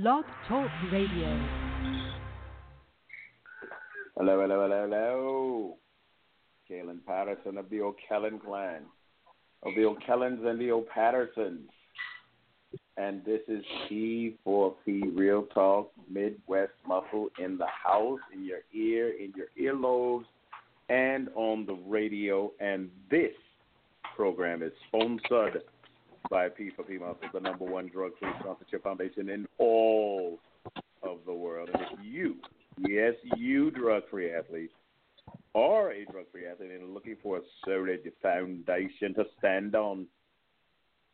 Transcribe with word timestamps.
Blog 0.00 0.24
Talk 0.48 0.68
Radio. 0.90 1.40
Hello, 4.16 4.40
hello, 4.40 4.62
hello, 4.62 4.88
hello. 4.88 5.76
Kaylin 6.68 6.98
Patterson 7.06 7.58
of 7.58 7.70
the 7.70 7.80
O'Kellen 7.80 8.40
clan, 8.40 8.82
of 9.62 9.72
the 9.76 9.84
O'Kellens 9.84 10.44
and 10.44 10.60
the 10.60 10.72
O'Pattersons. 10.72 11.68
And 12.96 13.24
this 13.24 13.42
is 13.46 13.64
P4P 13.88 15.16
Real 15.16 15.44
Talk 15.54 15.92
Midwest 16.10 16.72
Muscle 16.88 17.28
in 17.38 17.56
the 17.56 17.66
house, 17.66 18.18
in 18.32 18.44
your 18.44 18.62
ear, 18.74 19.10
in 19.10 19.32
your 19.36 19.74
earlobes, 19.76 20.24
and 20.88 21.28
on 21.36 21.66
the 21.66 21.78
radio. 21.86 22.50
And 22.58 22.90
this 23.12 23.34
program 24.16 24.64
is 24.64 24.72
sponsored 24.88 25.62
by 26.30 26.48
P4P 26.48 27.00
Muscle, 27.00 27.28
the 27.32 27.40
number 27.40 27.64
one 27.64 27.88
drug 27.88 28.12
free 28.18 28.30
sponsorship 28.40 28.82
foundation 28.82 29.28
in 29.28 29.46
all 29.58 30.38
of 31.02 31.18
the 31.26 31.32
world. 31.32 31.68
And 31.72 31.82
if 31.82 31.98
you, 32.02 32.36
yes, 32.78 33.14
you 33.36 33.70
drug 33.70 34.02
free 34.10 34.32
athletes, 34.32 34.72
are 35.54 35.92
a 35.92 36.04
drug 36.06 36.26
free 36.32 36.46
athlete 36.46 36.70
and 36.72 36.94
looking 36.94 37.16
for 37.22 37.38
a 37.38 37.40
solid 37.64 38.00
foundation 38.22 39.14
to 39.14 39.24
stand 39.38 39.74
on, 39.74 40.06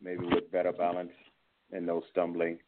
maybe 0.03 0.25
with 0.25 0.51
better 0.51 0.73
balance 0.73 1.13
and 1.73 1.87
no 1.87 2.03
stumbling, 2.11 2.59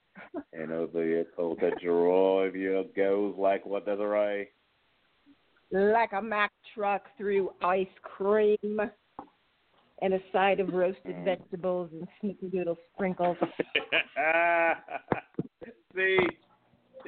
and 0.53 0.71
a 0.71 0.87
vehicle 0.87 1.57
to 1.57 1.71
drive 1.83 2.55
your 2.55 2.85
goals 2.95 3.37
like 3.39 3.65
what 3.65 3.87
does 3.87 3.99
it 3.99 4.03
right? 4.03 4.49
Like 5.71 6.13
a 6.13 6.21
Mack 6.21 6.53
truck 6.75 7.05
through 7.17 7.51
ice 7.63 7.87
cream 8.03 8.81
and 10.03 10.13
a 10.15 10.19
side 10.33 10.59
of 10.61 10.75
roasted 10.75 11.17
vegetables 11.25 11.89
and 11.93 12.09
snickerdoodle 12.23 12.77
sprinkles. 12.95 13.37
See, 15.95 16.19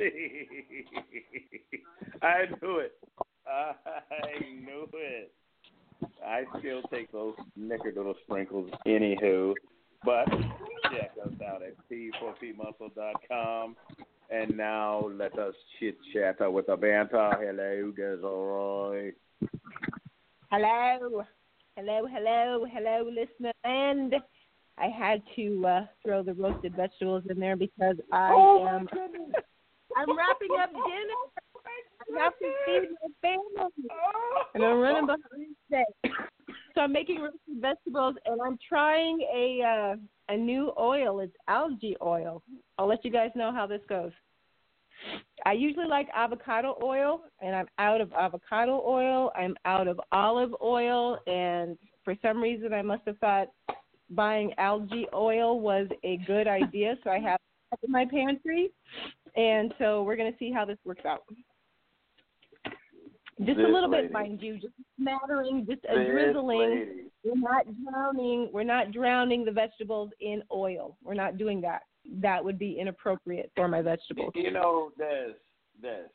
I 2.23 2.45
knew 2.63 2.79
it. 2.79 2.93
I 3.47 3.83
knew 4.61 4.89
it. 4.95 5.33
I 6.25 6.45
still 6.59 6.83
take 6.93 7.11
those 7.13 7.35
snickerdoodle 7.59 8.15
sprinkles 8.25 8.71
anywho. 8.87 9.55
But 10.05 10.29
check 10.93 11.13
us 11.25 11.33
out 11.47 11.63
at 11.63 11.75
p4pmuscle.com. 11.91 13.77
And 14.31 14.57
now 14.57 15.11
let 15.13 15.39
us 15.39 15.55
chit 15.79 15.97
chat 16.13 16.37
with 16.53 16.67
the 16.67 16.77
banter. 16.77 17.31
Hello, 17.41 17.91
Desiree. 17.91 19.13
Hello, 20.51 21.25
hello, 21.77 22.07
hello, 22.11 22.67
hello, 22.71 23.09
listener. 23.09 23.53
And 23.65 24.15
I 24.79 24.87
had 24.87 25.23
to 25.37 25.67
uh, 25.67 25.87
throw 26.05 26.23
the 26.23 26.35
roasted 26.35 26.75
vegetables 26.77 27.25
in 27.29 27.39
there 27.39 27.57
because 27.57 27.97
I 28.13 28.31
Oh, 28.33 28.67
am. 28.67 28.89
I'm 29.97 30.17
wrapping 30.17 30.49
up 30.61 30.71
dinner. 30.71 31.21
I 32.17 32.23
have 32.25 32.33
to 32.39 32.53
feed 32.67 32.89
my 33.03 33.09
family, 33.23 33.71
oh. 33.91 34.43
and 34.55 34.65
I'm 34.65 34.81
running 34.81 35.07
behind 35.07 35.57
today. 35.71 36.15
So 36.75 36.81
I'm 36.83 36.93
making 36.93 37.21
roasted 37.21 37.61
vegetables, 37.61 38.17
and 38.27 38.41
I'm 38.45 38.59
trying 38.69 39.21
a 39.21 39.63
uh, 39.63 40.35
a 40.35 40.37
new 40.37 40.73
oil. 40.79 41.21
It's 41.21 41.35
algae 41.49 41.97
oil. 42.03 42.43
I'll 42.79 42.89
let 42.89 43.05
you 43.05 43.11
guys 43.11 43.31
know 43.37 43.53
how 43.53 43.67
this 43.67 43.81
goes. 43.89 44.11
I 45.47 45.53
usually 45.53 45.87
like 45.87 46.09
avocado 46.15 46.77
oil, 46.83 47.21
and 47.43 47.55
I'm 47.55 47.67
out 47.79 48.01
of 48.01 48.13
avocado 48.13 48.83
oil. 48.87 49.31
I'm 49.37 49.57
out 49.65 49.89
of 49.89 50.01
olive 50.13 50.55
oil, 50.63 51.19
and 51.27 51.77
for 52.05 52.15
some 52.23 52.41
reason, 52.43 52.73
I 52.73 52.83
must 52.83 53.03
have 53.07 53.19
thought 53.19 53.49
buying 54.11 54.53
algae 54.59 55.07
oil 55.15 55.61
was 55.61 55.89
a 56.03 56.19
good 56.27 56.47
idea. 56.61 56.97
So 57.05 57.11
I 57.11 57.19
have 57.19 57.39
it 57.73 57.79
in 57.85 57.91
my 57.93 58.05
pantry, 58.07 58.71
and 59.37 59.75
so 59.79 60.03
we're 60.03 60.17
going 60.17 60.33
to 60.33 60.39
see 60.39 60.51
how 60.53 60.65
this 60.65 60.79
works 60.85 61.05
out. 61.05 61.23
Just 63.41 63.57
This 63.59 63.67
a 63.67 63.69
little 63.69 63.91
lady. 63.91 64.05
bit, 64.05 64.13
mind 64.13 64.41
you, 64.43 64.55
just 64.59 64.75
smattering, 65.01 65.67
just 65.69 65.85
a 65.91 65.99
This 65.99 66.07
drizzling. 66.09 66.59
lady. 66.71 66.91
We're 67.25 67.35
not 67.41 67.67
drowning. 67.85 68.49
We're 68.53 68.63
not 68.63 68.93
drowning 68.93 69.45
the 69.45 69.51
vegetables 69.51 70.11
in 70.21 70.43
oil. 70.53 70.97
We're 71.03 71.15
not 71.15 71.37
doing 71.37 71.61
that. 71.63 71.83
That 72.21 72.45
would 72.45 72.59
be 72.59 72.79
inappropriate 72.79 73.51
for 73.57 73.69
my 73.69 73.83
vegetables. 73.83 74.33
You 74.35 74.51
know, 74.51 74.91
this, 74.99 75.35
this. 75.81 76.11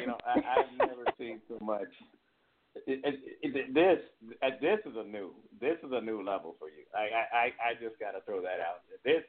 You 0.00 0.08
know, 0.08 0.18
I, 0.26 0.38
I've 0.38 0.88
never 0.88 1.04
seen 1.18 1.40
so 1.48 1.64
much. 1.64 1.88
It, 2.86 3.00
it, 3.04 3.56
it, 3.56 3.74
this, 3.74 3.98
uh, 4.42 4.50
this 4.60 4.78
is 4.84 4.96
a 4.96 5.04
new, 5.04 5.32
this 5.60 5.78
is 5.82 5.92
a 5.92 6.00
new 6.00 6.22
level 6.22 6.56
for 6.58 6.68
you. 6.68 6.84
I, 6.94 6.98
I, 6.98 7.38
I, 7.38 7.44
I 7.70 7.74
just 7.80 7.98
got 7.98 8.12
to 8.12 8.20
throw 8.26 8.42
that 8.42 8.60
out. 8.60 8.82
This, 9.04 9.22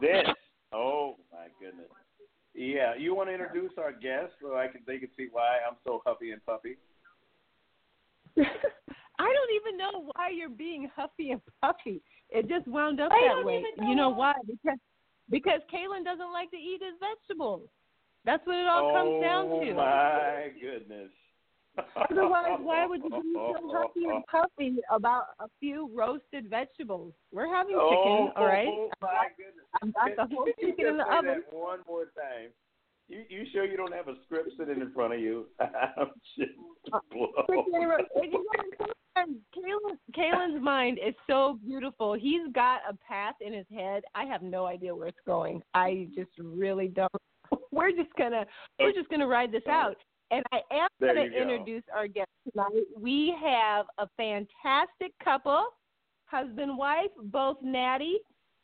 this. 0.00 0.26
Oh 0.72 1.16
my 1.32 1.48
goodness. 1.60 1.88
Yeah, 2.54 2.94
you 2.96 3.14
want 3.14 3.28
to 3.28 3.32
introduce 3.34 3.72
our 3.78 3.92
guest 3.92 4.32
so 4.40 4.56
I 4.56 4.66
can 4.68 4.80
they 4.86 4.98
can 4.98 5.08
see 5.16 5.28
why 5.30 5.58
I'm 5.68 5.76
so 5.84 6.02
huffy 6.04 6.32
and 6.32 6.44
puffy. 6.44 6.76
I 8.38 9.32
don't 9.34 9.52
even 9.54 9.76
know 9.76 10.10
why 10.14 10.30
you're 10.34 10.48
being 10.48 10.90
huffy 10.96 11.30
and 11.30 11.40
puffy. 11.60 12.00
It 12.30 12.48
just 12.48 12.66
wound 12.66 13.00
up 13.00 13.12
I 13.12 13.34
that 13.36 13.44
way. 13.44 13.62
even 13.76 13.88
You 13.88 13.94
know 13.94 14.10
know. 14.10 14.16
why? 14.16 14.34
Because 14.46 14.78
because 15.30 15.60
Kaylin 15.72 16.04
doesn't 16.04 16.32
like 16.32 16.50
to 16.50 16.56
eat 16.56 16.80
his 16.82 16.94
vegetables. 17.00 17.62
That's 18.24 18.46
what 18.46 18.56
it 18.56 18.66
all 18.66 18.92
comes 18.92 19.22
down 19.22 19.48
to. 19.48 19.70
oh 19.70 19.74
my 19.74 20.48
goodness. 20.60 21.10
Otherwise, 22.10 22.58
why 22.60 22.84
would 22.84 23.00
you 23.04 23.10
be 23.10 23.32
so 23.34 23.54
huffy 23.72 24.04
and 24.04 24.24
puffy 24.26 24.76
about 24.90 25.26
a 25.38 25.46
few 25.60 25.88
roasted 25.94 26.50
vegetables? 26.50 27.14
We're 27.32 27.46
having 27.46 27.74
chicken, 27.74 27.78
Oh, 27.80 28.32
all 28.36 28.44
right? 28.44 28.66
Oh, 28.68 28.90
my 29.00 29.28
goodness. 29.36 29.64
I've 29.80 30.16
got 30.16 30.28
the 30.28 30.34
whole 30.34 30.46
chicken 30.60 30.86
in 30.86 30.96
the 30.98 31.04
oven. 31.04 31.42
One 31.52 31.78
more 31.88 32.04
time. 32.16 32.50
You 33.10 33.24
you 33.28 33.44
sure 33.52 33.64
you 33.64 33.76
don't 33.76 33.92
have 33.92 34.06
a 34.06 34.14
script 34.24 34.50
sitting 34.56 34.80
in 34.80 34.92
front 34.92 35.12
of 35.14 35.20
you? 35.20 35.46
I'm 35.60 36.10
just 36.38 36.52
blown. 37.10 37.32
Freaking 37.48 37.88
ro- 37.88 37.96
and 38.14 38.32
you 38.32 38.44
know, 38.56 38.86
sometimes 39.16 39.36
Kaylin, 39.56 39.96
Kaylin's 40.16 40.62
mind 40.62 40.98
is 41.04 41.14
so 41.28 41.58
beautiful. 41.66 42.14
He's 42.14 42.52
got 42.54 42.82
a 42.88 42.94
path 43.06 43.34
in 43.40 43.52
his 43.52 43.66
head. 43.74 44.04
I 44.14 44.24
have 44.26 44.42
no 44.42 44.66
idea 44.66 44.94
where 44.94 45.08
it's 45.08 45.18
going. 45.26 45.60
I 45.74 46.06
just 46.14 46.30
really 46.38 46.86
don't. 46.86 47.10
We're 47.72 47.90
just 47.90 48.14
gonna 48.16 48.46
we're 48.78 48.92
just 48.92 49.08
gonna 49.08 49.26
ride 49.26 49.50
this 49.50 49.66
out. 49.68 49.96
And 50.30 50.44
I 50.52 50.60
am 50.72 50.88
There 51.00 51.12
gonna 51.12 51.28
go. 51.28 51.36
introduce 51.36 51.82
our 51.92 52.06
guest 52.06 52.28
tonight. 52.48 52.84
We 52.96 53.34
have 53.44 53.86
a 53.98 54.06
fantastic 54.16 55.12
couple, 55.24 55.64
husband 56.26 56.78
wife, 56.78 57.10
both 57.24 57.56
natty, 57.60 58.18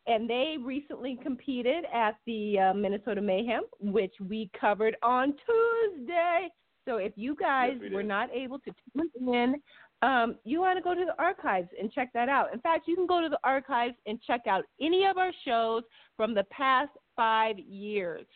and 0.07 0.29
they 0.29 0.57
recently 0.63 1.19
competed 1.23 1.85
at 1.93 2.17
the 2.27 2.59
uh, 2.59 2.75
Minnesota 2.75 3.21
Mayhem, 3.21 3.63
which 3.81 4.15
we 4.29 4.51
covered 4.59 4.97
on 5.03 5.35
Tuesday. 5.47 6.49
So 6.85 6.99
if 6.99 7.13
you 7.17 7.35
guys 7.35 7.73
Yes, 7.75 7.91
we 7.91 7.97
were 7.97 8.03
not 8.03 8.31
able 8.33 8.61
to 8.61 8.73
tune 8.93 9.35
in, 9.35 9.55
um, 10.03 10.37
you 10.45 10.61
want 10.61 10.79
to 10.79 10.83
go 10.83 10.95
to 10.95 11.05
the 11.05 11.21
archives 11.21 11.69
and 11.81 11.91
check 11.93 12.11
that 12.15 12.29
out. 12.29 12.53
In 12.53 12.61
fact, 12.61 12.87
you 12.87 12.95
can 12.95 13.07
go 13.07 13.21
to 13.21 13.29
the 13.29 13.41
archives 13.43 13.95
and 14.07 14.21
check 14.23 14.43
out 14.49 14.65
any 14.81 15.05
of 15.07 15.17
our 15.19 15.33
shows 15.45 15.83
from 16.17 16.35
the 16.35 16.45
past 16.45 16.91
five 17.17 17.59
years. 17.59 18.27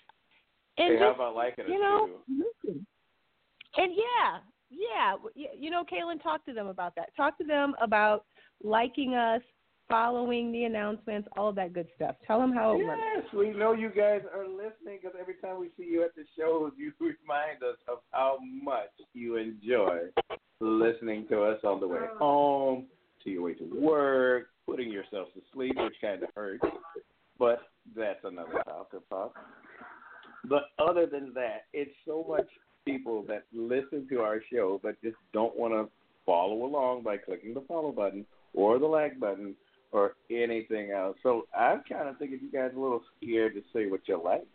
And 0.79 0.95
Hey, 0.95 0.99
how 0.99 1.11
just, 1.11 1.17
about 1.17 1.35
liking 1.37 1.67
you 1.69 1.75
us 1.75 1.81
know, 1.81 2.07
too? 2.07 2.45
listen. 2.65 2.87
And 3.77 3.93
yeah, 3.95 4.39
yeah, 4.71 5.15
you 5.59 5.71
know, 5.71 5.85
Kaylin, 5.85 6.23
talk 6.23 6.45
to 6.47 6.53
them 6.53 6.67
about 6.67 6.95
that. 6.97 7.15
Talk 7.17 7.39
to 7.39 7.45
them 7.45 7.75
about 7.81 8.25
liking 8.63 9.15
us, 9.15 9.43
following 9.91 10.53
the 10.53 10.65
announcements, 10.65 11.29
all 11.37 11.51
of 11.51 11.57
that 11.57 11.75
good 11.75 11.89
stuff. 11.97 12.15
Tell 12.27 12.39
them 12.39 12.53
how 12.53 12.73
it 12.73 12.85
works. 12.85 13.01
Yes, 13.17 13.25
we 13.35 13.51
know 13.51 13.73
you 13.73 13.91
guys 13.91 14.23
are 14.35 14.47
listening 14.49 14.99
because 15.03 15.17
every 15.21 15.35
time 15.35 15.61
we 15.61 15.71
see 15.77 15.91
you 15.91 16.05
at 16.05 16.15
the 16.15 16.23
shows, 16.39 16.73
you 16.79 16.93
remind 17.01 17.63
us 17.63 17.77
of 17.89 17.99
how 18.13 18.39
much 18.63 18.91
you 19.13 19.37
enjoy 19.37 19.99
listening 20.61 21.27
to 21.29 21.43
us 21.43 21.59
on 21.65 21.81
the 21.81 21.89
way 21.89 21.99
oh. 22.15 22.19
home, 22.19 22.87
to 23.25 23.31
your 23.31 23.43
way 23.43 23.55
to 23.55 23.65
work, 23.75 24.47
putting 24.67 24.91
yourself 24.91 25.29
to 25.35 25.41
sleep, 25.53 25.75
which 25.77 25.95
kind 26.01 26.23
of 26.23 26.31
hurts. 26.35 26.65
But 27.39 27.61
that's 27.97 28.21
another 28.25 28.63
topic. 28.65 29.01
Talk. 29.09 29.35
But 30.45 30.63
other 30.79 31.07
than 31.07 31.33
that, 31.35 31.65
it's 31.73 31.91
so 32.07 32.25
much 32.29 32.47
people 32.87 33.25
that 33.29 33.45
listen 33.53 34.07
to 34.09 34.21
our 34.21 34.41
show 34.51 34.81
but 34.83 35.01
just 35.03 35.17
don't 35.33 35.57
want 35.57 35.75
to 35.75 35.91
follow 36.25 36.65
along 36.65 37.03
by 37.03 37.17
clicking 37.17 37.53
the 37.53 37.61
follow 37.69 37.93
button 37.93 38.25
or 38.55 38.79
the 38.79 38.87
like 38.87 39.19
button 39.21 39.55
or 39.93 40.15
anything 40.31 40.91
else. 40.91 41.17
So 41.23 41.47
I'm 41.57 41.83
kind 41.89 42.09
of 42.09 42.19
thinking 42.19 42.41
you 42.43 42.51
guys 42.51 42.73
are 42.73 42.79
a 42.79 42.83
little 42.83 43.03
scared 43.17 43.55
to 43.55 43.63
say 43.73 43.87
what 43.87 44.01
you 44.07 44.21
like. 44.23 44.47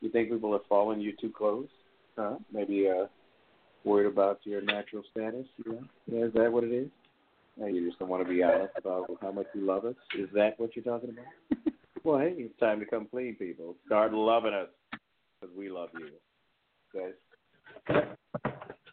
You 0.00 0.10
think 0.10 0.30
people 0.30 0.54
are 0.54 0.60
following 0.68 1.00
you 1.00 1.12
too 1.20 1.30
close? 1.30 1.68
Huh? 2.16 2.36
Maybe 2.52 2.88
uh, 2.88 3.06
worried 3.84 4.06
about 4.06 4.40
your 4.44 4.60
natural 4.62 5.02
status? 5.10 5.46
Yeah. 5.66 5.72
yeah 6.06 6.24
is 6.26 6.32
that 6.34 6.52
what 6.52 6.64
it 6.64 6.72
is? 6.72 6.88
No, 7.56 7.66
you 7.66 7.86
just 7.86 7.98
don't 7.98 8.08
want 8.08 8.26
to 8.26 8.28
be 8.28 8.42
honest 8.42 8.72
about 8.76 9.10
how 9.20 9.32
much 9.32 9.46
you 9.54 9.66
love 9.66 9.84
us. 9.84 9.94
Is 10.18 10.28
that 10.34 10.58
what 10.58 10.74
you're 10.74 10.84
talking 10.84 11.10
about? 11.10 11.74
well, 12.04 12.18
hey, 12.18 12.34
it's 12.38 12.58
time 12.58 12.80
to 12.80 12.86
come 12.86 13.06
clean, 13.10 13.34
people. 13.34 13.76
Start 13.86 14.14
loving 14.14 14.54
us 14.54 14.68
because 15.40 15.54
we 15.56 15.68
love 15.68 15.90
you, 15.94 16.08
guys. 17.86 18.06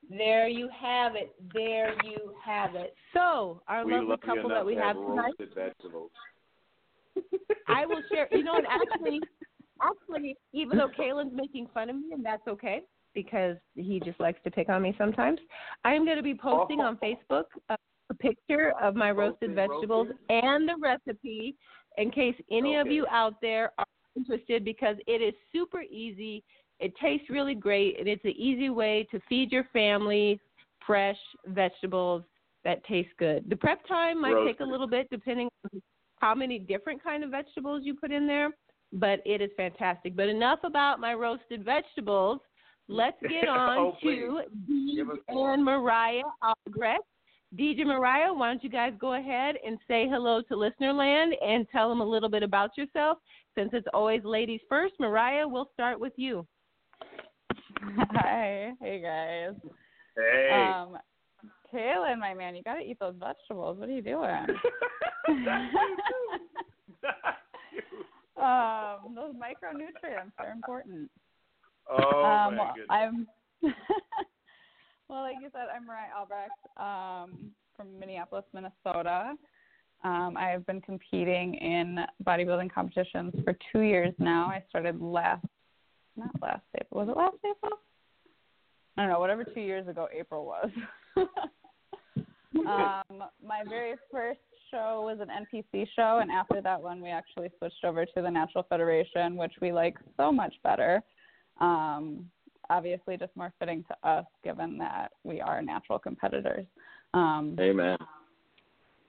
There 0.10 0.48
you 0.48 0.70
have 0.80 1.16
it. 1.16 1.36
There 1.54 1.94
you 2.04 2.34
have 2.44 2.76
it. 2.76 2.94
So, 3.14 3.62
our 3.68 3.86
we 3.86 3.94
lovely 3.94 4.10
love 4.10 4.22
couple 4.22 4.50
that 4.50 4.66
we 4.66 4.76
have 4.76 4.96
tonight, 4.96 5.34
vegetables. 5.54 6.12
I 7.68 7.86
will 7.86 8.02
share. 8.12 8.28
You 8.32 8.44
know, 8.44 8.56
and 8.56 8.68
actually, 8.68 9.20
actually, 9.82 10.38
even 10.54 10.78
though 10.78 10.90
Kaylin's 10.98 11.34
making 11.34 11.68
fun 11.74 11.90
of 11.90 11.96
me, 11.96 12.14
and 12.14 12.26
that's 12.26 12.48
okay 12.48 12.82
because 13.14 13.58
he 13.76 14.00
just 14.00 14.20
likes 14.20 14.40
to 14.44 14.52
pick 14.52 14.70
on 14.70 14.82
me 14.82 14.96
sometimes, 14.98 15.40
I 15.84 15.94
am 15.94 16.06
going 16.06 16.18
to 16.18 16.24
be 16.24 16.36
posting 16.36 16.80
on 16.80 16.98
Facebook 16.98 17.46
uh, 17.70 17.76
a 18.10 18.14
picture 18.14 18.74
of 18.82 18.96
my 18.96 19.12
roasted 19.12 19.56
Roasted, 19.56 19.70
vegetables 19.70 20.08
roasted? 20.08 20.18
and 20.30 20.70
the 20.70 20.76
recipe 20.82 21.56
in 21.98 22.12
case 22.12 22.36
any 22.52 22.76
of 22.76 22.88
you 22.88 23.06
out 23.10 23.36
there 23.42 23.72
are 23.78 23.86
interested 24.16 24.64
because 24.64 24.96
it 25.08 25.22
is 25.22 25.34
super 25.52 25.82
easy. 25.82 26.44
It 26.80 26.94
tastes 27.02 27.30
really 27.30 27.56
great, 27.56 28.00
and 28.00 28.08
it's 28.08 28.24
an 28.26 28.36
easy 28.38 28.70
way 28.70 29.08
to 29.12 29.20
feed 29.28 29.52
your 29.52 29.66
family 29.74 30.40
fresh 30.86 31.18
vegetables 31.48 32.24
that 32.64 32.84
taste 32.86 33.10
good. 33.18 33.44
The 33.50 33.56
prep 33.56 33.86
time 33.88 34.22
might 34.22 34.46
take 34.46 34.60
a 34.60 34.64
little 34.64 34.88
bit 34.88 35.08
depending 35.10 35.50
on 35.64 35.82
how 36.20 36.36
many 36.36 36.60
different 36.60 37.04
kind 37.04 37.24
of 37.24 37.32
vegetables 37.32 37.82
you 37.84 37.96
put 37.96 38.12
in 38.12 38.28
there, 38.28 38.52
but 38.94 39.22
it 39.26 39.42
is 39.42 39.50
fantastic. 39.58 40.16
But 40.16 40.30
enough 40.30 40.60
about 40.64 41.00
my 41.00 41.14
roasted 41.14 41.64
vegetables. 41.64 42.40
Let's 42.88 43.18
get 43.22 43.48
on 43.50 43.78
Oh, 43.78 43.94
to 44.04 44.42
Deej 44.70 44.96
Give 44.96 45.10
us 45.10 45.18
more. 45.30 45.54
and 45.54 45.64
Mariah 45.64 46.22
Albrecht. 46.42 47.04
Deej 47.58 47.80
and 47.80 47.88
Mariah, 47.88 48.34
why 48.34 48.50
don't 48.50 48.64
you 48.64 48.70
guys 48.70 48.94
go 49.00 49.14
ahead 49.14 49.56
and 49.66 49.78
say 49.88 50.08
hello 50.10 50.42
to 50.44 50.56
listener 50.56 50.92
land 50.94 51.34
and 51.42 51.66
tell 51.72 51.90
them 51.90 52.02
a 52.02 52.06
little 52.06 52.30
bit 52.30 52.44
about 52.44 52.78
yourself? 52.78 53.18
Since 53.56 53.72
it's 53.74 53.88
always 53.94 54.24
ladies 54.24 54.60
first, 54.70 54.94
Mariah, 55.00 55.48
we'll 55.48 55.70
start 55.74 56.00
with 56.00 56.14
you. 56.18 56.46
Hi. 57.96 58.74
Hey 58.82 59.02
guys. 59.02 59.56
Hey. 60.16 60.72
Um 60.74 60.98
Kaylin, 61.74 62.20
my 62.20 62.34
man, 62.34 62.56
you 62.56 62.64
gotta 62.64 62.82
eat 62.82 63.00
those 63.00 63.16
vegetables. 63.20 63.78
What 63.78 63.90
are 63.90 63.92
you 63.92 64.02
doing? 64.02 64.28
um, 68.38 69.14
those 69.16 69.34
micronutrients 69.36 70.32
are 70.40 70.52
important. 70.52 71.10
oh 71.90 72.24
um 72.24 72.56
my 72.56 72.72
goodness. 72.74 72.88
I'm 72.90 73.28
well, 75.10 75.22
like 75.22 75.36
you 75.42 75.50
said, 75.52 75.68
I'm 75.76 75.86
Mariah 75.86 76.10
Albrecht, 76.18 76.52
um, 76.78 77.52
from 77.76 78.00
Minneapolis, 78.00 78.46
Minnesota. 78.54 79.34
Um, 80.04 80.38
I 80.38 80.50
have 80.50 80.66
been 80.66 80.80
competing 80.82 81.56
in 81.56 82.06
bodybuilding 82.24 82.72
competitions 82.72 83.34
for 83.44 83.58
two 83.72 83.82
years 83.82 84.14
now. 84.20 84.46
I 84.46 84.64
started 84.70 85.02
last 85.02 85.46
not 86.18 86.32
last 86.42 86.64
April. 86.80 87.06
Was 87.06 87.10
it 87.10 87.18
last 87.18 87.38
April? 87.46 87.80
I 88.98 89.02
don't 89.04 89.12
know, 89.12 89.20
whatever 89.20 89.44
two 89.44 89.62
years 89.62 89.88
ago 89.88 90.08
April 90.14 90.46
was. 90.46 90.70
um, 92.68 93.24
my 93.46 93.64
very 93.68 93.96
first 94.12 94.40
show 94.72 95.04
was 95.06 95.20
an 95.22 95.30
NPC 95.30 95.88
show, 95.96 96.20
and 96.22 96.32
after 96.32 96.62
that 96.62 96.82
one, 96.82 97.02
we 97.02 97.10
actually 97.10 97.50
switched 97.58 97.84
over 97.84 98.06
to 98.06 98.22
the 98.22 98.30
Natural 98.30 98.66
Federation, 98.68 99.36
which 99.36 99.54
we 99.62 99.72
like 99.72 99.98
so 100.18 100.32
much 100.32 100.54
better. 100.64 101.02
Um, 101.60 102.26
obviously, 102.70 103.18
just 103.18 103.36
more 103.36 103.54
fitting 103.60 103.84
to 103.88 104.10
us, 104.10 104.26
given 104.44 104.78
that 104.80 105.12
we 105.24 105.42
are 105.42 105.62
natural 105.62 106.00
competitors. 106.00 106.66
Um, 107.14 107.56
Amen. 107.60 107.98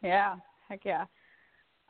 yeah, 0.03 0.37
heck 0.69 0.81
yeah. 0.85 1.07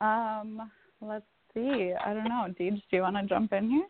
Um, 0.01 0.71
let's 1.01 1.27
see. 1.55 1.93
I 2.05 2.15
don't 2.15 2.25
know. 2.25 2.47
Deej, 2.59 2.81
do 2.91 2.97
you 2.97 3.03
want 3.03 3.17
to 3.17 3.27
jump 3.27 3.53
in 3.53 3.71
here? 3.71 3.87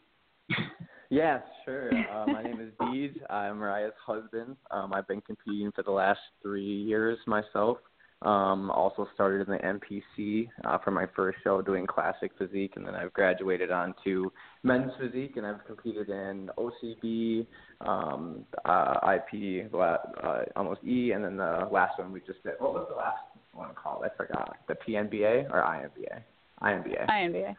Yes, 1.10 1.43
sure. 1.64 1.90
Uh, 2.19 2.26
my 2.26 2.43
name 2.43 2.60
is 2.60 2.72
Deej. 2.81 3.14
I'm 3.31 3.58
Mariah's 3.58 3.93
husband. 4.05 4.56
Um, 4.70 4.93
I've 4.93 5.06
been 5.06 5.20
competing 5.20 5.70
for 5.72 5.82
the 5.82 5.90
last 5.90 6.20
three 6.43 6.64
years 6.64 7.19
myself. 7.26 7.78
Um, 8.22 8.72
also 8.72 9.06
started 9.14 9.46
in 9.46 9.52
the 9.52 9.58
NPC 9.58 10.49
uh, 10.64 10.78
for 10.78 10.90
my 10.90 11.06
first 11.14 11.38
show 11.44 11.62
doing 11.62 11.87
classic 11.87 12.32
physique, 12.37 12.72
and 12.75 12.84
then 12.84 12.96
I've 12.96 13.12
graduated 13.12 13.70
on 13.70 13.94
to 14.02 14.32
men's 14.64 14.90
physique, 14.99 15.37
and 15.37 15.46
I've 15.46 15.64
competed 15.66 16.08
in 16.08 16.50
OCB, 16.58 17.46
um, 17.82 18.44
uh, 18.64 18.94
IP, 19.14 19.72
uh, 19.72 19.96
almost 20.56 20.82
E, 20.82 21.12
and 21.12 21.22
then 21.22 21.37
the 21.37 21.69
last 21.70 21.99
one 22.00 22.11
we 22.11 22.20
just 22.20 22.43
did. 22.43 22.54
What 22.58 22.75
was 22.75 22.87
the 22.90 22.96
last 22.96 23.22
one 23.52 23.70
called? 23.81 24.02
I 24.04 24.08
forgot. 24.16 24.56
The 24.66 24.75
PNBA 24.75 25.49
or 25.52 25.62
INBA? 25.62 26.20
INBA. 26.61 27.08
INBA. 27.08 27.54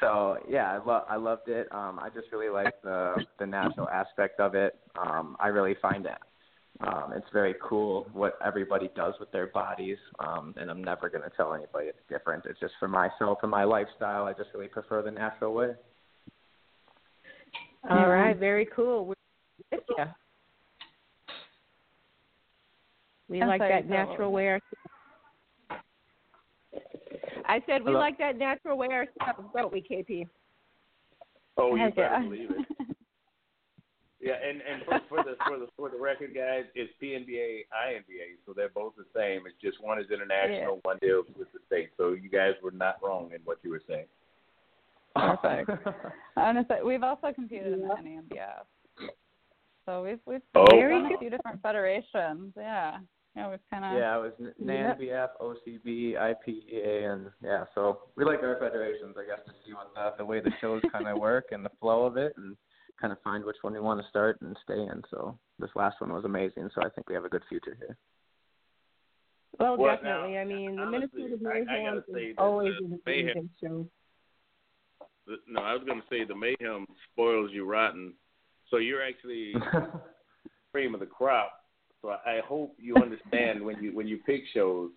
So 0.00 0.38
yeah, 0.48 0.72
I 0.72 0.84
love 0.84 1.04
I 1.08 1.16
loved 1.16 1.48
it. 1.48 1.68
Um, 1.72 1.98
I 2.02 2.08
just 2.08 2.32
really 2.32 2.50
like 2.50 2.80
the 2.82 3.24
the 3.38 3.46
natural 3.46 3.88
aspect 3.88 4.40
of 4.40 4.54
it. 4.54 4.78
Um, 5.00 5.36
I 5.40 5.48
really 5.48 5.76
find 5.80 6.04
it 6.06 6.18
um, 6.80 7.12
it's 7.14 7.26
very 7.32 7.54
cool 7.62 8.06
what 8.12 8.36
everybody 8.44 8.90
does 8.96 9.14
with 9.20 9.30
their 9.30 9.46
bodies, 9.46 9.96
um, 10.18 10.54
and 10.56 10.70
I'm 10.70 10.82
never 10.82 11.08
going 11.08 11.22
to 11.22 11.30
tell 11.36 11.54
anybody 11.54 11.86
it's 11.86 11.98
different. 12.08 12.44
It's 12.46 12.58
just 12.58 12.74
for 12.80 12.88
myself 12.88 13.38
and 13.42 13.50
my 13.50 13.64
lifestyle. 13.64 14.24
I 14.24 14.32
just 14.32 14.50
really 14.54 14.66
prefer 14.66 15.00
the 15.02 15.10
natural 15.10 15.54
way. 15.54 15.70
All 17.88 18.08
right, 18.08 18.36
very 18.36 18.66
cool. 18.74 19.06
We're 19.06 19.14
with 19.70 19.84
you. 19.96 20.04
We 23.28 23.40
I'm 23.40 23.48
like 23.48 23.60
sorry, 23.60 23.72
that 23.72 23.88
natural 23.88 24.32
what? 24.32 24.42
wear. 24.42 24.60
I 27.46 27.60
said 27.66 27.82
we 27.82 27.90
Hello? 27.90 27.98
like 27.98 28.18
that 28.18 28.36
natural 28.38 28.78
wear 28.78 29.06
stuff, 29.20 29.36
don't 29.54 29.72
we, 29.72 29.82
KP? 29.82 30.26
Oh, 31.56 31.74
you 31.74 31.82
Heck 31.82 31.96
better 31.96 32.08
yeah. 32.12 32.22
believe 32.22 32.50
it. 32.50 32.86
Yeah, 34.24 34.36
and 34.42 34.62
and 34.62 34.82
for, 34.86 35.00
for 35.10 35.22
the 35.22 35.36
for 35.46 35.58
the 35.58 35.66
for 35.76 35.90
the 35.90 35.98
record, 35.98 36.34
guys, 36.34 36.64
it's 36.74 36.90
PNBA 37.02 37.66
INBA, 37.68 38.40
so 38.46 38.54
they're 38.56 38.70
both 38.70 38.94
the 38.96 39.04
same. 39.14 39.42
It's 39.46 39.54
just 39.60 39.84
one 39.84 39.98
is 39.98 40.06
international, 40.10 40.80
one 40.82 40.96
deals 41.02 41.26
with 41.36 41.48
the 41.52 41.58
state. 41.66 41.90
So 41.98 42.14
you 42.14 42.30
guys 42.30 42.52
were 42.62 42.70
not 42.70 42.96
wrong 43.02 43.32
in 43.34 43.42
what 43.44 43.58
you 43.62 43.70
were 43.70 43.82
saying. 43.86 44.06
Perfect. 45.14 45.70
Honestly, 46.38 46.76
we've 46.82 47.02
also 47.02 47.34
competed 47.34 47.74
in 47.74 47.82
the 47.82 47.88
NANBF. 47.88 48.64
So 49.84 50.02
we've 50.02 50.20
we've 50.24 50.40
Oh. 50.54 50.64
Very 50.70 51.14
a 51.14 51.18
few 51.18 51.28
different 51.28 51.60
federations. 51.60 52.54
Yeah. 52.56 53.00
Yeah, 53.36 53.50
we've 53.50 53.58
kind 53.68 53.84
of 53.84 53.98
yeah, 53.98 54.16
it 54.16 54.20
was 54.20 54.32
N- 54.40 54.54
NANBF, 54.64 55.28
OCB, 55.40 56.14
IPEA, 56.14 57.12
and 57.12 57.26
yeah. 57.42 57.64
So 57.74 57.98
we 58.16 58.24
like 58.24 58.42
our 58.44 58.56
federations, 58.60 59.16
I 59.18 59.26
guess, 59.26 59.44
to 59.46 59.52
see 59.66 59.74
what 59.74 59.92
the, 59.94 60.14
the 60.18 60.24
way 60.24 60.40
the 60.40 60.52
shows 60.60 60.82
kind 60.92 61.08
of 61.08 61.18
work 61.20 61.46
and 61.50 61.64
the 61.64 61.70
flow 61.80 62.04
of 62.06 62.16
it, 62.16 62.32
and 62.36 62.56
kind 63.00 63.12
of 63.12 63.20
find 63.22 63.44
which 63.44 63.56
one 63.62 63.72
we 63.72 63.80
want 63.80 64.00
to 64.00 64.08
start 64.08 64.40
and 64.40 64.56
stay 64.62 64.78
in. 64.80 65.02
So 65.10 65.36
this 65.58 65.70
last 65.74 66.00
one 66.00 66.12
was 66.12 66.24
amazing. 66.24 66.68
So 66.74 66.82
I 66.82 66.88
think 66.90 67.08
we 67.08 67.14
have 67.16 67.24
a 67.24 67.28
good 67.28 67.42
future 67.48 67.76
here. 67.78 67.96
Well, 69.58 69.76
Well, 69.76 69.96
definitely. 69.96 70.32
now, 70.34 70.38
I 70.40 70.44
mean, 70.44 70.76
the 70.76 70.82
honestly, 70.82 71.22
Minnesota 71.24 71.48
I- 71.48 71.58
I 71.58 71.64
Mayhem 71.78 71.98
is 72.16 72.34
always 72.38 72.72
the 72.78 72.84
an 72.86 73.00
Mayhem- 73.04 73.24
amazing 73.30 73.50
show. 73.60 73.86
The- 75.26 75.38
No, 75.48 75.60
I 75.62 75.74
was 75.74 75.82
going 75.84 76.00
to 76.00 76.06
say 76.08 76.24
the 76.24 76.34
mayhem 76.36 76.86
spoils 77.12 77.50
you 77.52 77.64
rotten. 77.66 78.14
So 78.70 78.76
you're 78.76 79.02
actually 79.02 79.54
cream 80.72 80.94
of 80.94 81.00
the 81.00 81.06
crop. 81.06 81.63
So 82.04 82.10
I 82.10 82.36
I 82.36 82.40
hope 82.46 82.76
you 82.78 82.94
understand 83.02 83.64
when 83.64 83.82
you 83.82 83.94
when 83.96 84.06
you 84.06 84.18
pick 84.18 84.42
shows 84.52 84.90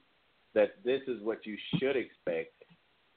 that 0.54 0.84
this 0.84 1.02
is 1.08 1.22
what 1.24 1.46
you 1.46 1.58
should 1.78 1.96
expect 1.96 2.54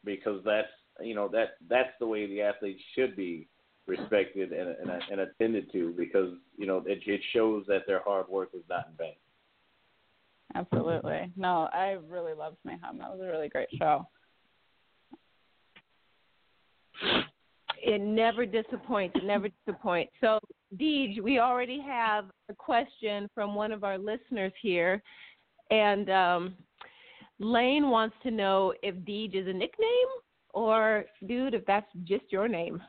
because 0.04 0.40
that's 0.44 0.68
you 1.00 1.14
know 1.14 1.28
that 1.28 1.56
that's 1.68 1.90
the 1.98 2.06
way 2.06 2.26
the 2.26 2.40
athletes 2.40 2.80
should 2.94 3.16
be 3.16 3.48
respected 3.86 4.52
and 4.52 4.68
and, 4.68 5.02
and 5.10 5.20
attended 5.20 5.70
to 5.72 5.92
because 5.96 6.34
you 6.56 6.66
know 6.66 6.82
it, 6.86 7.00
it 7.06 7.20
shows 7.32 7.64
that 7.66 7.86
their 7.86 8.02
hard 8.02 8.28
work 8.28 8.50
is 8.54 8.62
not 8.68 8.86
in 8.90 8.96
vain. 8.96 9.14
absolutely. 10.54 11.32
No, 11.36 11.68
I 11.72 11.98
really 12.08 12.34
loved 12.34 12.56
Mayhem. 12.64 12.98
That 12.98 13.10
was 13.10 13.20
a 13.20 13.26
really 13.26 13.48
great 13.48 13.68
show. 13.78 14.06
It 17.82 18.00
never 18.00 18.44
disappoints. 18.44 19.16
It 19.16 19.24
never 19.24 19.48
disappoints. 19.64 20.12
So, 20.20 20.38
Deej, 20.78 21.20
we 21.20 21.40
already 21.40 21.80
have 21.80 22.26
a 22.48 22.54
question 22.54 23.28
from 23.34 23.54
one 23.54 23.72
of 23.72 23.82
our 23.82 23.98
listeners 23.98 24.52
here, 24.62 25.02
and 25.70 26.08
um, 26.10 26.54
Lane 27.40 27.90
wants 27.90 28.14
to 28.22 28.30
know 28.30 28.72
if 28.82 28.94
Deej 28.96 29.34
is 29.34 29.48
a 29.48 29.52
nickname 29.52 29.88
or, 30.54 31.06
dude, 31.26 31.54
if 31.54 31.64
that's 31.66 31.86
just 32.04 32.24
your 32.30 32.46
name. 32.46 32.80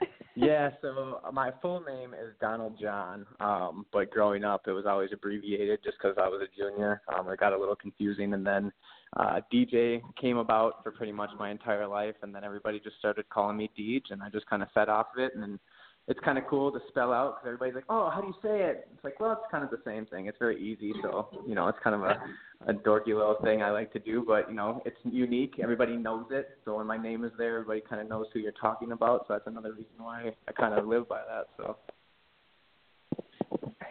yeah, 0.34 0.70
so 0.80 1.20
my 1.32 1.50
full 1.60 1.82
name 1.82 2.14
is 2.14 2.34
Donald 2.40 2.78
John, 2.80 3.26
um, 3.40 3.84
but 3.92 4.10
growing 4.10 4.44
up 4.44 4.62
it 4.66 4.72
was 4.72 4.86
always 4.86 5.10
abbreviated 5.12 5.80
just 5.84 5.98
because 6.00 6.16
I 6.18 6.28
was 6.28 6.40
a 6.42 6.56
junior. 6.56 7.02
Um, 7.14 7.28
it 7.28 7.38
got 7.38 7.52
a 7.52 7.58
little 7.58 7.76
confusing, 7.76 8.32
and 8.32 8.46
then 8.46 8.72
uh, 9.16 9.40
DJ 9.52 10.00
came 10.20 10.38
about 10.38 10.82
for 10.82 10.90
pretty 10.90 11.12
much 11.12 11.30
my 11.38 11.50
entire 11.50 11.86
life, 11.86 12.14
and 12.22 12.34
then 12.34 12.44
everybody 12.44 12.80
just 12.80 12.96
started 12.98 13.28
calling 13.28 13.56
me 13.56 13.70
Deej, 13.78 14.10
and 14.10 14.22
I 14.22 14.30
just 14.30 14.46
kind 14.46 14.62
of 14.62 14.70
fed 14.72 14.88
off 14.88 15.08
of 15.14 15.22
it, 15.22 15.32
and 15.34 15.42
then 15.42 15.60
it's 16.08 16.18
kind 16.20 16.36
of 16.36 16.46
cool 16.48 16.72
to 16.72 16.80
spell 16.88 17.12
out 17.12 17.36
because 17.36 17.46
everybody's 17.46 17.74
like, 17.74 17.84
"Oh, 17.88 18.10
how 18.10 18.20
do 18.20 18.26
you 18.26 18.34
say 18.42 18.62
it?" 18.62 18.88
It's 18.92 19.04
like, 19.04 19.20
well, 19.20 19.32
it's 19.32 19.50
kind 19.50 19.62
of 19.62 19.70
the 19.70 19.80
same 19.84 20.04
thing. 20.06 20.26
It's 20.26 20.38
very 20.38 20.60
easy, 20.60 20.92
so 21.02 21.28
you 21.46 21.54
know, 21.54 21.68
it's 21.68 21.78
kind 21.82 21.94
of 21.94 22.02
a 22.02 22.20
a 22.66 22.72
dorky 22.72 23.08
little 23.08 23.36
thing 23.42 23.62
I 23.62 23.70
like 23.70 23.92
to 23.92 23.98
do, 23.98 24.24
but 24.26 24.48
you 24.48 24.54
know, 24.54 24.82
it's 24.84 24.96
unique. 25.04 25.54
Everybody 25.62 25.96
knows 25.96 26.26
it, 26.30 26.58
so 26.64 26.76
when 26.76 26.86
my 26.86 26.96
name 26.96 27.24
is 27.24 27.32
there, 27.38 27.58
everybody 27.58 27.82
kind 27.88 28.00
of 28.00 28.08
knows 28.08 28.26
who 28.32 28.40
you're 28.40 28.52
talking 28.52 28.92
about. 28.92 29.26
So 29.26 29.34
that's 29.34 29.46
another 29.46 29.72
reason 29.72 29.92
why 29.98 30.32
I 30.48 30.52
kind 30.52 30.74
of 30.74 30.86
live 30.86 31.08
by 31.08 31.22
that. 31.28 31.48
So. 31.56 31.76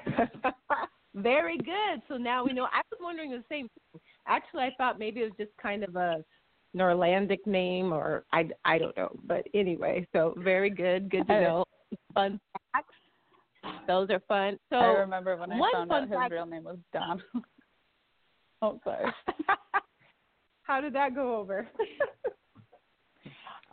Very 1.15 1.57
good. 1.57 2.01
So 2.07 2.15
now 2.17 2.45
we 2.45 2.53
know. 2.53 2.67
I 2.71 2.81
was 2.91 2.99
wondering 3.01 3.31
the 3.31 3.43
same 3.49 3.69
thing. 3.69 4.01
Actually, 4.27 4.63
I 4.63 4.71
thought 4.77 4.99
maybe 4.99 5.21
it 5.21 5.23
was 5.23 5.33
just 5.37 5.51
kind 5.61 5.83
of 5.83 5.95
a 5.95 6.23
Norlandic 6.73 7.45
name, 7.45 7.91
or 7.91 8.23
I, 8.31 8.49
I 8.63 8.77
don't 8.77 8.95
know. 8.95 9.11
But 9.25 9.45
anyway, 9.53 10.07
so 10.13 10.33
very 10.37 10.69
good. 10.69 11.09
Good 11.09 11.27
to 11.27 11.41
know. 11.41 11.65
Fun 12.13 12.39
facts. 12.73 12.93
Those 13.87 14.09
are 14.09 14.21
fun. 14.27 14.57
So 14.69 14.77
I 14.77 14.85
remember 14.99 15.37
when 15.37 15.51
I 15.51 15.57
one 15.57 15.71
found 15.71 15.89
fun 15.89 16.03
out 16.03 16.09
his 16.09 16.17
fact- 16.17 16.31
real 16.31 16.45
name 16.45 16.63
was 16.63 16.77
Don. 16.93 17.21
oh, 18.61 18.79
sorry. 18.83 19.11
How 20.63 20.81
did 20.81 20.93
that 20.93 21.13
go 21.15 21.35
over? 21.37 21.67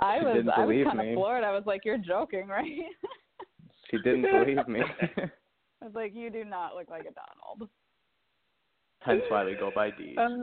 I 0.01 0.19
She 0.21 0.25
was 0.25 0.47
I 0.57 0.65
was 0.65 0.87
kind 0.87 0.99
me. 0.99 1.13
of 1.13 1.15
floored. 1.17 1.45
I 1.45 1.53
was 1.53 1.65
like, 1.67 1.85
"You're 1.85 1.99
joking, 1.99 2.47
right?" 2.49 2.67
She 3.91 3.97
didn't 3.99 4.23
believe 4.23 4.69
me. 4.69 4.81
I 5.81 5.85
was 5.85 5.95
like, 5.95 6.15
"You 6.15 6.29
do 6.31 6.45
not 6.45 6.75
look 6.75 6.91
like 6.91 7.03
a 7.03 7.15
Donald." 7.15 7.71
Hence 9.01 9.23
why 9.29 9.45
we 9.45 9.55
go 9.55 9.71
by 9.75 9.91
D. 9.91 10.17
Um, 10.19 10.43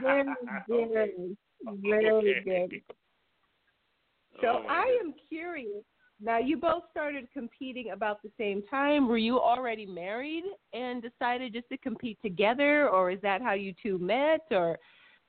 very 0.00 0.24
good. 0.68 1.36
Very 1.82 2.42
good. 2.44 2.82
So 4.40 4.48
Oh, 4.48 4.66
I 4.68 4.98
am 5.02 5.14
curious. 5.28 5.84
Now 6.20 6.38
you 6.38 6.56
both 6.56 6.84
started 6.90 7.28
competing 7.32 7.90
about 7.90 8.22
the 8.22 8.30
same 8.38 8.62
time. 8.70 9.08
Were 9.08 9.18
you 9.18 9.38
already 9.38 9.84
married 9.84 10.44
and 10.72 11.02
decided 11.02 11.52
just 11.52 11.68
to 11.68 11.78
compete 11.78 12.18
together, 12.22 12.88
or 12.88 13.10
is 13.10 13.20
that 13.22 13.42
how 13.42 13.52
you 13.52 13.74
two 13.82 13.98
met, 13.98 14.46
or 14.50 14.78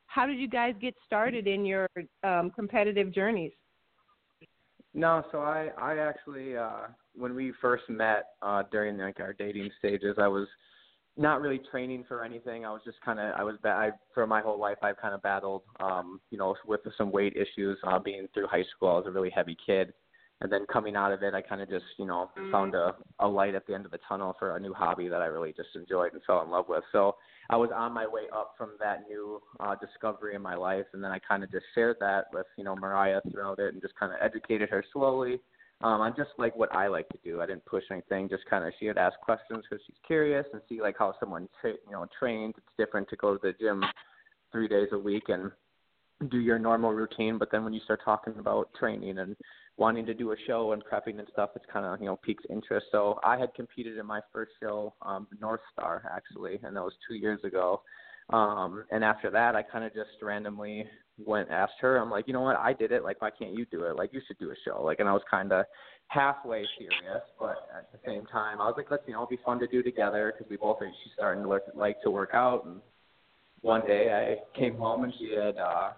how 0.06 0.26
did 0.26 0.38
you 0.40 0.48
guys 0.48 0.74
get 0.80 0.96
started 1.06 1.46
in 1.48 1.66
your 1.66 1.90
um, 2.24 2.52
competitive 2.52 3.14
journeys? 3.14 3.52
No, 4.94 5.24
so 5.32 5.40
I 5.42 5.70
I 5.78 5.98
actually 5.98 6.58
uh 6.58 6.88
when 7.14 7.36
we 7.36 7.52
first 7.62 7.84
met 7.90 8.30
uh 8.42 8.64
during 8.72 8.98
like 8.98 9.20
our 9.20 9.34
dating 9.34 9.70
stages, 9.80 10.16
I 10.18 10.28
was 10.28 10.48
not 11.18 11.42
really 11.42 11.60
training 11.72 12.06
for 12.08 12.24
anything. 12.24 12.66
I 12.66 12.72
was 12.72 12.82
just 12.86 13.02
kind 13.02 13.20
of 13.20 13.34
I 13.36 13.44
was 13.44 13.56
ba- 13.62 13.70
I 13.70 13.92
for 14.14 14.28
my 14.28 14.42
whole 14.42 14.60
life 14.60 14.78
I've 14.82 14.98
kind 14.98 15.14
of 15.14 15.22
battled 15.22 15.64
um 15.80 16.20
you 16.30 16.38
know 16.38 16.56
with 16.66 16.82
some 16.98 17.12
weight 17.12 17.36
issues 17.36 17.78
uh 17.84 18.00
being 18.00 18.28
through 18.34 18.48
high 18.48 18.66
school. 18.76 18.90
I 18.90 18.94
was 18.94 19.06
a 19.08 19.12
really 19.12 19.32
heavy 19.32 19.58
kid. 19.66 19.94
And 20.40 20.52
then 20.52 20.68
coming 20.72 20.96
out 20.96 21.12
of 21.12 21.24
it, 21.24 21.34
I 21.34 21.42
kind 21.42 21.62
of 21.62 21.70
just, 21.70 21.86
you 21.98 22.06
know, 22.06 22.30
found 22.52 22.76
a, 22.76 22.94
a 23.18 23.28
light 23.28 23.56
at 23.56 23.66
the 23.66 23.74
end 23.74 23.86
of 23.86 23.92
the 23.92 23.98
tunnel 24.08 24.36
for 24.38 24.56
a 24.56 24.60
new 24.60 24.72
hobby 24.72 25.08
that 25.08 25.20
I 25.20 25.26
really 25.26 25.52
just 25.52 25.70
enjoyed 25.76 26.14
and 26.14 26.22
fell 26.28 26.44
in 26.44 26.52
love 26.52 26.66
with. 26.70 26.84
So 26.92 27.16
I 27.50 27.56
was 27.56 27.72
on 27.76 27.92
my 27.92 28.06
way 28.06 28.24
up 28.32 28.54
from 28.56 28.72
that 28.80 29.06
new 29.10 29.42
uh, 29.60 29.74
discovery 29.76 30.36
in 30.36 30.42
my 30.44 30.54
life, 30.54 30.86
and 30.94 31.04
then 31.04 31.12
I 31.12 31.18
kind 31.18 31.44
of 31.44 31.52
just 31.52 31.66
shared 31.74 31.98
that 32.02 32.26
with 32.32 32.46
you 32.56 32.64
know 32.64 32.76
Mariah 32.76 33.22
throughout 33.32 33.58
it, 33.58 33.74
and 33.74 33.82
just 33.82 33.96
kind 33.96 34.12
of 34.14 34.20
educated 34.22 34.70
her 34.70 34.86
slowly 34.94 35.40
um, 35.82 36.02
on 36.02 36.16
just 36.16 36.32
like 36.38 36.56
what 36.56 36.74
I 36.76 36.88
like 36.88 37.08
to 37.10 37.18
do. 37.24 37.42
I 37.42 37.46
didn't 37.46 37.66
push 37.66 37.84
anything, 37.92 38.30
just 38.30 38.46
kind 38.50 38.66
of 38.66 38.74
she 38.80 38.88
would 38.88 38.98
ask 38.98 39.20
questions 39.20 39.64
because 39.70 39.84
she's 39.86 39.98
curious 40.06 40.46
and 40.54 40.62
see 40.68 40.82
like 40.82 40.96
how 40.98 41.14
someone 41.20 41.48
tra- 41.62 41.72
you 41.86 41.92
know 41.92 42.06
trains. 42.20 42.56
It's 42.58 42.68
different 42.78 43.10
to 43.10 43.16
go 43.16 43.36
to 43.36 43.40
the 43.42 43.54
gym 43.60 43.84
three 44.52 44.68
days 44.68 44.90
a 44.92 44.98
week 44.98 45.24
and 45.28 45.52
do 46.30 46.40
your 46.40 46.58
normal 46.58 46.94
routine, 46.94 47.38
but 47.38 47.52
then 47.52 47.64
when 47.64 47.74
you 47.74 47.80
start 47.82 48.02
talking 48.04 48.34
about 48.40 48.74
training 48.74 49.20
and 49.20 49.36
wanting 49.78 50.04
to 50.08 50.16
do 50.16 50.32
a 50.32 50.36
show 50.48 50.72
and 50.72 50.84
prepping 50.84 51.20
and 51.20 51.28
stuff, 51.32 51.52
it's 51.56 51.66
kind 51.72 51.86
of 51.86 52.00
you 52.00 52.08
know 52.08 52.18
piques 52.18 52.44
interest. 52.50 52.88
So 52.92 53.20
I 53.24 53.38
had 53.38 53.54
competed 53.54 53.98
in 53.98 54.06
my 54.06 54.22
first 54.34 54.52
show, 54.60 54.94
um, 55.04 55.28
North 55.40 55.62
Star 55.74 56.12
actually, 56.12 56.60
and 56.64 56.76
that 56.76 56.84
was 56.84 56.94
two 57.08 57.16
years 57.16 57.40
ago. 57.44 57.82
Um, 58.30 58.84
and 58.92 59.04
after 59.04 59.30
that, 59.32 59.56
I 59.56 59.64
kind 59.64 59.86
of 59.86 59.94
just 59.94 60.10
randomly 60.22 60.86
went 61.18 61.50
asked 61.50 61.74
her. 61.82 61.98
I'm 61.98 62.12
like, 62.12 62.28
you 62.28 62.34
know 62.34 62.42
what? 62.42 62.58
I 62.58 62.74
did 62.74 62.92
it. 62.92 63.04
Like, 63.04 63.22
why 63.22 63.30
can't 63.32 63.54
you 63.54 63.66
do 63.72 63.86
it? 63.86 63.96
Like, 63.96 64.14
you 64.14 64.22
should 64.28 64.38
do 64.38 64.52
a 64.52 64.56
show. 64.66 64.84
Like, 64.84 65.00
and 65.00 65.08
I 65.10 65.14
was 65.14 65.24
kind 65.30 65.52
of 65.52 65.66
halfway 66.08 66.66
serious, 66.78 67.24
but 67.40 67.68
at 67.76 67.92
the 67.92 68.00
same 68.06 68.26
time, 68.28 68.62
I 68.62 68.66
was 68.66 68.76
like, 68.78 68.92
let's 68.92 69.04
you 69.08 69.14
know, 69.14 69.24
it'll 69.24 69.30
be 69.30 69.40
fun 69.46 69.60
to 69.60 69.68
do 69.68 69.82
together 69.82 70.34
because 70.36 70.50
we 70.50 70.58
both 70.58 70.78
are. 70.82 70.92
she's 71.04 71.14
starting 71.14 71.44
to 71.44 71.50
look, 71.50 71.64
like 71.74 72.02
to 72.04 72.12
work 72.12 72.32
out. 72.34 72.66
And 72.66 72.82
one 73.62 73.86
day 73.86 74.38
I 74.38 74.58
came 74.58 74.78
home 74.78 75.04
and 75.04 75.14
she 75.18 75.34
had 75.36 75.58
uh 75.58 75.92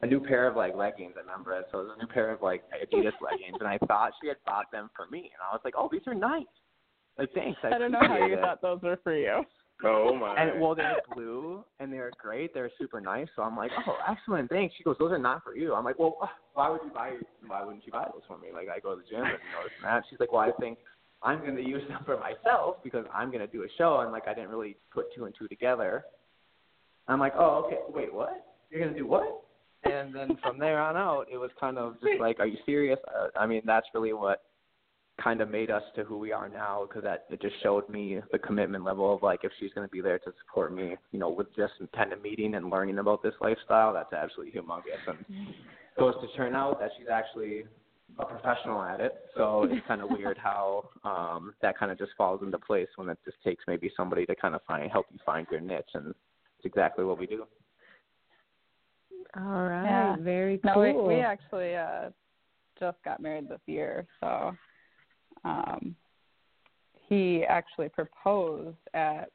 a 0.00 0.06
new 0.06 0.20
pair 0.20 0.48
of 0.48 0.56
like 0.56 0.74
leggings. 0.74 1.14
I 1.16 1.20
remember 1.20 1.52
it. 1.52 1.66
So 1.70 1.80
it 1.80 1.82
was 1.84 1.96
a 1.96 2.00
new 2.00 2.12
pair 2.12 2.30
of 2.30 2.42
like 2.42 2.62
Adidas 2.70 3.12
leggings, 3.20 3.56
and 3.60 3.68
I 3.68 3.78
thought 3.86 4.12
she 4.20 4.28
had 4.28 4.36
bought 4.46 4.70
them 4.72 4.90
for 4.96 5.06
me. 5.06 5.18
And 5.18 5.40
I 5.48 5.52
was 5.52 5.60
like, 5.64 5.74
oh, 5.76 5.88
these 5.90 6.02
are 6.06 6.14
nice. 6.14 6.44
Like, 7.18 7.32
thanks. 7.34 7.58
I, 7.62 7.74
I 7.74 7.78
don't 7.78 7.92
know 7.92 8.00
how 8.00 8.26
you 8.26 8.34
it. 8.34 8.40
thought 8.40 8.62
those 8.62 8.80
were 8.82 8.98
for 9.02 9.14
you. 9.14 9.42
Oh 9.84 10.14
my. 10.14 10.36
And 10.36 10.60
well, 10.60 10.74
they're 10.74 10.96
blue 11.14 11.64
and 11.80 11.92
they're 11.92 12.12
great. 12.20 12.54
They're 12.54 12.70
super 12.78 13.00
nice. 13.00 13.28
So 13.34 13.42
I'm 13.42 13.56
like, 13.56 13.70
oh, 13.86 13.96
excellent, 14.08 14.50
thanks. 14.50 14.74
She 14.76 14.84
goes, 14.84 14.96
those 14.98 15.12
are 15.12 15.18
not 15.18 15.42
for 15.42 15.56
you. 15.56 15.74
I'm 15.74 15.84
like, 15.84 15.98
well, 15.98 16.30
why 16.54 16.70
would 16.70 16.80
you 16.84 16.90
buy? 16.90 17.12
Why 17.46 17.64
wouldn't 17.64 17.84
you 17.84 17.92
buy 17.92 18.08
those 18.12 18.22
for 18.28 18.38
me? 18.38 18.48
Like 18.52 18.68
I 18.68 18.78
go 18.80 18.94
to 18.94 19.02
the 19.02 19.08
gym 19.08 19.20
and 19.20 19.28
you 19.28 19.32
know 19.32 19.64
this 19.64 19.72
and 19.82 19.88
that. 19.88 20.04
She's 20.08 20.20
like, 20.20 20.32
well, 20.32 20.42
I 20.42 20.52
think 20.60 20.78
I'm 21.22 21.40
going 21.40 21.56
to 21.56 21.62
use 21.62 21.82
them 21.88 22.02
for 22.04 22.18
myself 22.18 22.76
because 22.82 23.06
I'm 23.12 23.30
going 23.30 23.40
to 23.40 23.52
do 23.52 23.62
a 23.62 23.68
show 23.78 24.00
and 24.00 24.12
like 24.12 24.28
I 24.28 24.34
didn't 24.34 24.50
really 24.50 24.76
put 24.92 25.06
two 25.14 25.24
and 25.24 25.34
two 25.38 25.48
together. 25.48 26.04
I'm 27.08 27.20
like, 27.20 27.34
oh, 27.36 27.64
okay. 27.66 27.78
Wait, 27.88 28.12
what? 28.12 28.46
You're 28.70 28.80
going 28.80 28.92
to 28.92 28.98
do 28.98 29.06
what? 29.06 29.42
And 29.84 30.14
then 30.14 30.38
from 30.40 30.58
there 30.58 30.80
on 30.80 30.96
out, 30.96 31.26
it 31.30 31.36
was 31.36 31.50
kind 31.58 31.76
of 31.76 31.94
just 31.94 32.20
like, 32.20 32.38
are 32.38 32.46
you 32.46 32.58
serious? 32.64 32.98
Uh, 33.08 33.28
I 33.36 33.46
mean, 33.46 33.62
that's 33.66 33.86
really 33.94 34.12
what 34.12 34.42
kind 35.20 35.40
of 35.40 35.50
made 35.50 35.70
us 35.70 35.82
to 35.94 36.04
who 36.04 36.18
we 36.18 36.32
are 36.32 36.48
now 36.48 36.86
because 36.86 37.02
that 37.04 37.26
it 37.30 37.40
just 37.40 37.54
showed 37.62 37.88
me 37.88 38.20
the 38.32 38.38
commitment 38.38 38.84
level 38.84 39.14
of 39.14 39.22
like 39.22 39.40
if 39.42 39.52
she's 39.60 39.72
going 39.74 39.86
to 39.86 39.90
be 39.90 40.00
there 40.00 40.18
to 40.18 40.32
support 40.44 40.74
me, 40.74 40.96
you 41.10 41.18
know, 41.18 41.28
with 41.28 41.54
just 41.54 41.74
kind 41.94 42.12
of 42.12 42.22
meeting 42.22 42.54
and 42.54 42.70
learning 42.70 42.98
about 42.98 43.22
this 43.22 43.34
lifestyle, 43.40 43.92
that's 43.92 44.12
absolutely 44.12 44.58
humongous. 44.58 45.06
And 45.06 45.18
goes 45.98 46.14
to 46.22 46.36
turn 46.36 46.54
out 46.54 46.80
that 46.80 46.90
she's 46.98 47.08
actually 47.12 47.64
a 48.18 48.24
professional 48.24 48.82
at 48.82 49.00
it. 49.00 49.14
So 49.36 49.64
it's 49.70 49.84
kind 49.88 50.00
of 50.00 50.10
weird 50.10 50.38
how 50.38 50.88
um 51.04 51.54
that 51.62 51.78
kind 51.78 51.92
of 51.92 51.98
just 51.98 52.12
falls 52.16 52.40
into 52.42 52.58
place 52.58 52.88
when 52.96 53.08
it 53.08 53.18
just 53.24 53.36
takes 53.44 53.64
maybe 53.66 53.90
somebody 53.96 54.24
to 54.26 54.34
kind 54.34 54.54
of 54.54 54.62
find 54.66 54.90
help 54.90 55.06
you 55.12 55.18
find 55.24 55.46
your 55.50 55.60
niche 55.60 55.90
and 55.94 56.08
it's 56.08 56.64
exactly 56.64 57.04
what 57.04 57.18
we 57.18 57.26
do. 57.26 57.44
All 59.36 59.64
right, 59.64 59.84
Yeah. 59.84 60.16
very 60.18 60.60
No, 60.64 60.78
we, 60.78 60.92
we 60.92 61.20
actually 61.20 61.74
uh, 61.74 62.10
just 62.78 62.98
got 63.02 63.20
married 63.20 63.48
this 63.48 63.60
year, 63.66 64.06
so 64.20 64.54
um, 65.44 65.94
he 67.08 67.44
actually 67.48 67.88
proposed 67.88 68.76
at 68.94 69.30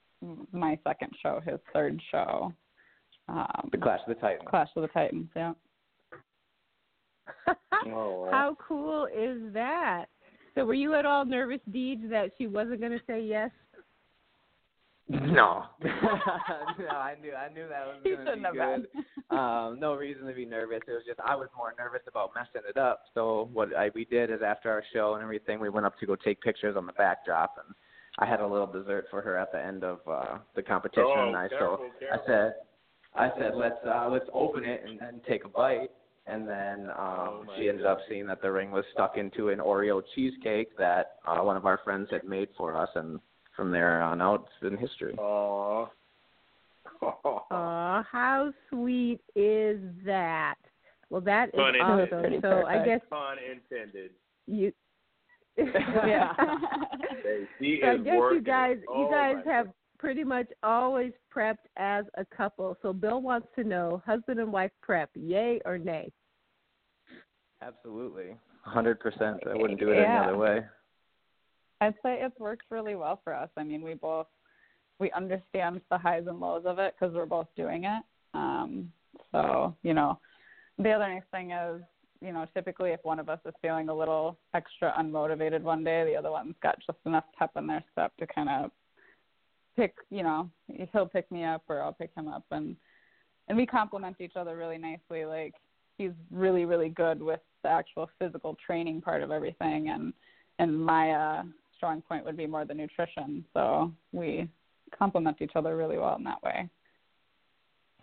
my 0.52 0.78
second 0.84 1.12
show, 1.22 1.42
his 1.46 1.60
third 1.74 2.02
show, 2.12 2.54
um, 3.30 3.70
The 3.72 3.78
Clash 3.78 4.00
of 4.08 4.16
the 4.16 4.22
Titans. 4.22 4.48
Clash 4.50 4.70
of 4.76 4.82
the 4.82 4.88
Titans. 4.90 5.28
Yeah. 5.36 5.54
Oh. 7.86 8.28
How 8.32 8.58
cool 8.66 9.06
is 9.06 9.54
that? 9.54 10.06
So 10.56 10.66
were 10.66 10.74
you 10.74 10.96
at 10.96 11.06
all 11.06 11.26
nervous, 11.26 11.60
Deej, 11.72 12.10
that 12.10 12.32
she 12.38 12.48
wasn't 12.48 12.80
going 12.80 12.92
to 12.92 13.02
say 13.06 13.22
yes? 13.22 13.52
No. 15.10 15.64
no, 15.84 15.90
I 15.90 17.16
knew 17.22 17.34
I 17.34 17.54
knew 17.54 17.68
that 17.70 17.88
was 17.88 18.02
gonna 18.04 18.16
shouldn't 18.18 18.52
be 18.52 18.60
good. 18.60 18.88
been. 18.94 19.06
um, 19.38 19.80
no 19.80 19.96
reason 19.96 20.28
to 20.28 20.34
be 20.34 20.46
nervous. 20.46 20.82
It 20.86 20.92
was 20.92 21.04
just 21.08 21.20
I 21.26 21.36
was 21.36 21.48
more 21.56 21.74
nervous 21.78 22.02
about 22.08 22.32
messing 22.36 22.68
it 22.68 22.78
up. 22.78 23.04
So 23.14 23.50
what 23.54 23.74
I, 23.76 23.90
we 23.96 24.04
did 24.06 24.30
is 24.32 24.42
after 24.46 24.70
our 24.70 24.84
show 24.94 25.14
and 25.14 25.24
everything, 25.24 25.60
we 25.62 25.70
went 25.70 25.86
up 25.86 25.98
to 26.00 26.06
go 26.06 26.16
take 26.16 26.42
pictures 26.42 26.76
on 26.76 26.86
the 26.86 26.94
backdrop, 26.94 27.56
and 27.66 27.74
I 28.20 28.26
had 28.30 28.42
a 28.42 28.48
little 28.48 28.68
dessert 28.68 29.06
for 29.10 29.22
her 29.22 29.38
at 29.38 29.52
the 29.54 29.64
end 29.64 29.86
of 29.86 30.00
uh, 30.10 30.40
the 30.56 30.62
competition. 30.62 31.06
Oh, 31.08 31.28
and 31.28 31.38
I 31.38 31.48
careful, 31.48 31.78
so 31.78 32.00
careful. 32.00 32.24
I 32.24 32.28
said, 32.28 32.54
I 33.16 33.40
said 33.40 33.52
let's 33.56 33.80
uh, 33.86 34.10
let's 34.12 34.30
open 34.34 34.66
it 34.66 34.84
and 34.86 35.00
then 35.00 35.22
take 35.28 35.46
a 35.46 35.50
bite. 35.50 35.90
And 36.30 36.46
then 36.46 36.90
um, 36.90 36.98
Oh, 37.00 37.46
she 37.58 37.70
ended 37.70 37.86
up 37.86 38.00
seeing 38.10 38.28
that 38.28 38.42
the 38.42 38.52
ring 38.52 38.72
was 38.72 38.84
stuck 38.92 39.16
into 39.16 39.48
an 39.48 39.60
Oreo 39.60 40.02
cheesecake 40.14 40.78
that 40.78 41.14
uh, 41.26 41.40
one 41.40 41.56
of 41.56 41.66
our 41.66 41.80
friends 41.86 42.10
had 42.12 42.26
made 42.26 42.50
for 42.58 42.76
us, 42.76 42.90
and 42.96 43.22
from 43.58 43.72
there 43.72 44.02
on 44.02 44.22
out, 44.22 44.48
it's 44.62 44.80
history. 44.80 45.16
Aw. 45.18 45.88
Aw, 47.02 48.04
how 48.10 48.54
sweet 48.70 49.20
is 49.36 49.80
that? 50.06 50.56
Well, 51.10 51.22
that 51.22 51.50
is 51.50 51.56
Pun 51.56 51.76
awesome. 51.76 52.04
intended. 52.20 52.42
So 52.42 52.66
I 52.66 52.86
guess 52.86 53.02
Pun 53.10 53.38
intended. 53.40 54.12
you. 54.46 54.72
Yeah. 55.58 56.34
Hey, 57.24 57.48
so 57.82 57.88
I 57.88 57.96
is 57.96 58.04
guess 58.04 58.14
you 58.14 58.20
working. 58.20 58.44
guys, 58.44 58.78
you 58.82 59.08
Oh, 59.08 59.12
guys 59.12 59.38
my 59.44 59.52
have 59.52 59.68
pretty 59.98 60.24
much 60.24 60.48
always 60.62 61.12
prepped 61.36 61.66
as 61.78 62.06
a 62.16 62.24
couple. 62.26 62.78
So 62.84 62.94
Bill 62.94 63.22
wants 63.24 63.48
to 63.56 63.64
know, 63.64 64.02
husband 64.06 64.40
and 64.40 64.52
wife 64.54 64.70
prep, 64.84 65.10
yay 65.16 65.60
or 65.66 65.80
nay? 65.80 66.12
Absolutely. 67.64 68.38
Hundred 68.62 69.00
percent. 69.00 69.38
I 69.50 69.56
wouldn't 69.56 69.80
do 69.80 69.90
it 69.92 69.96
Yeah. 69.98 70.20
any 70.20 70.28
other 70.28 70.38
way. 70.38 70.66
I'd 71.82 71.96
say 72.04 72.20
it's 72.22 72.40
worked 72.40 72.64
really 72.70 72.96
well 72.96 73.20
for 73.24 73.34
us. 73.34 73.50
I 73.58 73.64
mean, 73.64 73.82
we 73.82 73.94
both 73.94 74.28
we 75.00 75.12
understand 75.12 75.82
the 75.92 75.98
highs 75.98 76.24
and 76.28 76.40
lows 76.40 76.64
of 76.66 76.80
it 76.80 76.96
because 77.00 77.14
we're 77.14 77.28
both 77.28 77.48
doing 77.56 77.84
it. 77.84 78.04
Um, 78.34 78.92
so 79.32 79.76
you 79.84 79.94
know, 79.94 80.20
the 80.80 80.92
other 80.92 81.08
nice 81.08 81.22
thing 81.32 81.52
is, 81.52 81.82
you 82.22 82.34
know, 82.34 82.46
typically 82.54 82.92
if 82.92 83.00
one 83.04 83.20
of 83.20 83.30
us 83.30 83.40
is 83.46 83.54
feeling 83.62 83.90
a 83.90 83.96
little 83.96 84.38
extra 84.54 84.94
unmotivated 85.00 85.62
one 85.62 85.84
day, 85.84 86.04
the 86.06 86.18
other 86.18 86.32
one's 86.32 86.56
got 86.64 86.78
just 86.86 86.98
enough 87.06 87.26
pep 87.38 87.52
in 87.56 87.68
their 87.68 87.84
step 87.92 88.16
to 88.18 88.28
kind 88.28 88.50
of 88.50 88.72
pick, 89.76 89.94
you 90.10 90.24
know, 90.24 90.50
he'll 90.92 91.06
pick 91.06 91.32
me 91.32 91.44
up 91.44 91.64
or 91.70 91.82
I'll 91.82 91.94
pick 91.94 92.12
him 92.16 92.28
up, 92.28 92.44
and 92.52 92.76
and 93.48 93.58
we 93.58 93.66
complement 93.66 94.18
each 94.20 94.36
other 94.36 94.58
really 94.58 94.78
nicely. 94.78 95.26
Like 95.26 95.54
he's 95.98 96.12
really 96.32 96.66
really 96.66 96.90
good 96.90 97.22
with 97.22 97.40
the 97.64 97.70
actual 97.70 98.10
physical 98.20 98.58
training 98.66 99.02
part 99.02 99.22
of 99.22 99.32
everything, 99.32 99.90
and 99.90 100.14
and 100.60 100.84
my 100.84 101.12
uh, 101.12 101.44
strong 101.78 102.02
point 102.02 102.26
would 102.26 102.36
be 102.38 102.48
more 102.48 102.66
the 102.66 102.74
nutrition. 102.74 103.46
So 103.54 103.92
we 104.12 104.50
complement 104.98 105.38
each 105.42 105.52
other 105.56 105.78
really 105.78 105.98
well 105.98 106.16
in 106.16 106.24
that 106.26 106.42
way. 106.44 106.70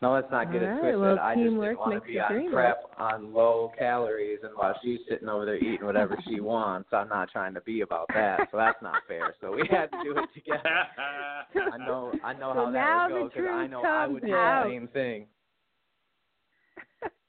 No, 0.03 0.13
let's 0.13 0.31
not 0.31 0.53
get 0.53 0.61
All 0.63 0.69
it 0.69 0.71
right, 0.71 0.81
twisted. 0.81 1.01
well, 1.01 1.19
I 1.19 1.35
just 1.35 1.45
didn't 1.47 1.79
want 1.79 2.03
to 2.03 2.07
be 2.07 2.19
on 2.19 2.53
prep 2.53 2.83
on 2.99 3.33
low 3.33 3.73
calories, 3.79 4.41
and 4.43 4.53
while 4.55 4.75
she's 4.83 4.99
sitting 5.09 5.29
over 5.29 5.47
there 5.47 5.57
eating 5.57 5.87
whatever 5.87 6.19
she 6.29 6.41
wants, 6.53 6.89
I'm 6.93 7.09
not 7.09 7.31
trying 7.31 7.55
to 7.55 7.61
be 7.63 7.81
about 7.81 8.09
that. 8.13 8.49
So 8.51 8.59
that's 8.59 8.83
not 8.83 8.97
fair. 9.09 9.35
So 9.41 9.53
we 9.53 9.67
had 9.71 9.91
to 9.93 9.99
do 10.03 10.19
it 10.19 10.29
together. 10.35 10.61
I 11.73 11.79
know, 11.79 12.13
I 12.23 12.33
know 12.35 12.53
So 12.55 12.65
how 12.67 12.71
that 12.73 13.09
would 13.13 13.23
go 13.23 13.29
because 13.29 13.51
I 13.51 13.67
know 13.67 13.83
I 13.83 14.07
would 14.07 14.25
do 14.27 14.35
out. 14.35 14.65
the 14.65 14.71
same 14.71 14.89
thing. 14.89 15.27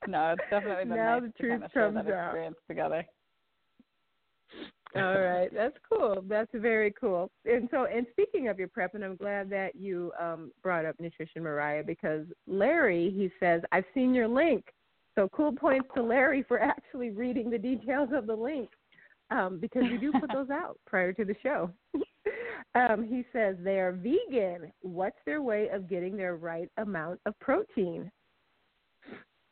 No, 0.08 0.34
it's 0.34 0.42
definitely 0.52 0.86
been 0.86 0.98
Now 0.98 1.20
nice 1.20 1.32
the 1.36 1.44
to 1.44 1.50
kind 1.50 1.64
of 1.64 1.72
share 1.72 1.92
comes 1.92 2.06
that 2.06 2.14
out. 2.14 2.26
experience 2.28 2.58
together. 2.68 3.06
All 4.96 5.20
right, 5.20 5.54
that's 5.54 5.76
cool. 5.92 6.24
That's 6.28 6.50
very 6.54 6.94
cool. 7.00 7.30
And 7.44 7.68
so, 7.70 7.86
and 7.86 8.06
speaking 8.12 8.48
of 8.48 8.58
your 8.58 8.70
prep, 8.70 8.96
and 8.96 9.04
I'm 9.04 9.18
glad 9.18 9.50
that 9.50 9.76
you 9.76 10.14
um, 10.20 10.52
brought 10.64 10.86
up 10.86 10.96
nutrition, 11.02 11.44
Mariah, 11.44 11.84
because 11.84 12.26
Larry, 12.48 13.12
he 13.12 13.30
says, 13.40 13.62
I've 13.74 13.84
seen 13.94 14.14
your 14.14 14.30
link. 14.30 14.64
So 15.16 15.28
cool 15.34 15.52
points 15.52 15.90
to 15.96 16.04
Larry 16.04 16.44
for 16.44 16.60
actually 16.62 17.10
reading 17.10 17.50
the 17.50 17.58
details 17.58 18.10
of 18.14 18.26
the 18.26 18.36
link, 18.36 18.70
um, 19.32 19.60
because 19.60 19.84
you 19.92 20.00
do 20.00 20.14
put 20.14 20.32
those 20.32 20.50
out 20.52 20.80
prior 20.88 21.12
to 21.12 21.26
the 21.26 21.36
show. 21.44 21.70
um, 22.76 23.06
he 23.06 23.26
says 23.34 23.58
they 23.64 23.80
are 23.80 23.92
vegan. 23.92 24.72
What's 24.82 25.20
their 25.26 25.42
way 25.42 25.68
of 25.74 25.90
getting 25.90 26.16
their 26.16 26.38
right 26.38 26.70
amount 26.78 27.20
of 27.26 27.38
protein? 27.40 28.10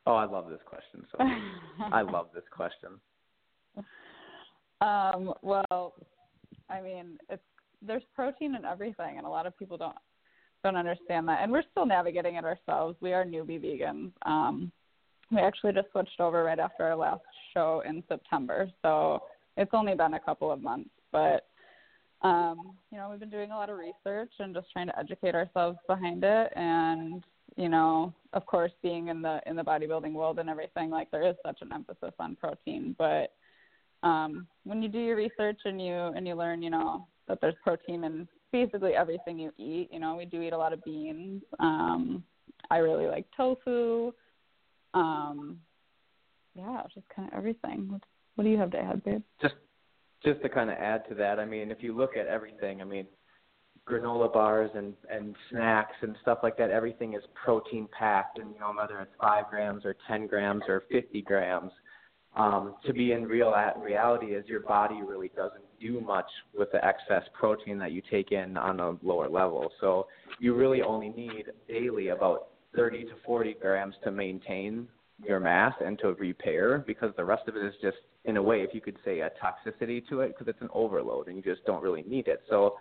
Oh, 0.05 0.15
I 0.15 0.25
love 0.25 0.49
this 0.49 0.59
question. 0.65 1.05
So 1.11 1.17
I 1.91 2.01
love 2.01 2.29
this 2.33 2.43
question. 2.51 2.91
Um, 4.83 5.33
well, 5.41 5.93
I 6.69 6.81
mean, 6.81 7.17
it's 7.29 7.41
there's 7.85 8.03
protein 8.15 8.55
in 8.55 8.65
everything, 8.65 9.17
and 9.17 9.25
a 9.25 9.29
lot 9.29 9.45
of 9.45 9.57
people 9.57 9.77
don't 9.77 9.95
don't 10.63 10.75
understand 10.75 11.27
that. 11.27 11.39
And 11.41 11.51
we're 11.51 11.63
still 11.71 11.85
navigating 11.85 12.35
it 12.35 12.45
ourselves. 12.45 12.97
We 13.01 13.13
are 13.13 13.25
newbie 13.25 13.61
vegans. 13.61 14.11
Um, 14.25 14.71
we 15.31 15.39
actually 15.39 15.73
just 15.73 15.91
switched 15.91 16.19
over 16.19 16.43
right 16.43 16.59
after 16.59 16.83
our 16.83 16.95
last 16.95 17.23
show 17.53 17.81
in 17.87 18.03
September, 18.07 18.69
so 18.81 19.23
it's 19.57 19.71
only 19.73 19.95
been 19.95 20.15
a 20.15 20.19
couple 20.19 20.51
of 20.51 20.61
months. 20.61 20.89
But 21.11 21.47
um, 22.21 22.73
you 22.91 22.97
know, 22.97 23.09
we've 23.09 23.19
been 23.19 23.29
doing 23.29 23.51
a 23.51 23.55
lot 23.55 23.69
of 23.69 23.77
research 23.77 24.31
and 24.39 24.53
just 24.53 24.71
trying 24.71 24.87
to 24.87 24.99
educate 24.99 25.35
ourselves 25.35 25.77
behind 25.87 26.23
it. 26.23 26.51
And 26.55 27.23
you 27.55 27.69
know, 27.69 28.13
of 28.33 28.45
course, 28.45 28.71
being 28.81 29.07
in 29.07 29.21
the 29.21 29.39
in 29.45 29.55
the 29.55 29.63
bodybuilding 29.63 30.13
world 30.13 30.39
and 30.39 30.49
everything, 30.49 30.89
like 30.89 31.09
there 31.11 31.27
is 31.27 31.35
such 31.45 31.61
an 31.61 31.71
emphasis 31.73 32.13
on 32.19 32.35
protein, 32.35 32.95
but 32.97 33.33
um, 34.03 34.47
when 34.63 34.81
you 34.81 34.89
do 34.89 34.99
your 34.99 35.15
research 35.15 35.59
and 35.65 35.81
you 35.81 35.93
and 35.93 36.27
you 36.27 36.35
learn, 36.35 36.61
you 36.61 36.69
know, 36.69 37.07
that 37.27 37.39
there's 37.41 37.55
protein 37.63 38.03
in 38.03 38.27
basically 38.51 38.93
everything 38.93 39.39
you 39.39 39.51
eat. 39.57 39.89
You 39.91 39.99
know, 39.99 40.15
we 40.15 40.25
do 40.25 40.41
eat 40.41 40.53
a 40.53 40.57
lot 40.57 40.73
of 40.73 40.83
beans. 40.83 41.41
Um, 41.59 42.23
I 42.69 42.77
really 42.77 43.07
like 43.07 43.25
tofu. 43.35 44.13
Um, 44.93 45.57
yeah, 46.55 46.83
just 46.93 47.07
kind 47.15 47.27
of 47.27 47.37
everything. 47.37 47.89
What, 47.89 48.01
what 48.35 48.43
do 48.43 48.49
you 48.49 48.57
have 48.57 48.71
to 48.71 48.79
add, 48.79 49.03
babe? 49.03 49.23
Just 49.41 49.55
just 50.23 50.41
to 50.41 50.49
kind 50.49 50.69
of 50.69 50.77
add 50.77 51.07
to 51.09 51.15
that, 51.15 51.37
I 51.39 51.45
mean, 51.45 51.69
if 51.69 51.79
you 51.81 51.95
look 51.95 52.15
at 52.15 52.27
everything, 52.27 52.81
I 52.81 52.85
mean, 52.85 53.05
granola 53.87 54.31
bars 54.31 54.71
and 54.75 54.93
and 55.11 55.35
snacks 55.49 55.95
and 56.01 56.15
stuff 56.21 56.39
like 56.43 56.57
that, 56.57 56.69
everything 56.69 57.13
is 57.13 57.23
protein 57.43 57.87
packed, 57.97 58.39
and 58.39 58.53
you 58.53 58.59
know 58.59 58.73
whether 58.77 58.99
it's 58.99 59.11
five 59.19 59.45
grams 59.49 59.85
or 59.85 59.95
ten 60.07 60.27
grams 60.27 60.63
or 60.67 60.83
fifty 60.91 61.21
grams. 61.21 61.71
Um, 62.35 62.75
to 62.85 62.93
be 62.93 63.11
in 63.11 63.25
real 63.25 63.49
at 63.49 63.79
reality 63.79 64.27
is 64.27 64.47
your 64.47 64.61
body 64.61 65.01
really 65.03 65.29
doesn't 65.35 65.63
do 65.79 66.01
much 66.01 66.25
with 66.57 66.71
the 66.71 66.83
excess 66.83 67.23
protein 67.37 67.77
that 67.77 67.91
you 67.91 68.01
take 68.09 68.31
in 68.31 68.57
on 68.57 68.79
a 68.79 68.97
lower 69.03 69.29
level. 69.29 69.71
So 69.79 70.07
you 70.39 70.55
really 70.55 70.81
only 70.81 71.09
need 71.09 71.45
daily 71.67 72.07
about 72.07 72.47
30 72.75 73.03
to 73.05 73.11
40 73.23 73.55
grams 73.61 73.93
to 74.03 74.11
maintain 74.11 74.87
your 75.23 75.39
mass 75.39 75.73
and 75.85 75.99
to 75.99 76.13
repair 76.13 76.79
because 76.79 77.11
the 77.17 77.23
rest 77.23 77.47
of 77.47 77.55
it 77.55 77.63
is 77.63 77.73
just 77.81 77.97
in 78.25 78.37
a 78.37 78.41
way 78.41 78.61
if 78.61 78.73
you 78.73 78.81
could 78.81 78.97
say 79.05 79.19
a 79.19 79.29
toxicity 79.29 80.07
to 80.09 80.21
it 80.21 80.29
because 80.29 80.47
it's 80.47 80.61
an 80.61 80.69
overload 80.73 81.27
and 81.27 81.37
you 81.37 81.43
just 81.43 81.63
don't 81.65 81.83
really 81.83 82.03
need 82.03 82.27
it. 82.27 82.41
So 82.49 82.77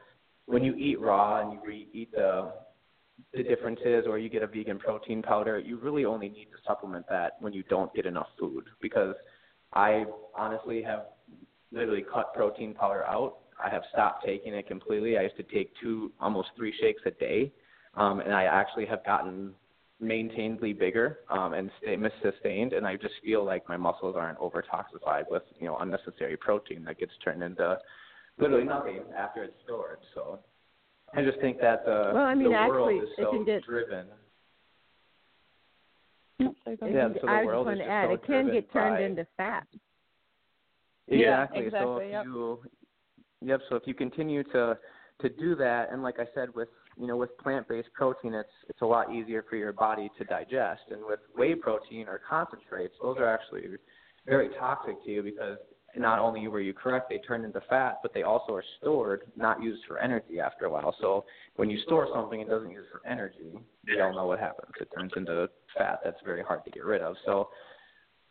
when 0.47 0.65
you 0.65 0.75
eat 0.77 0.99
raw 0.99 1.43
and 1.43 1.53
you 1.53 1.61
re- 1.65 1.89
eat 1.93 2.11
the 2.13 2.53
the 3.35 3.43
difference 3.43 3.79
is 3.85 4.05
or 4.07 4.19
you 4.19 4.29
get 4.29 4.43
a 4.43 4.47
vegan 4.47 4.79
protein 4.79 5.23
powder, 5.23 5.59
you 5.59 5.79
really 5.79 6.05
only 6.05 6.29
need 6.29 6.47
to 6.47 6.59
supplement 6.67 7.07
that 7.09 7.37
when 7.41 7.53
you 7.53 7.63
don't 7.65 7.93
get 7.95 8.07
enough 8.07 8.27
food 8.39 8.65
because 8.81 9.15
I 9.73 10.05
honestly 10.37 10.83
have 10.83 11.07
literally 11.71 12.05
cut 12.13 12.35
protein 12.35 12.75
powder 12.75 13.05
out. 13.05 13.39
I 13.63 13.71
have 13.71 13.83
stopped 13.93 14.25
taking 14.25 14.55
it 14.55 14.67
completely. 14.67 15.17
I 15.19 15.23
used 15.23 15.37
to 15.37 15.43
take 15.45 15.73
two, 15.81 16.13
almost 16.21 16.49
three 16.57 16.75
shakes 16.81 17.03
a 17.07 17.11
day, 17.13 17.53
um, 17.95 18.21
and 18.21 18.35
I 18.35 18.45
actually 18.45 18.87
have 18.87 19.05
gotten 19.05 19.53
maintainedly 20.01 20.73
bigger 20.73 21.21
um, 21.31 21.55
and 21.55 21.71
stay 21.81 21.97
sustained. 22.23 22.73
And 22.73 22.87
I 22.87 22.97
just 22.97 23.15
feel 23.25 23.45
like 23.45 23.69
my 23.69 23.77
muscles 23.77 24.17
aren't 24.19 24.39
over 24.39 24.63
toxified 24.63 25.25
with 25.31 25.45
you 25.59 25.67
know 25.67 25.77
unnecessary 25.79 26.37
protein 26.37 26.85
that 26.85 26.99
gets 26.99 27.13
turned 27.25 27.43
into 27.43 27.79
literally 28.39 28.65
nothing 28.65 29.01
after 29.17 29.45
it's 29.45 29.55
stored. 29.65 29.99
So 30.15 30.41
I 31.15 31.23
just 31.23 31.39
think 31.41 31.61
that 31.61 31.85
the 31.85 32.11
Well, 32.15 32.25
I 32.25 32.35
mean, 32.35 32.45
the 32.45 32.51
world 32.51 32.89
actually, 32.91 33.11
is 33.11 33.19
it 33.19 33.31
can 33.31 33.45
get- 33.45 33.63
driven. 33.65 34.07
Yep, 36.45 36.55
there 36.65 36.73
you 36.75 36.79
go. 36.79 36.87
It 36.87 36.95
Yeah, 36.95 37.09
can- 37.09 37.15
so 37.21 37.27
the 37.27 37.33
I 37.33 37.45
was 37.45 37.53
just 37.53 37.61
is 37.61 37.65
going 37.65 37.79
to 37.79 37.85
add, 37.93 38.07
so 38.09 38.13
it 38.15 38.23
can 38.25 38.47
get 38.53 38.73
turned 38.73 38.97
by- 38.97 39.03
into 39.03 39.27
fat. 39.37 39.67
Yeah, 41.09 41.43
Exactly. 41.45 41.71
So 41.71 41.97
if 41.99 42.11
yep. 42.11 42.25
you, 42.25 42.63
yep. 43.41 43.61
So 43.69 43.77
if 43.77 43.87
you 43.87 43.95
continue 43.95 44.43
to 44.45 44.79
to 45.21 45.29
do 45.29 45.55
that, 45.57 45.91
and 45.93 46.03
like 46.03 46.19
I 46.19 46.27
said, 46.35 46.55
with 46.55 46.69
you 46.97 47.07
know 47.07 47.17
with 47.17 47.37
plant 47.39 47.69
based 47.69 47.93
protein, 47.93 48.35
it's 48.35 48.49
it's 48.69 48.81
a 48.83 48.87
lot 48.87 49.13
easier 49.13 49.43
for 49.49 49.57
your 49.57 49.73
body 49.73 50.11
to 50.19 50.25
digest. 50.25 50.83
And 50.91 51.05
with 51.05 51.21
whey 51.37 51.55
protein 51.55 52.09
or 52.09 52.19
concentrates, 52.29 52.95
those 53.03 53.19
are 53.19 53.27
actually 53.27 53.67
very 54.27 54.49
toxic 54.59 55.03
to 55.05 55.11
you 55.11 55.23
because 55.23 55.59
not 55.97 56.19
only 56.19 56.47
were 56.49 56.61
you 56.61 56.73
correct, 56.73 57.11
they 57.11 57.19
turn 57.19 57.45
into 57.45 57.61
fat, 57.69 57.99
but 58.03 58.15
they 58.15 58.23
also 58.23 58.55
are 58.55 58.65
stored, 58.79 59.23
not 59.37 59.63
used 59.63 59.83
for 59.87 59.99
energy 59.99 60.41
after 60.41 60.67
a 60.67 60.71
while. 60.71 60.95
So 61.01 61.25
when 61.57 61.69
you 61.71 61.79
store 61.87 62.09
something 62.15 62.41
and 62.41 62.49
doesn't 62.49 62.71
use 62.71 62.87
for 62.91 63.07
energy, 63.07 63.59
you 63.87 63.97
don't 63.97 64.15
know 64.15 64.27
what 64.27 64.39
happens. 64.39 64.73
It 64.81 64.89
turns 64.97 65.13
into 65.17 65.49
fat 65.77 66.01
that's 66.05 66.21
very 66.25 66.43
hard 66.43 66.65
to 66.65 66.71
get 66.71 66.85
rid 66.85 67.03
of. 67.03 67.17
So 67.27 67.49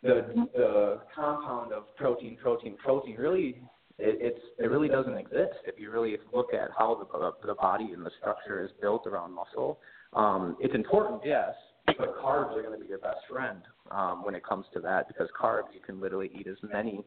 the 0.01 0.47
the 0.53 1.01
compound 1.15 1.73
of 1.73 1.95
protein, 1.95 2.37
protein, 2.41 2.75
protein 2.83 3.15
really 3.17 3.61
it, 3.99 4.17
it's 4.19 4.45
it 4.57 4.65
really 4.65 4.87
doesn't 4.87 5.17
exist 5.17 5.59
if 5.65 5.79
you 5.79 5.91
really 5.91 6.17
look 6.33 6.53
at 6.53 6.69
how 6.77 6.95
the 6.95 7.47
the 7.47 7.55
body 7.55 7.91
and 7.93 8.05
the 8.05 8.11
structure 8.19 8.63
is 8.63 8.71
built 8.81 9.05
around 9.05 9.33
muscle. 9.33 9.79
Um, 10.13 10.57
it's 10.59 10.75
important, 10.75 11.21
yes, 11.23 11.53
but 11.85 12.17
carbs 12.17 12.55
are 12.57 12.61
going 12.61 12.77
to 12.77 12.83
be 12.83 12.89
your 12.89 12.99
best 12.99 13.19
friend 13.29 13.61
um, 13.91 14.25
when 14.25 14.35
it 14.35 14.43
comes 14.43 14.65
to 14.73 14.79
that 14.81 15.07
because 15.07 15.29
carbs 15.39 15.73
you 15.73 15.79
can 15.85 16.01
literally 16.01 16.31
eat 16.37 16.47
as 16.47 16.57
many 16.63 17.05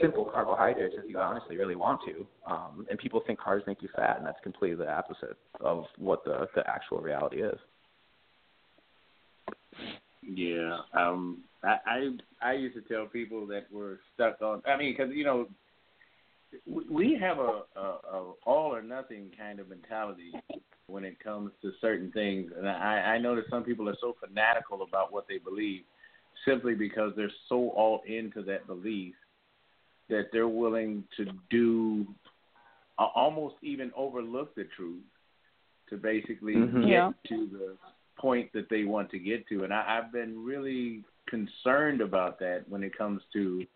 simple 0.00 0.24
carbohydrates 0.24 0.94
as 0.98 1.04
you 1.08 1.18
honestly 1.18 1.56
really 1.56 1.76
want 1.76 2.00
to. 2.06 2.26
Um, 2.50 2.86
and 2.90 2.98
people 2.98 3.22
think 3.26 3.38
carbs 3.38 3.66
make 3.66 3.82
you 3.82 3.88
fat, 3.94 4.16
and 4.18 4.26
that's 4.26 4.40
completely 4.42 4.76
the 4.76 4.90
opposite 4.90 5.36
of 5.60 5.84
what 5.98 6.24
the 6.24 6.48
the 6.54 6.68
actual 6.68 6.98
reality 6.98 7.42
is. 7.42 7.58
Yeah, 10.22 10.78
um, 10.94 11.42
I, 11.62 11.76
I 11.86 12.10
I 12.42 12.52
used 12.54 12.74
to 12.76 12.82
tell 12.82 13.06
people 13.06 13.46
that 13.48 13.70
were 13.72 14.00
stuck 14.14 14.40
on. 14.42 14.62
I 14.66 14.76
mean, 14.76 14.94
because 14.96 15.12
you 15.14 15.24
know, 15.24 15.48
we 16.90 17.18
have 17.20 17.38
a, 17.38 17.62
a, 17.76 17.80
a 17.80 18.32
all 18.46 18.74
or 18.74 18.82
nothing 18.82 19.30
kind 19.38 19.60
of 19.60 19.68
mentality 19.68 20.32
when 20.86 21.04
it 21.04 21.22
comes 21.22 21.50
to 21.62 21.72
certain 21.80 22.10
things, 22.12 22.52
and 22.56 22.68
I 22.68 23.14
I 23.14 23.18
know 23.18 23.36
that 23.36 23.44
some 23.50 23.64
people 23.64 23.88
are 23.88 23.96
so 24.00 24.16
fanatical 24.26 24.82
about 24.82 25.12
what 25.12 25.26
they 25.28 25.38
believe, 25.38 25.82
simply 26.46 26.74
because 26.74 27.12
they're 27.16 27.32
so 27.48 27.70
all 27.70 28.00
into 28.06 28.42
that 28.42 28.66
belief 28.66 29.14
that 30.08 30.28
they're 30.32 30.48
willing 30.48 31.04
to 31.16 31.26
do 31.50 32.06
uh, 32.98 33.06
almost 33.14 33.56
even 33.62 33.90
overlook 33.96 34.54
the 34.54 34.64
truth 34.76 35.02
to 35.88 35.96
basically 35.96 36.54
Mhm. 36.54 36.82
get 36.82 36.88
Yeah. 36.88 37.12
to 37.24 37.46
the 37.46 37.78
point 38.16 38.52
that 38.52 38.68
they 38.68 38.84
want 38.84 39.10
to 39.10 39.18
get 39.18 39.46
to. 39.48 39.64
And 39.64 39.74
I, 39.74 39.98
I've 39.98 40.12
been 40.12 40.44
really 40.44 41.02
concerned 41.26 42.00
about 42.00 42.38
that 42.38 42.68
when 42.68 42.84
it 42.84 42.96
comes 42.96 43.22
to 43.32 43.66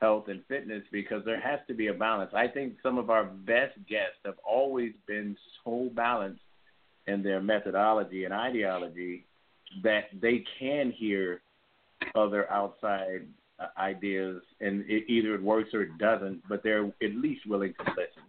health 0.00 0.28
and 0.28 0.44
fitness 0.46 0.86
because 0.92 1.24
there 1.24 1.40
has 1.40 1.58
to 1.66 1.74
be 1.74 1.88
a 1.88 1.94
balance. 1.94 2.32
I 2.32 2.46
think 2.46 2.80
some 2.80 2.96
of 2.96 3.10
our 3.10 3.24
best 3.24 3.76
guests 3.86 4.18
have 4.24 4.38
always 4.44 4.94
been 5.06 5.36
so 5.64 5.90
balanced 5.92 6.42
in 7.06 7.22
their 7.22 7.40
methodology 7.42 8.24
and 8.24 8.32
ideology 8.32 9.26
that 9.82 10.04
they 10.20 10.38
can 10.58 10.90
hear 10.92 11.42
other 12.14 12.50
outside 12.50 13.26
uh, 13.60 13.66
ideas, 13.78 14.42
and 14.60 14.84
it, 14.88 15.04
either 15.08 15.34
it 15.34 15.42
works 15.42 15.70
or 15.74 15.82
it 15.82 15.96
doesn't, 15.98 16.40
but 16.48 16.62
they're 16.62 16.86
at 16.86 17.14
least 17.14 17.46
willing 17.46 17.74
to 17.74 17.90
listen. 17.90 18.22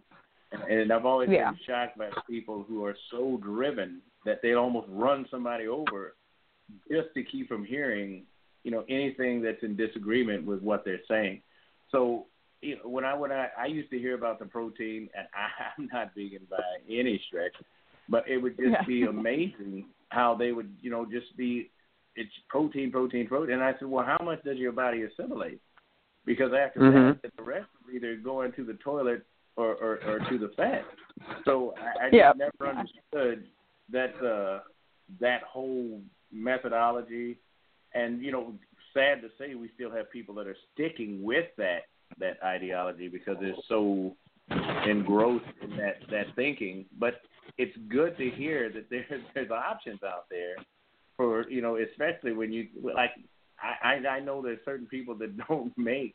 And, 0.52 0.62
and 0.80 0.92
I've 0.92 1.06
always 1.06 1.30
Yeah. 1.30 1.50
been 1.50 1.60
shocked 1.66 1.98
by 1.98 2.10
people 2.28 2.64
who 2.68 2.84
are 2.84 2.96
so 3.10 3.38
driven 3.42 4.02
that 4.24 4.40
they 4.42 4.52
almost 4.54 4.88
run 4.90 5.26
somebody 5.30 5.66
over 5.66 6.14
just 6.90 7.08
to 7.14 7.22
keep 7.22 7.48
from 7.48 7.64
hearing, 7.64 8.24
you 8.64 8.70
know, 8.70 8.84
anything 8.88 9.42
that's 9.42 9.62
in 9.62 9.76
disagreement 9.76 10.44
with 10.44 10.62
what 10.62 10.84
they're 10.84 11.00
saying. 11.08 11.42
So, 11.90 12.26
you 12.60 12.76
know, 12.76 12.88
when 12.88 13.04
I 13.04 13.14
when 13.14 13.32
I, 13.32 13.48
I 13.58 13.66
used 13.66 13.90
to 13.90 13.98
hear 13.98 14.14
about 14.14 14.38
the 14.38 14.46
protein, 14.46 15.08
and 15.16 15.26
I'm 15.78 15.88
not 15.92 16.14
vegan 16.14 16.46
by 16.48 16.62
any 16.88 17.20
stretch, 17.26 17.54
but 18.08 18.28
it 18.28 18.38
would 18.38 18.56
just 18.56 18.70
Yeah. 18.70 18.84
be 18.86 19.02
amazing 19.04 19.86
how 20.10 20.34
they 20.34 20.52
would, 20.52 20.70
you 20.80 20.90
know, 20.90 21.04
just 21.04 21.36
be 21.36 21.70
it's 22.16 22.32
protein, 22.48 22.90
protein, 22.90 23.26
protein. 23.26 23.54
And 23.54 23.62
I 23.62 23.72
said, 23.78 23.88
well, 23.88 24.04
how 24.04 24.22
much 24.24 24.42
does 24.44 24.58
your 24.58 24.72
body 24.72 25.02
assimilate? 25.02 25.60
Because 26.24 26.52
after 26.52 26.80
Mhm. 26.80 27.20
that, 27.22 27.36
the 27.36 27.42
rest 27.42 27.68
is 27.88 27.94
either 27.94 28.16
going 28.16 28.52
to 28.52 28.64
the 28.64 28.74
toilet 28.74 29.24
or, 29.56 29.74
or, 29.76 30.00
or 30.06 30.18
to 30.28 30.38
the 30.38 30.48
fat. 30.50 30.84
So 31.44 31.74
I, 31.78 32.06
I 32.06 32.08
Yeah. 32.10 32.32
just 32.32 32.38
never 32.38 32.70
understood 32.70 33.48
that 33.90 34.14
uh, 34.22 34.62
that 35.20 35.42
whole 35.42 36.02
methodology. 36.30 37.38
And 37.94 38.22
you 38.22 38.32
know, 38.32 38.58
sad 38.94 39.20
to 39.22 39.30
say, 39.38 39.54
we 39.54 39.68
still 39.74 39.90
have 39.90 40.10
people 40.10 40.34
that 40.36 40.46
are 40.46 40.56
sticking 40.72 41.22
with 41.22 41.54
that 41.56 41.86
that 42.18 42.42
ideology 42.42 43.08
because 43.08 43.36
they're 43.40 43.56
so 43.68 44.16
engrossed 44.86 45.44
in 45.62 45.76
that 45.76 46.08
that 46.10 46.34
thinking. 46.36 46.86
But 46.98 47.20
it's 47.58 47.76
good 47.88 48.16
to 48.18 48.30
hear 48.30 48.70
that 48.70 48.88
there's 48.90 49.22
there's 49.34 49.50
options 49.50 50.02
out 50.02 50.28
there 50.30 50.56
for 51.22 51.48
you 51.48 51.62
know, 51.62 51.76
especially 51.76 52.32
when 52.32 52.52
you 52.52 52.68
like. 52.82 53.10
I 53.60 53.94
I 54.08 54.18
know 54.18 54.42
there's 54.42 54.58
certain 54.64 54.86
people 54.86 55.14
that 55.18 55.36
don't 55.48 55.72
make 55.78 56.14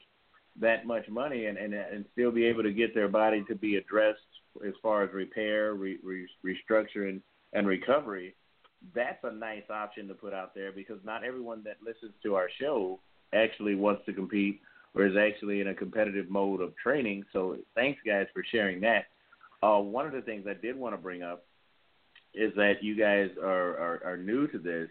that 0.60 0.86
much 0.86 1.08
money 1.08 1.46
and 1.46 1.58
and 1.58 1.74
and 1.74 2.06
still 2.12 2.32
be 2.32 2.46
able 2.46 2.64
to 2.64 2.74
get 2.74 2.94
their 2.94 3.08
body 3.08 3.44
to 3.48 3.56
be 3.56 3.78
addressed 3.78 4.20
as 4.66 4.74
far 4.82 5.04
as 5.04 5.14
repair, 5.14 5.76
re, 5.76 5.98
re, 6.04 6.28
restructuring, 6.46 7.22
and 7.54 7.68
recovery. 7.68 8.36
That's 8.94 9.24
a 9.24 9.32
nice 9.32 9.70
option 9.70 10.08
to 10.08 10.14
put 10.14 10.34
out 10.34 10.54
there 10.54 10.72
because 10.72 11.00
not 11.04 11.24
everyone 11.24 11.64
that 11.64 11.78
listens 11.86 12.14
to 12.24 12.36
our 12.36 12.50
show 12.60 13.00
actually 13.34 13.76
wants 13.76 14.06
to 14.06 14.14
compete 14.14 14.62
or 14.94 15.06
is 15.06 15.16
actually 15.18 15.62
in 15.62 15.68
a 15.68 15.74
competitive 15.74 16.30
mode 16.30 16.62
of 16.62 16.76
training. 16.76 17.24
So 17.34 17.58
thanks 17.76 18.00
guys 18.06 18.28
for 18.34 18.44
sharing 18.52 18.82
that. 18.82 19.06
Uh, 19.62 19.80
one 19.80 20.06
of 20.06 20.12
the 20.12 20.22
things 20.22 20.46
I 20.48 20.54
did 20.54 20.76
want 20.76 20.94
to 20.94 21.02
bring 21.02 21.24
up 21.24 21.46
is 22.38 22.54
that 22.56 22.76
you 22.82 22.96
guys 22.96 23.30
are 23.42 23.78
are, 23.78 24.02
are 24.06 24.18
new 24.18 24.48
to 24.48 24.60
this, 24.60 24.90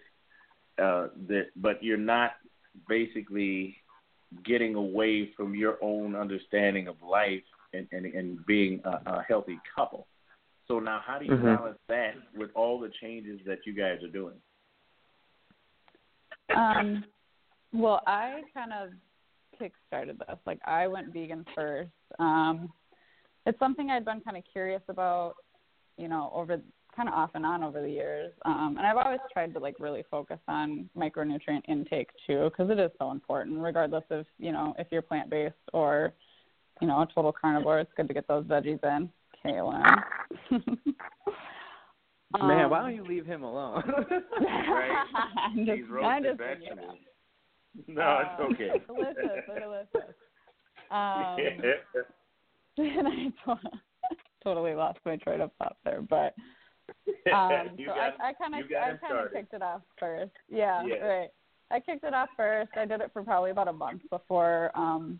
uh, 0.79 1.09
that 1.29 1.47
but 1.57 1.83
you're 1.83 1.97
not 1.97 2.33
basically 2.89 3.77
getting 4.45 4.75
away 4.75 5.33
from 5.37 5.55
your 5.55 5.79
own 5.83 6.17
understanding 6.17 6.89
of 6.89 6.97
life 7.03 7.43
and, 7.73 7.87
and, 7.93 8.07
and 8.07 8.45
being 8.47 8.81
a, 8.85 8.91
a 9.07 9.25
healthy 9.27 9.59
couple. 9.75 10.07
So 10.69 10.81
now, 10.81 11.01
how 11.05 11.19
do 11.19 11.25
you 11.25 11.31
Mhm. 11.33 11.45
balance 11.45 11.79
that 11.89 12.15
with 12.35 12.51
all 12.55 12.81
the 12.81 12.91
changes 13.01 13.41
that 13.47 13.61
you 13.67 13.73
guys 13.73 14.03
are 14.03 14.09
doing? 14.09 14.35
Um, 16.55 17.05
well, 17.73 18.03
I 18.07 18.43
kind 18.53 18.73
of 18.73 18.91
kick-started 19.59 20.19
this. 20.19 20.39
Like, 20.45 20.61
I 20.65 20.87
went 20.89 21.13
vegan 21.13 21.45
first. 21.55 21.91
Um, 22.19 22.73
it's 23.47 23.59
something 23.59 23.91
I'd 23.91 24.05
been 24.05 24.21
kind 24.23 24.37
of 24.37 24.45
curious 24.53 24.83
about, 24.89 25.35
you 25.97 26.09
know, 26.09 26.31
over 26.35 26.61
kind 26.97 27.09
of 27.09 27.15
off 27.15 27.31
and 27.35 27.45
on 27.45 27.63
over 27.63 27.83
the 27.83 27.91
years. 27.91 28.33
Um, 28.45 28.77
and 28.79 28.87
I've 28.87 28.97
always 28.97 29.21
tried 29.33 29.53
to 29.53 29.61
like 29.61 29.77
really 29.79 30.03
focus 30.11 30.39
on 30.49 30.89
micronutrient 30.97 31.63
intake 31.69 32.09
too, 32.27 32.49
because 32.51 32.71
it 32.71 32.79
is 32.79 32.91
so 32.99 33.11
important, 33.11 33.61
regardless 33.61 34.05
of 34.11 34.25
you 34.39 34.51
know 34.53 34.75
if 34.79 34.87
you're 34.91 35.03
plant-based 35.03 35.55
or 35.73 36.13
you 36.81 36.89
know 36.89 37.01
a 37.03 37.09
total 37.15 37.33
carnivore. 37.33 37.81
It's 37.81 37.93
good 37.97 38.09
to 38.09 38.15
get 38.15 38.27
those 38.27 38.45
veggies 38.45 38.83
in. 38.83 39.11
Kaylin. 39.45 40.03
Man, 42.41 42.65
Um, 42.65 42.71
why 42.71 42.81
don't 42.81 42.95
you 42.95 43.05
leave 43.05 43.25
him 43.25 43.45
alone? 43.45 43.83
Right? 44.41 45.07
I'm 45.39 45.65
just, 45.65 45.79
These 45.79 45.89
roasted 45.89 46.25
just 46.25 46.37
bringing 46.39 46.69
vegetables. 46.69 46.99
No, 47.87 48.03
Um, 48.03 48.25
it's 48.25 48.41
okay. 48.41 48.73
delicious, 48.87 49.45
delicious. 49.47 50.15
Um, 50.91 51.37
and 52.79 53.09
I 53.09 53.33
totally 54.43 54.75
lost 54.75 54.99
my 55.05 55.17
train 55.17 55.41
of 55.41 55.51
thought 55.59 55.77
there, 55.85 56.03
but 56.03 56.35
um, 57.33 57.71
so 57.79 57.85
got- 57.87 57.99
I, 58.21 58.31
I 58.31 58.33
kind 58.35 58.55
of, 58.55 58.71
I 58.71 58.97
kind 59.07 59.27
of 59.27 59.33
kicked 59.33 59.55
it 59.55 59.63
off 59.63 59.83
first. 59.99 60.33
Yeah, 60.49 60.85
Yeah. 60.87 60.95
right. 60.97 61.29
I 61.71 61.81
kicked 61.81 62.05
it 62.05 62.15
off 62.15 62.29
first. 62.37 62.71
I 62.77 62.85
did 62.85 63.01
it 63.01 63.11
for 63.13 63.23
probably 63.25 63.51
about 63.51 63.67
a 63.69 63.73
month 63.73 64.03
before 64.11 64.71
um 64.75 65.19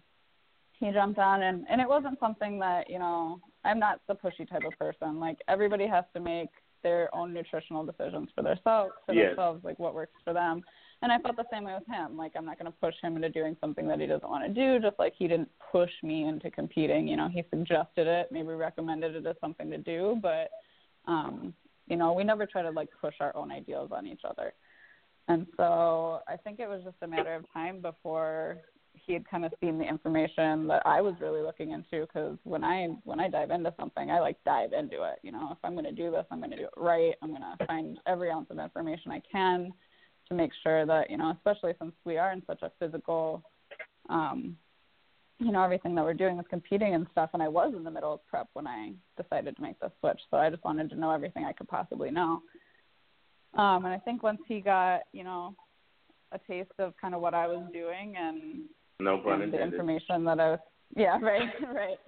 he 0.79 0.91
jumped 0.93 1.19
on, 1.19 1.43
and 1.43 1.65
and 1.71 1.81
it 1.81 1.89
wasn't 1.89 2.21
something 2.21 2.59
that 2.61 2.89
you 2.91 2.99
know 2.99 3.41
I'm 3.65 3.79
not 3.79 4.01
the 4.09 4.15
pushy 4.15 4.49
type 4.49 4.63
of 4.65 4.79
person. 4.79 5.19
Like 5.19 5.39
everybody 5.49 5.87
has 5.87 6.05
to 6.15 6.21
make 6.21 6.51
their 6.83 7.13
own 7.15 7.35
nutritional 7.35 7.85
decisions 7.85 8.29
for 8.35 8.43
themselves, 8.43 8.93
for 9.07 9.13
Yes. 9.15 9.31
themselves, 9.31 9.65
like 9.65 9.79
what 9.81 9.95
works 9.95 10.13
for 10.23 10.33
them. 10.33 10.63
And 11.03 11.11
I 11.11 11.19
felt 11.19 11.37
the 11.37 11.45
same 11.53 11.65
way 11.65 11.75
with 11.75 11.87
him. 11.89 12.17
Like 12.17 12.33
I'm 12.37 12.45
not 12.47 12.59
going 12.61 12.71
to 12.71 12.79
push 12.81 12.95
him 13.03 13.17
into 13.17 13.29
doing 13.29 13.57
something 13.61 13.89
that 13.89 13.99
he 13.99 14.07
doesn't 14.07 14.29
want 14.29 14.47
to 14.47 14.55
do. 14.55 14.79
Just 14.79 14.99
like 15.01 15.15
he 15.19 15.27
didn't 15.27 15.51
push 15.73 15.91
me 16.05 16.25
into 16.29 16.49
competing. 16.51 17.09
You 17.09 17.17
know, 17.17 17.29
he 17.29 17.43
suggested 17.51 18.07
it, 18.07 18.29
maybe 18.31 18.49
recommended 18.49 19.17
it 19.17 19.27
as 19.27 19.35
something 19.41 19.69
to 19.71 19.79
do, 19.79 20.19
but 20.23 20.51
um, 21.07 21.55
you 21.87 21.97
know, 21.97 22.13
we 22.13 22.25
never 22.25 22.47
try 22.47 22.63
to 22.63 22.71
like 22.71 22.89
push 23.01 23.15
our 23.21 23.35
own 23.37 23.53
ideals 23.53 23.91
on 23.93 24.07
each 24.07 24.23
other. 24.29 24.53
And 25.29 25.47
so 25.57 26.21
I 26.29 26.37
think 26.37 26.61
it 26.61 26.69
was 26.69 26.83
just 26.85 26.97
a 27.03 27.07
matter 27.07 27.35
of 27.35 27.45
time 27.53 27.81
before 27.81 28.59
he 29.05 29.13
had 29.13 29.29
kind 29.29 29.45
of 29.45 29.53
seen 29.61 29.79
the 29.79 29.85
information 29.85 30.67
that 30.69 30.83
I 30.87 31.01
was 31.01 31.15
really 31.21 31.43
looking 31.43 31.73
into 31.73 32.07
because 32.07 32.39
when 32.45 32.65
I 32.65 32.89
when 33.05 33.21
I 33.21 33.29
dive 33.29 33.51
into 33.51 33.75
something, 33.79 34.11
I 34.11 34.21
like 34.21 34.37
dive 34.45 34.73
into 34.73 35.03
it. 35.03 35.19
You 35.23 35.33
know, 35.33 35.49
if 35.53 35.59
I'm 35.65 35.73
going 35.73 35.85
to 35.85 35.93
do 35.93 36.11
this, 36.11 36.25
I'm 36.31 36.39
going 36.39 36.51
to 36.51 36.57
do 36.57 36.65
it 36.65 36.71
right. 36.77 37.15
I'm 37.23 37.31
going 37.31 37.43
to 37.43 37.67
find 37.67 37.99
every 38.07 38.31
ounce 38.31 38.47
of 38.51 38.59
information 38.59 39.13
I 39.13 39.23
can 39.31 39.73
to 40.29 40.35
make 40.35 40.51
sure 40.63 40.87
that 40.87 41.11
you 41.11 41.19
know, 41.19 41.35
especially 41.37 41.75
since 41.81 41.93
we 42.05 42.19
are 42.19 42.33
in 42.33 42.43
such 42.47 42.63
a 42.63 42.73
physical, 42.79 43.43
um, 44.09 44.57
you 45.39 45.53
know, 45.53 45.63
everything 45.63 45.95
that 45.95 46.05
we're 46.05 46.15
doing 46.15 46.39
is 46.39 46.47
competing 46.49 46.95
and 46.95 47.07
stuff. 47.13 47.31
And 47.35 47.43
I 47.43 47.49
was 47.49 47.75
in 47.77 47.85
the 47.85 47.91
middle 47.91 48.15
of 48.15 48.27
prep 48.27 48.49
when 48.55 48.67
I 48.67 48.93
decided 49.21 49.57
to 49.57 49.63
make 49.63 49.79
the 49.81 49.93
switch, 50.01 50.21
so 50.31 50.39
I 50.39 50.51
just 50.51 50.65
wanted 50.65 50.91
to 50.91 50.97
know 50.97 51.11
everything 51.11 51.45
I 51.45 51.53
could 51.53 51.69
possibly 51.69 52.11
know. 52.11 52.41
Um, 53.55 53.85
and 53.85 53.89
I 53.89 53.99
think 53.99 54.23
once 54.23 54.41
he 54.47 54.61
got, 54.61 55.03
you 55.13 55.25
know, 55.25 55.55
a 56.33 56.39
taste 56.39 56.73
of 56.79 56.95
kind 57.01 57.15
of 57.15 57.21
what 57.21 57.35
I 57.35 57.47
was 57.47 57.65
doing 57.73 58.15
and 58.19 58.63
No 59.01 59.19
pun 59.19 59.43
and 59.43 59.53
the 59.53 59.63
information 59.63 60.25
that 60.25 60.41
I 60.41 60.51
was 60.53 60.59
yeah 60.95 61.19
right 61.23 61.49
right 61.73 61.99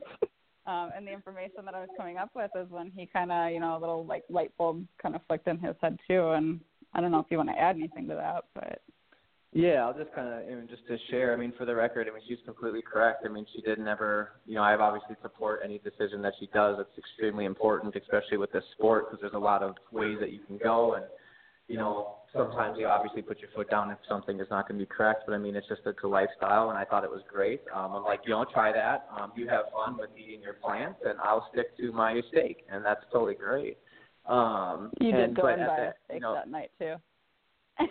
um, 0.66 0.90
and 0.96 1.06
the 1.06 1.12
information 1.12 1.64
that 1.64 1.74
I 1.74 1.80
was 1.80 1.88
coming 1.96 2.18
up 2.18 2.30
with 2.34 2.50
is 2.56 2.70
when 2.70 2.90
he 2.94 3.06
kind 3.06 3.32
of 3.32 3.52
you 3.52 3.60
know 3.60 3.76
a 3.76 3.80
little 3.80 4.04
like 4.04 4.24
light 4.28 4.52
bulb 4.58 4.86
kind 5.00 5.14
of 5.14 5.22
flicked 5.26 5.48
in 5.48 5.58
his 5.58 5.74
head 5.80 5.98
too 6.08 6.30
and 6.30 6.60
I 6.94 7.00
don't 7.00 7.12
know 7.12 7.20
if 7.20 7.26
you 7.30 7.36
want 7.36 7.50
to 7.50 7.58
add 7.58 7.76
anything 7.76 8.08
to 8.08 8.14
that 8.14 8.44
but 8.54 8.80
Yeah, 9.52 9.86
I'll 9.86 9.96
just 9.96 10.14
kind 10.14 10.28
of, 10.28 10.46
I 10.46 10.54
mean, 10.54 10.68
just 10.68 10.86
to 10.88 10.98
share. 11.10 11.32
I 11.32 11.36
mean, 11.36 11.54
for 11.56 11.64
the 11.64 11.74
record, 11.74 12.06
I 12.06 12.12
mean, 12.12 12.22
she's 12.28 12.38
completely 12.44 12.82
correct. 12.82 13.24
I 13.24 13.28
mean, 13.28 13.46
she 13.54 13.62
did 13.62 13.78
never, 13.78 14.32
you 14.46 14.56
know, 14.56 14.62
I 14.62 14.76
obviously 14.76 15.16
support 15.22 15.60
any 15.64 15.78
decision 15.78 16.20
that 16.22 16.34
she 16.38 16.48
does. 16.52 16.76
It's 16.78 16.98
extremely 16.98 17.46
important, 17.46 17.96
especially 17.96 18.36
with 18.36 18.52
this 18.52 18.64
sport, 18.76 19.06
because 19.10 19.22
there's 19.22 19.32
a 19.34 19.38
lot 19.38 19.62
of 19.62 19.74
ways 19.90 20.18
that 20.20 20.32
you 20.32 20.40
can 20.46 20.58
go, 20.58 20.94
and 20.94 21.04
you 21.66 21.76
know, 21.76 22.16
sometimes 22.32 22.78
you 22.78 22.86
obviously 22.86 23.20
put 23.20 23.40
your 23.40 23.50
foot 23.54 23.70
down 23.70 23.90
if 23.90 23.98
something 24.08 24.40
is 24.40 24.46
not 24.50 24.66
going 24.68 24.78
to 24.80 24.86
be 24.86 24.90
correct. 24.90 25.24
But 25.26 25.34
I 25.34 25.38
mean, 25.38 25.54
it's 25.54 25.68
just 25.68 25.82
it's 25.84 25.98
a 26.02 26.06
lifestyle, 26.06 26.70
and 26.70 26.78
I 26.78 26.84
thought 26.84 27.04
it 27.04 27.10
was 27.10 27.22
great. 27.30 27.62
Um, 27.74 27.92
I'm 27.94 28.04
like, 28.04 28.20
you 28.24 28.30
know, 28.30 28.44
try 28.52 28.72
that. 28.72 29.06
Um, 29.18 29.32
you 29.36 29.48
have 29.48 29.64
fun 29.72 29.98
with 29.98 30.10
eating 30.16 30.40
your 30.42 30.54
plants, 30.54 31.00
and 31.04 31.18
I'll 31.22 31.48
stick 31.52 31.76
to 31.78 31.92
my 31.92 32.20
steak, 32.30 32.64
and 32.70 32.84
that's 32.84 33.04
totally 33.12 33.34
great. 33.34 33.78
Um, 34.26 34.92
you 35.00 35.10
and, 35.10 35.34
did 35.34 35.42
go 35.42 35.48
and 35.48 35.66
buy 35.66 35.76
a 35.76 35.92
steak 36.06 36.16
you 36.16 36.20
know, 36.20 36.34
that 36.34 36.48
night 36.48 36.70
too 36.78 36.96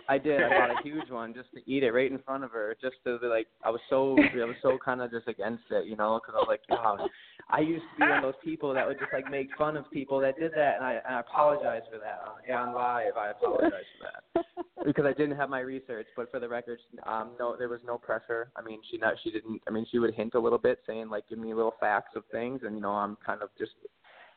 I 0.08 0.18
did. 0.18 0.42
I 0.42 0.48
bought 0.48 0.70
a 0.70 0.82
huge 0.82 1.10
one 1.10 1.34
just 1.34 1.48
to 1.54 1.70
eat 1.70 1.82
it 1.82 1.92
right 1.92 2.10
in 2.10 2.18
front 2.20 2.44
of 2.44 2.50
her, 2.50 2.76
just 2.80 2.96
to 3.04 3.18
be 3.18 3.26
like. 3.26 3.46
I 3.62 3.70
was 3.70 3.80
so 3.88 4.16
I 4.18 4.44
was 4.44 4.56
so 4.62 4.78
kind 4.82 5.00
of 5.00 5.10
just 5.10 5.28
against 5.28 5.64
it, 5.70 5.86
you 5.86 5.96
know, 5.96 6.20
because 6.20 6.34
I 6.36 6.38
was 6.38 6.48
like, 6.48 6.62
oh, 6.70 7.08
I 7.50 7.60
used 7.60 7.84
to 7.94 8.00
be 8.00 8.08
one 8.08 8.18
of 8.18 8.22
those 8.22 8.40
people 8.44 8.74
that 8.74 8.86
would 8.86 8.98
just 8.98 9.12
like 9.12 9.30
make 9.30 9.48
fun 9.56 9.76
of 9.76 9.90
people 9.90 10.20
that 10.20 10.38
did 10.38 10.52
that, 10.56 10.76
and 10.76 10.84
I, 10.84 10.92
and 11.06 11.16
I 11.16 11.20
apologize 11.20 11.82
for 11.90 11.98
that. 11.98 12.20
Uh, 12.26 12.34
yeah, 12.46 12.62
on 12.62 12.74
live, 12.74 13.16
I 13.16 13.30
apologize 13.30 13.84
for 13.98 14.10
that 14.34 14.44
because 14.84 15.04
I 15.06 15.12
didn't 15.12 15.36
have 15.36 15.50
my 15.50 15.60
research. 15.60 16.06
But 16.16 16.30
for 16.30 16.40
the 16.40 16.48
record, 16.48 16.78
um, 17.06 17.32
no, 17.38 17.56
there 17.56 17.68
was 17.68 17.80
no 17.86 17.98
pressure. 17.98 18.50
I 18.56 18.62
mean, 18.62 18.80
she 18.90 18.98
not 18.98 19.14
she 19.22 19.30
didn't. 19.30 19.60
I 19.66 19.70
mean, 19.70 19.86
she 19.90 19.98
would 19.98 20.14
hint 20.14 20.34
a 20.34 20.40
little 20.40 20.58
bit, 20.58 20.80
saying 20.86 21.08
like, 21.08 21.28
give 21.28 21.38
me 21.38 21.54
little 21.54 21.74
facts 21.80 22.12
of 22.16 22.24
things, 22.30 22.60
and 22.64 22.74
you 22.74 22.82
know, 22.82 22.92
I'm 22.92 23.16
kind 23.24 23.42
of 23.42 23.50
just 23.58 23.72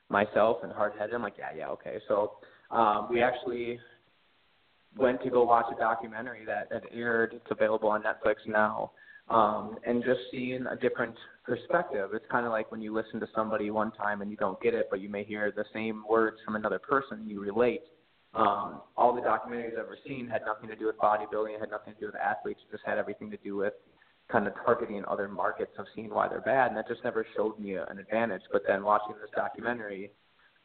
myself 0.10 0.58
and 0.64 0.72
hard 0.72 0.94
headed. 0.98 1.16
I'm 1.16 1.22
like, 1.22 1.38
yeah, 1.38 1.50
yeah, 1.56 1.70
okay. 1.70 1.98
So 2.08 2.34
um, 2.70 3.08
we 3.10 3.22
actually 3.22 3.80
went 4.98 5.22
to 5.24 5.30
go 5.30 5.44
watch 5.44 5.66
a 5.76 5.80
documentary 5.80 6.46
that 6.46 6.68
had 6.72 6.84
aired. 6.94 7.34
It's 7.34 7.52
available 7.52 7.90
on 7.90 8.04
Netflix 8.04 8.36
now. 8.48 8.92
Um, 9.30 9.78
and 9.86 10.04
just 10.04 10.20
seeing 10.30 10.66
a 10.68 10.76
different 10.76 11.16
perspective. 11.46 12.10
It's 12.14 12.26
kind 12.30 12.46
of 12.46 12.52
like 12.52 12.70
when 12.72 12.82
you 12.82 12.94
listen 12.94 13.20
to 13.22 13.28
somebody 13.34 13.72
one 13.72 13.92
time 13.92 14.22
and 14.22 14.30
you 14.30 14.36
don't 14.36 14.60
get 14.62 14.74
it, 14.74 14.88
but 14.90 15.00
you 15.00 15.10
may 15.10 15.24
hear 15.24 15.54
the 15.56 15.64
same 15.74 16.04
words 16.10 16.38
from 16.44 16.56
another 16.56 16.80
person 16.80 17.20
and 17.20 17.30
you 17.30 17.40
relate. 17.40 17.82
Um, 18.34 18.82
all 18.98 19.14
the 19.14 19.22
documentaries 19.22 19.74
I've 19.74 19.86
ever 19.86 19.98
seen 20.06 20.28
had 20.28 20.42
nothing 20.46 20.70
to 20.70 20.76
do 20.76 20.88
with 20.88 20.98
bodybuilding, 20.98 21.60
had 21.60 21.70
nothing 21.70 21.94
to 21.94 22.00
do 22.00 22.06
with 22.08 22.16
athletes, 22.16 22.60
it 22.68 22.72
just 22.72 22.86
had 22.86 22.98
everything 22.98 23.30
to 23.32 23.38
do 23.38 23.58
with 23.58 23.74
kind 24.32 24.48
of 24.48 24.54
targeting 24.66 25.04
other 25.08 25.28
markets 25.28 25.72
of 25.78 25.86
seeing 25.94 26.10
why 26.10 26.28
they're 26.28 26.42
bad, 26.42 26.70
and 26.70 26.78
that 26.78 26.88
just 26.88 27.04
never 27.04 27.26
showed 27.36 27.60
me 27.60 27.76
an 27.76 28.00
advantage. 28.00 28.42
But 28.52 28.64
then 28.68 28.84
watching 28.84 29.16
this 29.20 29.30
documentary 29.36 30.12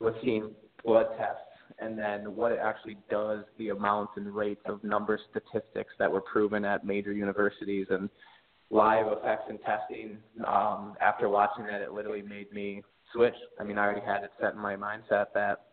was 0.01 0.15
seeing 0.23 0.55
blood 0.85 1.07
tests 1.19 1.43
and 1.79 1.99
then 1.99 2.35
what 2.35 2.53
it 2.53 2.59
actually 2.63 2.97
does, 3.11 3.45
the 3.59 3.69
amounts 3.69 4.13
and 4.17 4.35
rates 4.35 4.63
of 4.67 4.83
number 4.83 5.19
statistics 5.31 5.93
that 5.99 6.11
were 6.11 6.21
proven 6.21 6.65
at 6.65 6.85
major 6.85 7.13
universities 7.13 7.87
and 7.91 8.09
live 8.71 9.07
effects 9.09 9.45
and 9.49 9.59
testing. 9.61 10.19
Um, 10.47 10.95
after 11.01 11.29
watching 11.29 11.67
that, 11.67 11.83
it 11.83 11.93
literally 11.93 12.23
made 12.23 12.53
me 12.53 12.83
switch. 13.13 13.35
I 13.61 13.65
mean, 13.65 13.79
I 13.79 13.85
already 13.85 14.05
had 14.05 14.25
it 14.25 14.31
set 14.41 14.55
in 14.55 14.59
my 14.59 14.77
mindset 14.77 15.27
that 15.35 15.67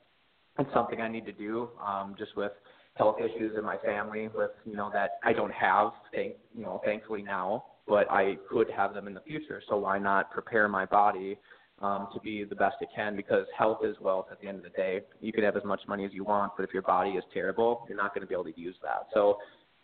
it's 0.59 0.69
something 0.73 1.01
I 1.01 1.07
need 1.07 1.25
to 1.25 1.31
do, 1.31 1.69
um, 1.83 2.15
just 2.17 2.35
with 2.35 2.51
health 2.95 3.15
issues 3.19 3.53
in 3.57 3.63
my 3.63 3.77
family, 3.77 4.29
with 4.35 4.51
you 4.65 4.75
know 4.75 4.91
that 4.93 5.17
I 5.23 5.33
don't 5.33 5.53
have, 5.53 5.91
thank 6.13 6.35
you 6.55 6.63
know, 6.63 6.81
thankfully 6.85 7.23
now, 7.23 7.65
but 7.87 8.09
I 8.11 8.37
could 8.49 8.69
have 8.69 8.93
them 8.93 9.07
in 9.07 9.13
the 9.13 9.21
future. 9.21 9.61
So 9.67 9.77
why 9.77 9.97
not 9.97 10.31
prepare 10.31 10.67
my 10.67 10.85
body 10.85 11.39
um, 11.83 12.07
to 12.13 12.19
be 12.21 12.43
the 12.43 12.55
best 12.55 12.77
it 12.81 12.89
can? 12.95 13.15
Because 13.15 13.45
health 13.55 13.79
is 13.83 13.95
wealth 13.99 14.27
at 14.31 14.41
the 14.41 14.47
end 14.47 14.57
of 14.57 14.63
the 14.63 14.69
day. 14.69 15.01
You 15.19 15.33
could 15.33 15.43
have 15.43 15.57
as 15.57 15.63
much 15.63 15.81
money 15.87 16.05
as 16.05 16.13
you 16.13 16.23
want, 16.23 16.53
but 16.57 16.63
if 16.63 16.73
your 16.73 16.81
body 16.81 17.11
is 17.11 17.23
terrible, 17.33 17.85
you're 17.87 17.97
not 17.97 18.15
going 18.15 18.21
to 18.21 18.27
be 18.27 18.33
able 18.33 18.45
to 18.45 18.59
use 18.59 18.75
that. 18.81 19.07
So 19.13 19.37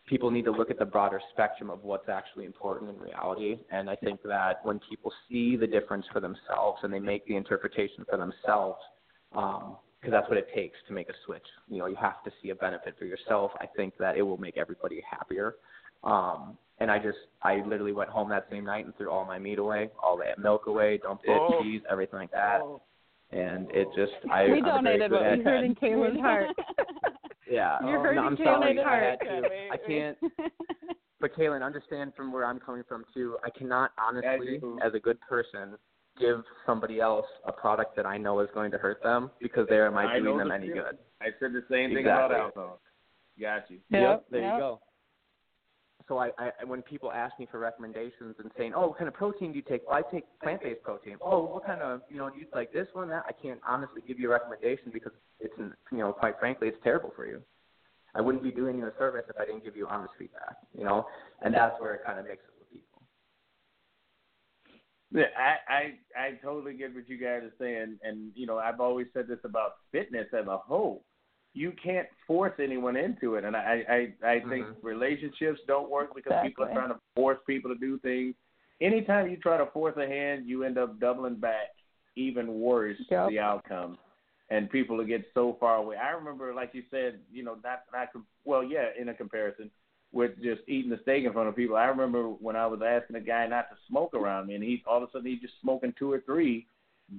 people 0.07 0.31
need 0.31 0.45
to 0.45 0.51
look 0.51 0.71
at 0.71 0.79
the 0.79 0.85
broader 0.85 1.21
spectrum 1.33 1.69
of 1.69 1.83
what's 1.83 2.09
actually 2.09 2.45
important 2.45 2.89
in 2.89 2.97
reality. 2.97 3.59
And 3.71 3.89
I 3.89 3.95
think 3.95 4.21
that 4.23 4.59
when 4.63 4.79
people 4.89 5.11
see 5.29 5.57
the 5.57 5.67
difference 5.67 6.05
for 6.11 6.19
themselves 6.19 6.79
and 6.83 6.91
they 6.93 6.99
make 6.99 7.27
the 7.27 7.35
interpretation 7.35 8.05
for 8.09 8.17
themselves, 8.17 8.79
um, 9.35 9.77
because 9.99 10.13
that's 10.13 10.29
what 10.29 10.37
it 10.37 10.47
takes 10.55 10.77
to 10.87 10.93
make 10.93 11.09
a 11.09 11.13
switch. 11.25 11.45
You 11.67 11.79
know, 11.79 11.87
you 11.87 11.97
have 11.97 12.23
to 12.23 12.31
see 12.41 12.51
a 12.51 12.55
benefit 12.55 12.95
for 12.97 13.03
yourself. 13.03 13.51
I 13.59 13.65
think 13.75 13.97
that 13.99 14.17
it 14.17 14.21
will 14.21 14.37
make 14.37 14.57
everybody 14.57 15.03
happier. 15.09 15.55
Um, 16.05 16.57
and 16.79 16.89
I 16.89 16.97
just, 16.99 17.17
I 17.43 17.57
literally 17.65 17.91
went 17.93 18.09
home 18.09 18.29
that 18.29 18.47
same 18.51 18.65
night 18.65 18.85
and 18.85 18.95
threw 18.97 19.09
all 19.11 19.25
my 19.25 19.37
meat 19.39 19.59
away, 19.59 19.89
all 20.01 20.17
that 20.17 20.39
milk 20.39 20.67
away, 20.67 20.97
dumped 21.01 21.25
it, 21.25 21.31
Oh. 21.39 21.61
cheese, 21.61 21.81
everything 21.89 22.19
like 22.19 22.31
that. 22.31 22.61
Oh. 22.61 22.81
And 23.31 23.69
it 23.71 23.87
just, 23.95 24.13
I, 24.31 24.45
we 24.45 24.61
I'm 24.61 24.79
a 24.79 24.81
very 24.81 24.97
donated 24.99 25.11
good 25.11 25.11
what 25.11 25.21
we 25.21 25.27
at- 25.27 25.37
You're 25.37 25.45
hurting 25.45 25.75
Kayla's 25.75 26.19
heart. 26.19 26.47
Yeah. 27.49 27.77
You're 27.85 27.99
Oh, 27.99 28.03
hurting 28.03 28.15
no, 28.21 28.27
I'm 28.27 28.37
Kayla's 28.37 28.45
sorry. 28.61 28.79
I 28.79 28.83
heart. 28.83 29.03
had 29.03 29.19
to. 29.19 29.41
I 29.71 29.77
can't. 29.87 30.17
But 31.21 31.35
Kaylin, 31.35 31.63
understand 31.65 32.13
from 32.15 32.31
where 32.31 32.45
I'm 32.45 32.59
coming 32.59 32.83
from 32.87 33.03
too. 33.13 33.37
I 33.43 33.49
cannot 33.49 33.91
honestly, 33.99 34.61
as 34.83 34.93
a 34.93 34.99
good 34.99 35.19
person, 35.21 35.75
give 36.17 36.41
somebody 36.65 37.01
else 37.01 37.25
a 37.45 37.51
product 37.51 37.95
that 37.97 38.05
I 38.05 38.17
know 38.17 38.39
is 38.39 38.47
going 38.53 38.71
to 38.71 38.77
hurt 38.77 39.03
them 39.03 39.29
because 39.41 39.67
they 39.69 39.79
am 39.79 39.97
I 39.97 40.13
I 40.15 40.19
doing 40.19 40.37
them 40.37 40.47
the 40.49 40.53
any 40.55 40.67
feeling. 40.67 40.81
good. 40.83 40.97
I 41.21 41.25
said 41.39 41.51
the 41.53 41.63
same 41.69 41.93
thing 41.93 42.05
about 42.05 42.33
alcohol. 42.33 42.79
Got 43.39 43.69
you. 43.69 43.79
Yep, 43.89 44.25
there 44.31 44.41
yep. 44.41 44.53
you 44.53 44.59
go. 44.59 44.81
So 46.09 46.17
I, 46.17 46.31
I, 46.39 46.65
when 46.65 46.81
people 46.81 47.11
ask 47.11 47.37
me 47.39 47.47
for 47.49 47.59
recommendations 47.59 48.35
and 48.39 48.51
saying, 48.57 48.73
"Oh, 48.75 48.87
what 48.87 48.97
kind 48.97 49.07
of 49.07 49.13
protein 49.13 49.51
do 49.51 49.57
you 49.57 49.63
take?" 49.63 49.87
Well, 49.87 49.95
I 49.95 50.11
take 50.11 50.25
plant-based 50.43 50.81
protein. 50.83 51.17
Oh, 51.21 51.45
what 51.45 51.65
kind 51.65 51.81
of, 51.81 52.01
you 52.09 52.17
know, 52.17 52.29
do 52.31 52.39
you 52.39 52.47
like 52.53 52.73
this 52.73 52.87
one, 52.93 53.09
that? 53.09 53.23
I 53.29 53.31
can't 53.31 53.61
honestly 53.65 54.01
give 54.07 54.19
you 54.19 54.29
a 54.29 54.33
recommendation 54.33 54.89
because 54.91 55.13
it's, 55.39 55.53
you 55.57 55.97
know, 55.99 56.11
quite 56.11 56.39
frankly, 56.39 56.67
it's 56.67 56.83
terrible 56.83 57.13
for 57.15 57.27
you. 57.27 57.41
I 58.15 58.21
wouldn't 58.21 58.43
be 58.43 58.51
doing 58.51 58.79
you 58.79 58.87
a 58.87 58.91
service 58.97 59.25
if 59.29 59.35
I 59.39 59.45
didn't 59.45 59.63
give 59.63 59.77
you 59.77 59.87
honest 59.87 60.13
feedback, 60.17 60.57
you 60.75 60.83
know, 60.83 61.05
and 61.43 61.53
that's 61.53 61.79
where 61.79 61.93
it 61.93 62.01
kind 62.03 62.19
of 62.19 62.25
makes 62.25 62.43
it 62.43 62.53
with 62.59 62.71
people. 62.71 63.03
Yeah, 65.11 65.25
I, 65.37 65.73
I 65.73 66.19
I 66.19 66.31
totally 66.43 66.73
get 66.73 66.93
what 66.95 67.07
you 67.07 67.17
guys 67.19 67.43
are 67.43 67.53
saying, 67.59 67.99
and 68.03 68.31
you 68.35 68.47
know 68.47 68.57
I've 68.57 68.79
always 68.79 69.07
said 69.13 69.27
this 69.27 69.39
about 69.43 69.75
fitness 69.91 70.27
as 70.33 70.47
a 70.47 70.57
whole. 70.57 71.03
You 71.53 71.73
can't 71.83 72.07
force 72.27 72.53
anyone 72.59 72.95
into 72.95 73.35
it, 73.35 73.43
and 73.43 73.55
I 73.55 74.13
I 74.23 74.27
I 74.35 74.39
think 74.41 74.67
Mhm. 74.67 74.75
relationships 74.83 75.59
don't 75.67 75.89
work 75.89 76.13
because 76.15 76.41
people 76.43 76.65
are 76.65 76.73
trying 76.73 76.89
to 76.89 76.99
force 77.15 77.39
people 77.47 77.73
to 77.73 77.79
do 77.79 77.97
things. 77.99 78.35
Anytime 78.81 79.29
you 79.29 79.37
try 79.37 79.57
to 79.57 79.65
force 79.67 79.97
a 79.97 80.07
hand, 80.07 80.47
you 80.47 80.63
end 80.63 80.77
up 80.77 80.99
doubling 80.99 81.35
back 81.35 81.75
even 82.15 82.59
worse 82.61 82.97
Yep. 83.09 83.29
the 83.29 83.39
outcome, 83.39 83.97
and 84.49 84.69
people 84.69 84.97
will 84.97 85.05
get 85.05 85.25
so 85.33 85.53
far 85.53 85.77
away. 85.77 85.95
I 85.97 86.11
remember, 86.11 86.53
like 86.53 86.73
you 86.73 86.83
said, 86.91 87.19
you 87.31 87.43
know, 87.43 87.55
not 87.63 87.83
not 87.91 88.13
com- 88.13 88.27
well, 88.45 88.63
yeah, 88.63 88.89
in 88.97 89.09
a 89.09 89.13
comparison 89.13 89.71
with 90.11 90.41
just 90.41 90.61
eating 90.67 90.89
the 90.89 90.97
steak 90.99 91.25
in 91.25 91.33
front 91.33 91.49
of 91.49 91.55
people. 91.55 91.75
I 91.75 91.85
remember 91.85 92.29
when 92.29 92.55
I 92.55 92.65
was 92.67 92.81
asking 92.81 93.15
a 93.15 93.21
guy 93.21 93.45
not 93.47 93.69
to 93.69 93.77
smoke 93.87 94.13
around 94.13 94.47
me, 94.47 94.55
and 94.55 94.63
he 94.63 94.83
all 94.87 95.03
of 95.03 95.09
a 95.09 95.11
sudden 95.11 95.27
he's 95.27 95.41
just 95.41 95.59
smoking 95.61 95.93
two 95.93 96.11
or 96.11 96.19
three, 96.21 96.67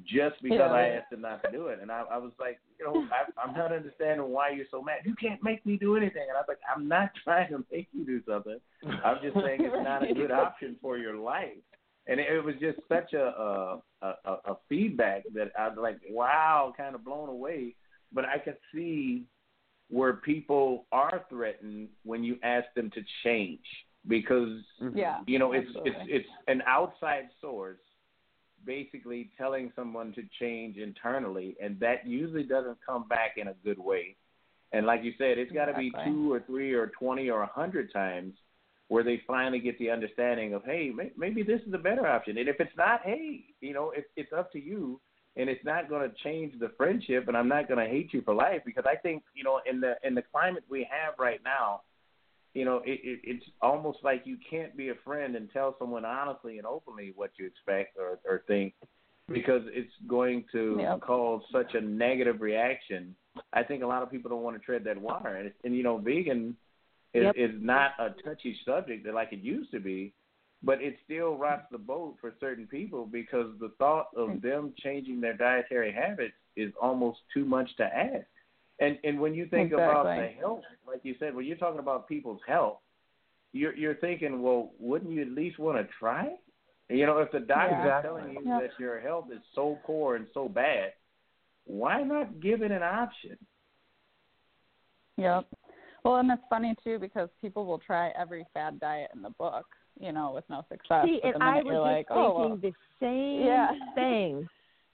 just 0.04 0.40
because 0.42 0.58
Yeah. 0.58 0.72
I 0.72 0.88
asked 0.88 1.12
him 1.12 1.20
not 1.22 1.42
to 1.44 1.50
do 1.50 1.66
it. 1.68 1.80
And 1.82 1.90
I, 1.90 2.04
I 2.10 2.16
was 2.18 2.32
like, 2.38 2.58
you 2.78 2.84
know, 2.84 3.06
I, 3.12 3.30
I'm 3.40 3.54
not 3.54 3.72
understanding 3.72 4.28
why 4.28 4.50
you're 4.50 4.66
so 4.70 4.82
mad. 4.82 5.00
You 5.04 5.14
can't 5.14 5.42
make 5.42 5.64
me 5.66 5.76
do 5.76 5.96
anything. 5.96 6.22
And 6.28 6.36
I 6.36 6.40
was 6.40 6.46
like, 6.48 6.60
I'm 6.74 6.88
not 6.88 7.10
trying 7.24 7.50
to 7.50 7.64
make 7.70 7.88
you 7.92 8.04
do 8.04 8.20
something. 8.26 8.58
I'm 9.04 9.18
just 9.22 9.34
saying 9.44 9.60
it's 9.62 9.74
not 9.84 10.08
a 10.08 10.14
good 10.14 10.30
option 10.30 10.76
for 10.80 10.98
your 10.98 11.16
life. 11.16 11.58
And 12.06 12.18
it, 12.18 12.26
it 12.32 12.44
was 12.44 12.54
just 12.60 12.78
such 12.88 13.12
a 13.12 13.80
a, 14.02 14.14
a 14.24 14.30
a 14.52 14.56
feedback 14.68 15.24
that 15.34 15.52
I 15.58 15.68
was 15.68 15.78
like, 15.80 15.98
wow, 16.10 16.72
kind 16.76 16.94
of 16.94 17.04
blown 17.04 17.28
away. 17.28 17.74
But 18.12 18.24
I 18.24 18.38
could 18.38 18.56
see 18.74 19.24
where 19.88 20.14
people 20.14 20.86
are 20.92 21.24
threatened 21.28 21.88
when 22.04 22.24
you 22.24 22.36
ask 22.42 22.66
them 22.74 22.90
to 22.94 23.02
change 23.24 23.60
because 24.08 24.62
Yeah. 24.94 25.18
you 25.26 25.38
know 25.38 25.52
it's 25.52 25.66
absolutely. 25.68 25.90
it's 25.92 26.26
it's 26.26 26.28
an 26.48 26.62
outside 26.66 27.28
source 27.40 27.78
basically 28.64 29.30
telling 29.36 29.72
someone 29.74 30.12
to 30.14 30.22
change 30.38 30.76
internally 30.76 31.56
and 31.62 31.78
that 31.80 32.06
usually 32.06 32.42
doesn't 32.42 32.78
come 32.84 33.06
back 33.08 33.34
in 33.36 33.48
a 33.48 33.54
good 33.64 33.78
way. 33.78 34.16
And 34.72 34.86
like 34.86 35.02
you 35.02 35.12
said 35.18 35.38
it's 35.38 35.52
got 35.52 35.66
to 35.66 35.74
be 35.74 35.92
two 36.04 36.32
or 36.32 36.40
three 36.40 36.72
or 36.72 36.88
20 36.98 37.28
or 37.30 37.42
a 37.42 37.50
100 37.54 37.92
times 37.92 38.34
where 38.88 39.04
they 39.04 39.22
finally 39.26 39.60
get 39.60 39.78
the 39.78 39.90
understanding 39.90 40.54
of 40.54 40.64
hey 40.64 40.90
may, 40.94 41.10
maybe 41.16 41.42
this 41.42 41.60
is 41.66 41.74
a 41.74 41.78
better 41.78 42.06
option. 42.06 42.38
And 42.38 42.48
if 42.48 42.56
it's 42.60 42.76
not 42.76 43.00
hey 43.04 43.44
you 43.60 43.72
know 43.72 43.92
it's 43.96 44.08
it's 44.16 44.32
up 44.32 44.52
to 44.52 44.60
you 44.60 45.00
and 45.36 45.48
it's 45.48 45.64
not 45.64 45.88
going 45.88 46.08
to 46.08 46.14
change 46.22 46.58
the 46.58 46.70
friendship 46.76 47.28
and 47.28 47.36
I'm 47.36 47.48
not 47.48 47.68
going 47.68 47.84
to 47.84 47.90
hate 47.90 48.12
you 48.12 48.22
for 48.22 48.34
life 48.34 48.62
because 48.64 48.84
I 48.86 48.96
think 48.96 49.22
you 49.34 49.44
know 49.44 49.60
in 49.68 49.80
the 49.80 49.94
in 50.04 50.14
the 50.14 50.22
climate 50.22 50.64
we 50.68 50.86
have 50.90 51.14
right 51.18 51.40
now 51.44 51.82
you 52.54 52.64
know 52.64 52.78
it, 52.84 53.00
it 53.02 53.20
it's 53.24 53.44
almost 53.60 53.98
like 54.02 54.22
you 54.24 54.36
can't 54.48 54.76
be 54.76 54.88
a 54.88 54.94
friend 55.04 55.36
and 55.36 55.50
tell 55.52 55.76
someone 55.78 56.04
honestly 56.04 56.58
and 56.58 56.66
openly 56.66 57.12
what 57.16 57.30
you 57.38 57.46
expect 57.46 57.96
or 57.98 58.18
or 58.24 58.42
think 58.46 58.74
because 59.28 59.62
it's 59.66 59.92
going 60.08 60.44
to 60.50 60.78
Yep. 60.80 61.00
cause 61.02 61.42
such 61.52 61.74
a 61.74 61.80
negative 61.80 62.40
reaction 62.40 63.14
I 63.52 63.62
think 63.62 63.82
a 63.82 63.86
lot 63.86 64.02
of 64.02 64.10
people 64.10 64.28
don't 64.28 64.42
want 64.42 64.56
to 64.56 64.64
tread 64.64 64.84
that 64.84 65.00
water 65.00 65.36
and 65.36 65.52
and 65.64 65.76
you 65.76 65.82
know 65.82 65.98
vegan 65.98 66.56
is 67.14 67.24
Yep. 67.24 67.34
is 67.36 67.50
not 67.60 67.92
a 67.98 68.10
touchy 68.24 68.56
subject 68.64 69.06
like 69.12 69.32
it 69.32 69.40
used 69.40 69.70
to 69.72 69.80
be 69.80 70.12
but 70.62 70.82
it 70.82 70.96
still 71.04 71.36
rocks 71.36 71.66
the 71.70 71.78
boat 71.78 72.16
for 72.20 72.34
certain 72.38 72.66
people 72.66 73.06
because 73.06 73.46
the 73.60 73.72
thought 73.78 74.08
of 74.16 74.30
hmm. 74.30 74.46
them 74.46 74.74
changing 74.76 75.20
their 75.20 75.36
dietary 75.36 75.92
habits 75.92 76.34
is 76.56 76.72
almost 76.80 77.20
too 77.32 77.44
much 77.44 77.74
to 77.76 77.84
ask. 77.84 78.26
And 78.80 78.98
and 79.04 79.20
when 79.20 79.34
you 79.34 79.46
think 79.46 79.72
about 79.72 80.04
the 80.04 80.28
health, 80.40 80.62
like 80.86 81.00
you 81.02 81.14
said, 81.18 81.34
when 81.34 81.44
you're 81.44 81.56
talking 81.56 81.80
about 81.80 82.08
people's 82.08 82.40
health, 82.46 82.78
you're 83.52 83.74
you're 83.76 83.96
thinking, 83.96 84.42
well, 84.42 84.72
wouldn't 84.78 85.10
you 85.12 85.22
at 85.22 85.28
least 85.28 85.58
want 85.58 85.76
to 85.78 85.86
try? 85.98 86.34
You 86.88 87.06
know, 87.06 87.18
if 87.18 87.30
the 87.30 87.40
doctor's 87.40 87.84
Yeah. 87.84 88.02
telling 88.02 88.32
you 88.32 88.42
Yep. 88.46 88.60
that 88.60 88.70
your 88.80 89.00
health 89.00 89.30
is 89.32 89.42
so 89.54 89.80
poor 89.84 90.16
and 90.16 90.26
so 90.34 90.48
bad, 90.48 90.92
why 91.64 92.02
not 92.02 92.40
give 92.40 92.62
it 92.62 92.70
an 92.72 92.82
option? 92.82 93.36
Yep. 95.18 95.46
Well, 96.04 96.16
and 96.16 96.30
it's 96.30 96.42
funny 96.48 96.74
too 96.82 96.98
because 96.98 97.28
people 97.42 97.66
will 97.66 97.78
try 97.78 98.08
every 98.18 98.46
fad 98.54 98.80
diet 98.80 99.10
in 99.14 99.20
the 99.20 99.30
book, 99.30 99.66
you 100.00 100.12
know, 100.12 100.32
with 100.32 100.44
no 100.48 100.64
success. 100.70 101.04
See, 101.04 101.20
but 101.22 101.34
and 101.34 101.42
the 101.42 101.44
I 101.44 101.50
minute 101.50 101.66
was 101.66 101.72
you're 101.74 101.76
just 101.76 101.84
like, 101.84 102.06
oh, 102.10 102.34
well, 102.38 102.56
the 102.56 102.72
same 102.98 103.44
Yeah. 103.44 103.70
thing. 103.94 104.48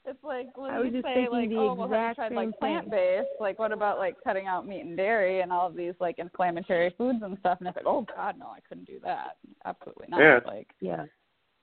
It's 0.09 0.23
like 0.23 0.57
when 0.57 0.71
I 0.71 0.79
was 0.79 0.87
you 0.87 0.93
just 0.93 1.05
say 1.07 1.15
thinking 1.27 1.33
like, 1.33 1.49
the 1.51 1.57
oh, 1.57 1.75
well, 1.75 1.89
have 1.89 1.91
you 1.91 1.97
exact 1.97 2.17
tried 2.17 2.29
same 2.29 2.37
like 2.37 2.49
thing. 2.51 2.59
plant 2.61 2.91
based? 2.91 3.29
Like, 3.41 3.59
what 3.59 3.73
about 3.73 3.99
like 3.99 4.17
cutting 4.23 4.47
out 4.47 4.67
meat 4.67 4.83
and 4.83 4.97
dairy 4.97 5.41
and 5.41 5.53
all 5.53 5.67
of 5.67 5.75
these 5.75 5.95
like 6.01 6.19
inflammatory 6.19 6.95
foods 6.97 7.19
and 7.23 7.37
stuff? 7.41 7.59
And 7.59 7.67
it's 7.69 7.77
like, 7.77 7.87
oh 7.87 8.07
God, 8.15 8.39
no, 8.39 8.47
I 8.47 8.61
couldn't 8.69 8.87
do 8.87 9.01
that. 9.03 9.37
Absolutely 9.65 10.07
not. 10.09 10.21
Yeah. 10.21 10.39
Like, 10.47 10.69
Yeah. 10.81 11.05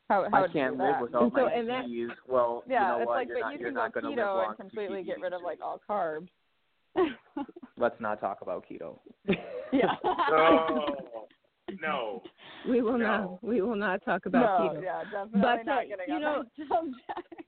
how 0.10 0.27
how 0.29 0.43
I 0.43 0.47
you 0.47 0.51
can't 0.53 0.77
live 0.77 0.88
that? 0.95 1.01
without 1.01 1.21
And 1.23 1.32
so- 1.36 1.45
my 1.45 1.51
and 1.53 1.69
that- 1.69 1.86
cheese. 1.86 2.10
Well, 2.27 2.63
yeah, 2.67 2.82
you 2.82 2.88
know 2.88 2.99
it's 3.01 3.08
what? 3.08 3.15
like, 3.15 3.27
you're 3.29 3.38
but 3.38 3.41
not, 3.45 3.53
you 3.53 3.60
you're 3.60 3.69
can 3.69 3.75
not 3.75 3.93
go 3.93 4.01
going 4.01 4.15
to 4.17 4.21
keto 4.21 4.47
and 4.49 4.58
completely 4.58 5.03
get 5.03 5.21
rid 5.21 5.32
of 5.34 5.41
like 5.41 5.60
all 5.63 5.79
carbs. 5.89 6.27
Let's 7.77 7.99
not 7.99 8.19
talk 8.19 8.39
about 8.41 8.65
keto. 8.69 8.99
yeah. 9.71 9.95
Oh 10.03 10.86
no. 11.82 12.21
We 12.69 12.82
will 12.82 12.97
No. 12.99 13.08
not. 13.08 13.43
We 13.43 13.62
will 13.62 13.75
not 13.75 14.03
talk 14.06 14.25
about 14.25 14.60
no, 14.65 14.69
keto. 14.79 14.84
yeah, 14.84 15.03
definitely 15.06 15.41
But, 15.41 15.65
not 15.65 15.77
uh, 15.77 15.82
getting 15.88 16.06
you 16.10 16.13
on 16.15 16.21
know- 16.21 16.43
that 16.58 16.67
subject. 16.67 17.47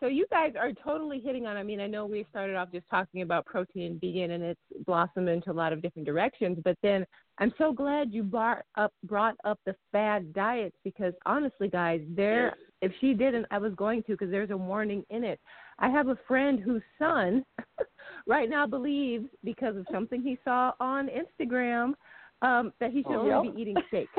So 0.00 0.06
you 0.06 0.26
guys 0.30 0.54
are 0.58 0.72
totally 0.72 1.20
hitting 1.20 1.46
on. 1.46 1.58
I 1.58 1.62
mean, 1.62 1.78
I 1.78 1.86
know 1.86 2.06
we 2.06 2.24
started 2.30 2.56
off 2.56 2.72
just 2.72 2.88
talking 2.90 3.20
about 3.20 3.44
protein 3.44 3.82
and 3.92 4.00
vegan, 4.00 4.30
and 4.30 4.42
it's 4.42 4.60
blossomed 4.86 5.28
into 5.28 5.50
a 5.50 5.52
lot 5.52 5.74
of 5.74 5.82
different 5.82 6.06
directions. 6.06 6.58
But 6.64 6.78
then 6.82 7.04
I'm 7.38 7.52
so 7.58 7.70
glad 7.72 8.10
you 8.10 8.22
brought 8.22 8.62
up 8.76 8.92
brought 9.04 9.36
up 9.44 9.60
the 9.66 9.76
fad 9.92 10.32
diets 10.32 10.76
because 10.84 11.12
honestly, 11.26 11.68
guys, 11.68 12.00
there. 12.08 12.54
If 12.82 12.92
she 13.02 13.12
didn't, 13.12 13.44
I 13.50 13.58
was 13.58 13.74
going 13.74 14.02
to 14.04 14.12
because 14.12 14.30
there's 14.30 14.48
a 14.48 14.56
warning 14.56 15.04
in 15.10 15.22
it. 15.22 15.38
I 15.80 15.90
have 15.90 16.08
a 16.08 16.16
friend 16.26 16.58
whose 16.58 16.80
son 16.98 17.44
right 18.26 18.48
now 18.48 18.66
believes 18.66 19.26
because 19.44 19.76
of 19.76 19.84
something 19.92 20.22
he 20.22 20.38
saw 20.44 20.72
on 20.80 21.08
Instagram 21.10 21.92
um, 22.40 22.72
that 22.80 22.90
he 22.90 23.02
should 23.02 23.12
Oh, 23.12 23.30
only 23.30 23.48
yeah. 23.48 23.54
be 23.54 23.60
eating 23.60 23.76
steak. 23.88 24.08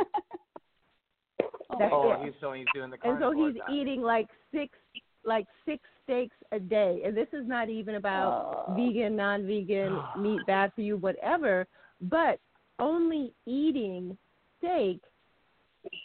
That's 1.79 1.91
oh, 1.91 2.11
it. 2.11 2.19
he's 2.25 2.33
so 2.39 2.53
he's 2.53 2.67
doing 2.75 2.91
the 2.91 2.97
and 3.03 3.17
so 3.19 3.31
he's 3.31 3.55
diet. 3.57 3.71
eating 3.73 4.01
like 4.03 4.27
six 4.53 4.77
like 5.25 5.47
six 5.65 5.83
steaks 6.03 6.35
a 6.51 6.59
day. 6.59 7.01
And 7.05 7.15
this 7.15 7.27
is 7.33 7.47
not 7.47 7.69
even 7.69 7.95
about 7.95 8.67
Oh. 8.69 8.73
vegan 8.75 9.15
non-vegan 9.15 9.97
meat 10.19 10.39
bad 10.47 10.71
for 10.75 10.81
you 10.81 10.97
whatever 10.97 11.67
but 12.01 12.39
only 12.79 13.33
eating 13.45 14.17
steak 14.57 14.99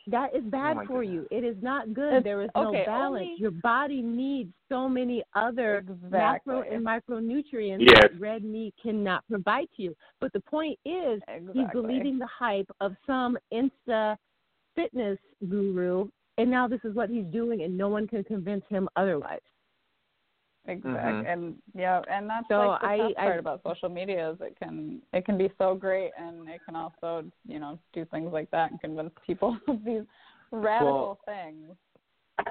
that 0.07 0.35
is 0.35 0.43
bad 0.45 0.73
Oh 0.73 0.75
my 0.81 0.87
for 0.87 1.03
you. 1.03 1.27
it 1.31 1.45
is 1.45 1.57
not 1.63 1.93
good. 1.93 2.09
It's- 2.09 2.25
there 2.25 2.41
is 2.43 2.49
no 2.55 2.69
okay, 2.69 2.85
balance. 2.87 3.23
only- 3.23 3.35
your 3.39 3.51
body 3.51 4.01
needs 4.01 4.53
so 4.71 4.89
many 4.89 5.23
other 5.35 5.85
macro 6.11 6.63
and 6.63 6.85
micronutrients 6.85 7.81
Yes. 7.81 8.01
that 8.03 8.19
red 8.19 8.43
meat 8.43 8.75
cannot 8.83 9.27
provide 9.29 9.69
to 9.77 9.83
you. 9.83 9.97
But 10.21 10.33
the 10.33 10.41
point 10.41 10.79
is 10.87 11.21
he's 11.53 11.67
believing 11.73 12.19
the 12.19 12.27
hype 12.27 12.71
of 12.81 12.97
some 13.07 13.37
insta 13.53 14.17
fitness 14.75 15.19
guru 15.49 16.09
and 16.39 16.51
now 16.51 16.69
this 16.69 16.81
is 16.85 16.95
what 16.95 17.09
he's 17.11 17.27
doing 17.27 17.63
and 17.63 17.77
no 17.77 17.89
one 17.89 18.07
can 18.07 18.23
convince 18.25 18.65
him 18.69 18.89
otherwise 18.97 19.41
Exactly, 20.69 21.13
Mhm. 21.23 21.27
and 21.33 21.63
yeah, 21.75 22.03
and 22.09 22.29
that's 22.29 22.49
So 22.49 22.59
like 22.71 22.81
the 22.81 22.87
I- 22.89 22.97
tough 22.99 23.13
I- 23.19 23.25
part 23.25 23.39
about 23.39 23.63
social 23.63 23.89
media 23.89 24.31
is 24.31 24.41
it 24.41 24.57
can 24.59 25.01
it 25.13 25.25
can 25.25 25.39
be 25.39 25.49
so 25.59 25.77
great, 25.77 26.11
and 26.19 26.49
it 26.49 26.61
can 26.65 26.75
also 26.75 27.25
you 27.47 27.61
know 27.61 27.79
do 27.93 28.05
things 28.07 28.33
like 28.33 28.51
that 28.51 28.73
and 28.73 28.81
convince 28.81 29.13
people 29.25 29.57
of 29.69 29.85
these 29.85 30.03
radical 30.51 31.21
things. 31.25 31.77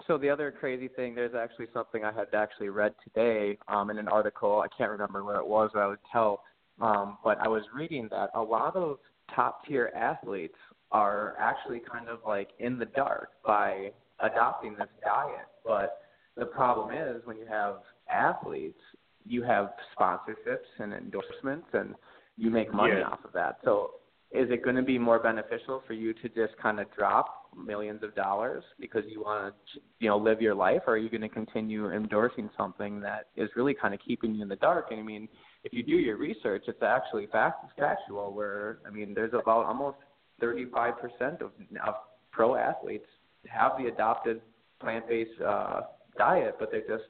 So 0.07 0.17
the 0.17 0.29
other 0.29 0.49
crazy 0.49 0.87
thing, 0.87 1.13
there's 1.13 1.35
actually 1.35 1.67
something 1.73 2.05
I 2.05 2.11
had 2.11 2.33
actually 2.33 2.69
read 2.69 2.95
today 3.03 3.57
um, 3.67 3.89
in 3.89 3.97
an 3.97 4.07
article. 4.07 4.61
I 4.61 4.67
can't 4.75 4.89
remember 4.91 5.23
where 5.23 5.35
it 5.35 5.45
was. 5.45 5.71
Or 5.75 5.83
I 5.83 5.87
would 5.87 5.99
tell, 6.11 6.43
um, 6.81 7.17
but 7.23 7.37
I 7.39 7.47
was 7.49 7.63
reading 7.73 8.07
that 8.11 8.29
a 8.33 8.41
lot 8.41 8.75
of 8.77 8.97
top 9.35 9.65
tier 9.65 9.91
athletes 9.93 10.57
are 10.91 11.35
actually 11.39 11.81
kind 11.91 12.07
of 12.09 12.19
like 12.25 12.49
in 12.59 12.77
the 12.79 12.85
dark 12.85 13.29
by 13.45 13.91
adopting 14.19 14.75
this 14.75 14.87
diet. 15.03 15.47
But 15.65 16.01
the 16.37 16.45
problem 16.45 16.95
is 16.95 17.21
when 17.25 17.37
you 17.37 17.45
have 17.49 17.77
athletes, 18.09 18.79
you 19.25 19.43
have 19.43 19.71
sponsorships 19.97 20.69
and 20.79 20.93
endorsements, 20.93 21.67
and 21.73 21.95
you 22.37 22.49
make 22.51 22.73
money 22.73 22.95
Yes. 22.97 23.07
off 23.11 23.25
of 23.25 23.33
that. 23.33 23.57
So 23.63 23.91
is 24.31 24.49
it 24.51 24.63
going 24.63 24.75
to 24.75 24.81
be 24.83 24.97
more 24.99 25.19
beneficial 25.19 25.81
for 25.87 25.93
you 25.93 26.13
to 26.13 26.29
just 26.29 26.57
kind 26.61 26.79
of 26.79 26.87
drop 26.95 27.49
millions 27.55 28.03
of 28.03 28.13
dollars 28.15 28.63
because 28.79 29.03
you 29.07 29.21
want 29.21 29.55
to 29.73 29.79
you 29.99 30.09
know 30.09 30.17
live 30.17 30.41
your 30.41 30.53
life 30.53 30.81
or 30.87 30.93
are 30.93 30.97
you 30.97 31.09
going 31.09 31.21
to 31.21 31.29
continue 31.29 31.89
endorsing 31.91 32.49
something 32.57 32.99
that 32.99 33.27
is 33.37 33.49
really 33.55 33.73
kind 33.73 33.93
of 33.93 33.99
keeping 34.05 34.35
you 34.35 34.41
in 34.41 34.49
the 34.49 34.57
dark 34.57 34.87
and 34.91 34.99
i 34.99 35.03
mean 35.03 35.29
if 35.63 35.71
you 35.71 35.81
do 35.81 35.93
your 35.93 36.17
research 36.17 36.63
it's 36.67 36.83
actually 36.83 37.27
fact 37.27 37.63
factual 37.79 38.33
where 38.33 38.79
i 38.85 38.89
mean 38.89 39.13
there's 39.13 39.31
about 39.33 39.65
almost 39.65 39.95
35% 40.41 41.41
of, 41.41 41.51
of 41.85 41.95
pro 42.31 42.55
athletes 42.55 43.05
have 43.47 43.73
the 43.77 43.85
adopted 43.85 44.41
plant-based 44.79 45.41
uh 45.41 45.81
diet 46.17 46.55
but 46.59 46.71
they 46.71 46.79
just 46.79 47.03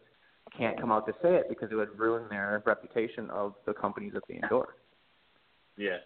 can't 0.56 0.80
come 0.80 0.92
out 0.92 1.06
to 1.08 1.14
say 1.22 1.36
it 1.36 1.46
because 1.50 1.72
it 1.72 1.76
would 1.76 1.98
ruin 1.98 2.24
their 2.30 2.62
reputation 2.66 3.30
of 3.32 3.56
the 3.66 3.74
companies 3.74 4.14
that 4.14 4.24
they 4.28 4.36
endorse 4.36 4.76
Yeah. 5.78 5.98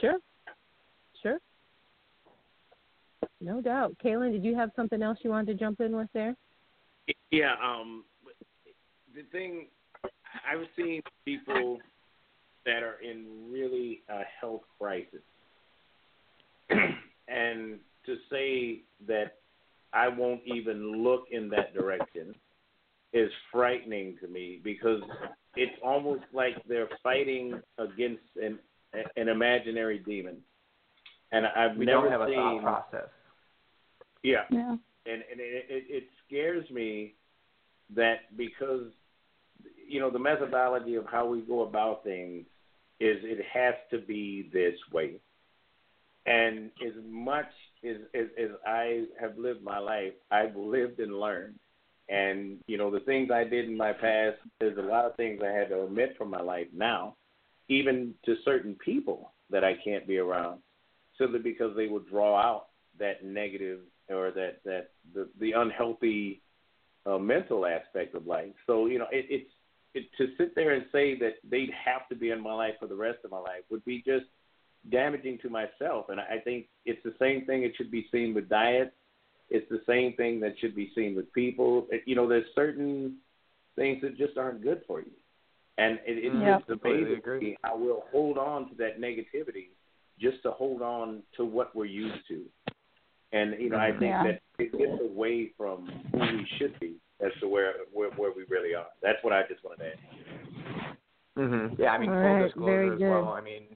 sure. 0.00 0.18
Sure. 1.22 1.38
No 3.40 3.60
doubt. 3.60 3.96
Kaylin 4.04 4.32
did 4.32 4.44
you 4.44 4.54
have 4.54 4.70
something 4.76 5.02
else 5.02 5.18
you 5.22 5.30
wanted 5.30 5.46
to 5.46 5.54
jump 5.54 5.80
in 5.80 5.96
with 5.96 6.08
there? 6.12 6.36
Yeah, 7.30 7.54
um 7.64 8.04
the 9.14 9.22
thing 9.32 9.68
I've 10.04 10.66
seen 10.76 11.00
people 11.24 11.78
that 12.66 12.82
are 12.82 13.00
in 13.00 13.50
really 13.50 14.02
a 14.08 14.22
health 14.40 14.62
crisis. 14.78 15.22
and 17.28 17.78
to 18.06 18.16
say 18.30 18.82
that 19.06 19.38
I 19.92 20.08
won't 20.08 20.42
even 20.44 21.02
look 21.02 21.26
in 21.30 21.48
that 21.50 21.74
direction 21.74 22.34
is 23.12 23.30
frightening 23.50 24.16
to 24.20 24.28
me 24.28 24.60
because 24.62 25.00
it's 25.54 25.76
almost 25.82 26.22
like 26.32 26.54
they're 26.68 26.88
fighting 27.02 27.60
against 27.78 28.22
an 28.42 28.58
an 29.16 29.28
imaginary 29.28 29.98
demon. 29.98 30.38
And 31.32 31.46
I've 31.46 31.76
we 31.76 31.84
never 31.84 32.02
don't 32.02 32.12
have 32.12 32.20
a 32.22 32.26
seen 32.26 32.62
thought 32.62 32.90
process 32.90 33.08
yeah. 34.26 34.42
Yeah. 34.50 34.76
And 35.06 35.22
and 35.30 35.40
it, 35.40 35.66
it, 35.68 35.84
it 35.88 36.04
scares 36.26 36.68
me 36.70 37.14
that 37.94 38.36
because 38.36 38.90
you 39.88 40.00
know 40.00 40.10
the 40.10 40.18
methodology 40.18 40.96
of 40.96 41.06
how 41.06 41.26
we 41.26 41.40
go 41.40 41.62
about 41.62 42.02
things 42.02 42.44
is 42.98 43.18
it 43.22 43.44
has 43.52 43.74
to 43.92 43.98
be 44.04 44.50
this 44.52 44.74
way. 44.92 45.20
And 46.26 46.70
as 46.84 46.92
much 47.08 47.46
as, 47.84 47.96
as 48.14 48.26
as 48.38 48.50
I 48.66 49.04
have 49.20 49.38
lived 49.38 49.62
my 49.62 49.78
life, 49.78 50.12
I've 50.30 50.56
lived 50.56 50.98
and 50.98 51.18
learned. 51.18 51.58
And 52.08 52.58
you 52.66 52.78
know 52.78 52.90
the 52.90 53.00
things 53.00 53.30
I 53.30 53.44
did 53.44 53.66
in 53.66 53.76
my 53.76 53.92
past, 53.92 54.38
there's 54.60 54.78
a 54.78 54.82
lot 54.82 55.04
of 55.04 55.16
things 55.16 55.40
I 55.42 55.52
had 55.52 55.68
to 55.70 55.76
omit 55.76 56.14
from 56.18 56.30
my 56.30 56.40
life 56.40 56.68
now, 56.72 57.16
even 57.68 58.14
to 58.24 58.36
certain 58.44 58.74
people 58.74 59.32
that 59.50 59.64
I 59.64 59.74
can't 59.84 60.06
be 60.06 60.18
around, 60.18 60.60
simply 61.18 61.38
because 61.38 61.76
they 61.76 61.86
will 61.86 62.00
draw 62.00 62.36
out 62.36 62.66
that 62.98 63.24
negative 63.24 63.80
or 64.08 64.30
that 64.32 64.60
that 64.64 64.90
the 65.14 65.28
the 65.40 65.52
unhealthy 65.52 66.42
uh, 67.06 67.18
mental 67.18 67.66
aspect 67.66 68.14
of 68.14 68.26
life. 68.26 68.54
So 68.66 68.86
you 68.86 68.98
know, 68.98 69.06
it, 69.12 69.26
it's 69.28 69.50
it, 69.94 70.04
to 70.18 70.28
sit 70.36 70.54
there 70.54 70.72
and 70.72 70.84
say 70.92 71.18
that 71.18 71.34
they'd 71.48 71.70
have 71.84 72.08
to 72.08 72.14
be 72.14 72.30
in 72.30 72.40
my 72.40 72.52
life 72.52 72.74
for 72.80 72.86
the 72.86 72.96
rest 72.96 73.18
of 73.24 73.30
my 73.30 73.38
life 73.38 73.62
would 73.70 73.84
be 73.84 74.02
just 74.06 74.26
damaging 74.90 75.38
to 75.42 75.48
myself. 75.50 76.06
And 76.08 76.20
I 76.20 76.38
think 76.42 76.66
it's 76.84 77.02
the 77.04 77.14
same 77.18 77.44
thing. 77.46 77.62
It 77.64 77.72
should 77.76 77.90
be 77.90 78.06
seen 78.12 78.34
with 78.34 78.48
diet. 78.48 78.92
It's 79.50 79.68
the 79.70 79.82
same 79.86 80.14
thing 80.14 80.40
that 80.40 80.58
should 80.58 80.74
be 80.74 80.90
seen 80.94 81.14
with 81.14 81.32
people. 81.32 81.86
It, 81.90 82.02
you 82.06 82.16
know, 82.16 82.28
there's 82.28 82.46
certain 82.54 83.18
things 83.76 84.00
that 84.02 84.16
just 84.16 84.36
aren't 84.36 84.62
good 84.62 84.82
for 84.86 85.00
you, 85.00 85.12
and 85.78 85.94
it, 86.06 86.18
it's 86.18 86.34
Yeah. 86.34 86.56
just 86.56 86.66
Completely 86.66 87.02
amazing. 87.02 87.18
agree. 87.18 87.38
to 87.40 87.44
me 87.46 87.56
how 87.62 87.76
we'll 87.76 88.04
hold 88.10 88.38
on 88.38 88.68
to 88.70 88.74
that 88.76 89.00
negativity 89.00 89.68
just 90.18 90.42
to 90.42 90.50
hold 90.50 90.82
on 90.82 91.22
to 91.36 91.44
what 91.44 91.76
we're 91.76 91.84
used 91.84 92.26
to. 92.28 92.42
And 93.32 93.54
you 93.60 93.70
know, 93.70 93.78
I 93.78 93.90
think 93.90 94.00
Yeah. 94.02 94.22
that 94.24 94.42
it 94.58 94.72
gets 94.76 95.00
away 95.00 95.52
from 95.56 95.92
who 96.12 96.18
we 96.18 96.46
should 96.58 96.78
be 96.80 96.94
as 97.20 97.32
to 97.40 97.48
where 97.48 97.74
where, 97.92 98.10
where 98.10 98.32
we 98.32 98.44
really 98.48 98.74
are. 98.74 98.86
That's 99.02 99.22
what 99.22 99.32
I 99.32 99.42
just 99.46 99.62
wanted 99.62 99.84
to 99.84 99.90
add. 99.90 99.98
hmm 101.36 101.80
Yeah, 101.80 101.90
I 101.90 101.98
mean, 101.98 102.10
All 102.10 102.16
full 102.22 102.32
right, 102.34 102.44
disclosure 102.44 102.72
very 102.72 102.90
as 102.92 102.98
good. 102.98 103.10
well. 103.10 103.28
I 103.28 103.40
mean, 103.42 103.75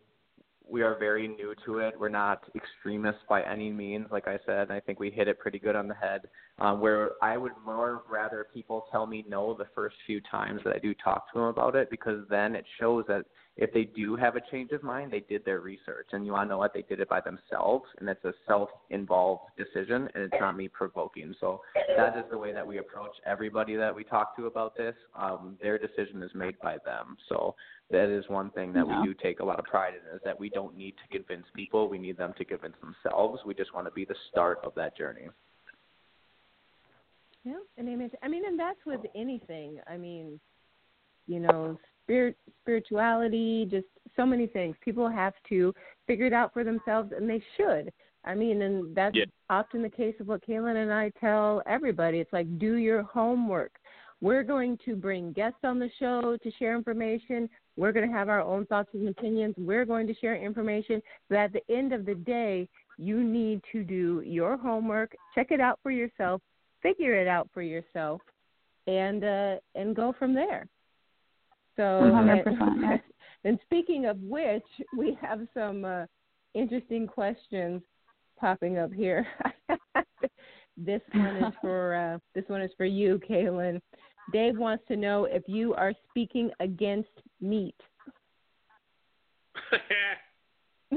we 0.70 0.82
are 0.82 0.98
very 0.98 1.26
new 1.26 1.54
to 1.66 1.78
it. 1.78 1.94
We're 1.98 2.08
not 2.08 2.44
extremists 2.54 3.22
by 3.28 3.42
any 3.42 3.70
means. 3.70 4.06
Like 4.10 4.28
I 4.28 4.38
said, 4.46 4.70
I 4.70 4.80
think 4.80 5.00
we 5.00 5.10
hit 5.10 5.28
it 5.28 5.38
pretty 5.38 5.58
good 5.58 5.74
on 5.74 5.88
the 5.88 5.94
head. 5.94 6.22
Um, 6.58 6.80
where 6.80 7.12
I 7.22 7.36
would 7.36 7.52
more 7.64 8.02
rather 8.10 8.46
people 8.52 8.86
tell 8.92 9.06
me 9.06 9.24
no 9.28 9.54
the 9.54 9.66
first 9.74 9.96
few 10.06 10.20
times 10.30 10.60
that 10.64 10.74
I 10.74 10.78
do 10.78 10.94
talk 10.94 11.32
to 11.32 11.38
them 11.38 11.48
about 11.48 11.74
it, 11.74 11.90
because 11.90 12.24
then 12.28 12.54
it 12.54 12.64
shows 12.78 13.04
that 13.08 13.24
if 13.56 13.72
they 13.72 13.84
do 13.84 14.16
have 14.16 14.36
a 14.36 14.40
change 14.50 14.70
of 14.72 14.82
mind, 14.82 15.12
they 15.12 15.20
did 15.20 15.44
their 15.44 15.60
research, 15.60 16.08
and 16.12 16.24
you 16.24 16.32
want 16.32 16.48
to 16.48 16.50
know 16.54 16.58
what 16.58 16.72
they 16.72 16.82
did 16.82 17.00
it 17.00 17.08
by 17.08 17.20
themselves, 17.20 17.84
and 17.98 18.08
it's 18.08 18.24
a 18.24 18.32
self-involved 18.46 19.42
decision, 19.58 20.08
and 20.14 20.24
it's 20.24 20.40
not 20.40 20.56
me 20.56 20.68
provoking. 20.68 21.34
So 21.40 21.60
that 21.96 22.16
is 22.16 22.24
the 22.30 22.38
way 22.38 22.52
that 22.52 22.66
we 22.66 22.78
approach 22.78 23.12
everybody 23.26 23.76
that 23.76 23.94
we 23.94 24.04
talk 24.04 24.36
to 24.36 24.46
about 24.46 24.76
this. 24.76 24.94
Um, 25.14 25.58
their 25.60 25.78
decision 25.78 26.22
is 26.22 26.30
made 26.34 26.58
by 26.60 26.78
them. 26.84 27.16
So 27.28 27.54
that 27.90 28.08
is 28.08 28.24
one 28.28 28.50
thing 28.50 28.72
that 28.72 28.86
Yeah. 28.86 29.00
we 29.00 29.08
do 29.08 29.14
take 29.14 29.40
a 29.40 29.44
lot 29.44 29.58
of 29.58 29.64
pride 29.66 29.94
in 29.94 30.16
is 30.16 30.22
that 30.22 30.38
we 30.38 30.48
don't 30.48 30.76
need 30.76 30.96
to 30.98 31.08
convince 31.08 31.46
people. 31.50 31.88
We 31.88 31.98
need 31.98 32.16
them 32.16 32.32
to 32.34 32.44
convince 32.44 32.76
themselves. 32.78 33.44
We 33.44 33.54
just 33.54 33.74
want 33.74 33.86
to 33.86 33.92
be 33.92 34.04
the 34.04 34.16
start 34.30 34.60
of 34.64 34.74
that 34.76 34.96
journey. 34.96 35.28
Yeah, 37.42 37.58
and 37.78 37.88
I 37.88 37.96
mean, 37.96 38.10
I 38.22 38.28
mean, 38.28 38.44
and 38.46 38.58
that's 38.58 38.84
with 38.86 39.00
anything. 39.14 39.80
I 39.86 39.96
mean, 39.96 40.38
you 41.26 41.40
know, 41.40 41.78
spirit, 42.10 42.36
spirituality, 42.62 43.66
just 43.70 43.86
so 44.16 44.26
many 44.26 44.46
things. 44.46 44.74
People 44.84 45.08
have 45.08 45.34
to 45.48 45.72
figure 46.06 46.26
it 46.26 46.32
out 46.32 46.52
for 46.52 46.64
themselves, 46.64 47.12
and 47.16 47.30
they 47.30 47.42
should. 47.56 47.92
I 48.24 48.34
mean, 48.34 48.62
and 48.62 48.94
that's 48.94 49.16
Yeah. 49.16 49.26
often 49.48 49.80
the 49.80 49.88
case 49.88 50.18
of 50.20 50.26
what 50.28 50.42
Kaylin 50.42 50.76
and 50.76 50.92
I 50.92 51.10
tell 51.10 51.62
everybody. 51.66 52.18
It's 52.18 52.32
like 52.32 52.58
do 52.58 52.74
your 52.74 53.02
homework. 53.02 53.80
We're 54.20 54.42
going 54.42 54.76
to 54.78 54.96
bring 54.96 55.32
guests 55.32 55.64
on 55.64 55.78
the 55.78 55.88
show 55.98 56.36
to 56.36 56.50
share 56.58 56.74
information. 56.74 57.48
We're 57.76 57.92
going 57.92 58.06
to 58.06 58.14
have 58.14 58.28
our 58.28 58.42
own 58.42 58.66
thoughts 58.66 58.92
and 58.92 59.08
opinions. 59.08 59.54
We're 59.56 59.86
going 59.86 60.06
to 60.08 60.14
share 60.14 60.36
information. 60.36 61.00
But 61.28 61.38
at 61.38 61.52
the 61.52 61.62
end 61.70 61.94
of 61.94 62.04
the 62.04 62.16
day, 62.16 62.68
you 62.98 63.22
need 63.22 63.62
to 63.72 63.82
do 63.82 64.20
your 64.26 64.58
homework, 64.58 65.16
check 65.34 65.50
it 65.52 65.60
out 65.60 65.78
for 65.82 65.90
yourself, 65.90 66.42
figure 66.82 67.14
it 67.14 67.28
out 67.28 67.48
for 67.54 67.62
yourself, 67.62 68.20
and 68.86 69.24
uh, 69.24 69.56
and 69.74 69.96
go 69.96 70.12
from 70.18 70.34
there. 70.34 70.68
So, 71.76 71.82
100%, 71.82 72.80
yeah. 72.80 72.96
and 73.44 73.58
speaking 73.64 74.06
of 74.06 74.18
which, 74.20 74.64
we 74.96 75.16
have 75.20 75.40
some 75.54 75.84
uh, 75.84 76.06
interesting 76.54 77.06
questions 77.06 77.82
popping 78.38 78.78
up 78.78 78.92
here. 78.92 79.26
this 80.76 81.00
one 81.12 81.36
is 81.36 81.54
for 81.60 81.94
uh, 81.94 82.18
this 82.34 82.44
one 82.48 82.62
is 82.62 82.70
for 82.76 82.86
you, 82.86 83.20
Kaylin. 83.28 83.80
Dave 84.32 84.56
wants 84.56 84.84
to 84.88 84.96
know 84.96 85.24
if 85.24 85.42
you 85.46 85.74
are 85.74 85.92
speaking 86.08 86.50
against 86.60 87.08
meat. 87.40 87.74
uh, 90.92 90.96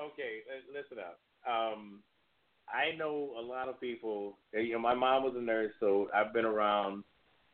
okay, 0.00 0.40
listen 0.72 0.98
up. 0.98 1.18
Um, 1.46 2.00
I 2.72 2.96
know 2.96 3.30
a 3.38 3.42
lot 3.42 3.68
of 3.68 3.80
people. 3.80 4.38
You 4.52 4.72
know, 4.72 4.78
my 4.78 4.94
mom 4.94 5.24
was 5.24 5.34
a 5.36 5.40
nurse, 5.40 5.72
so 5.80 6.08
I've 6.14 6.32
been 6.32 6.44
around 6.44 7.04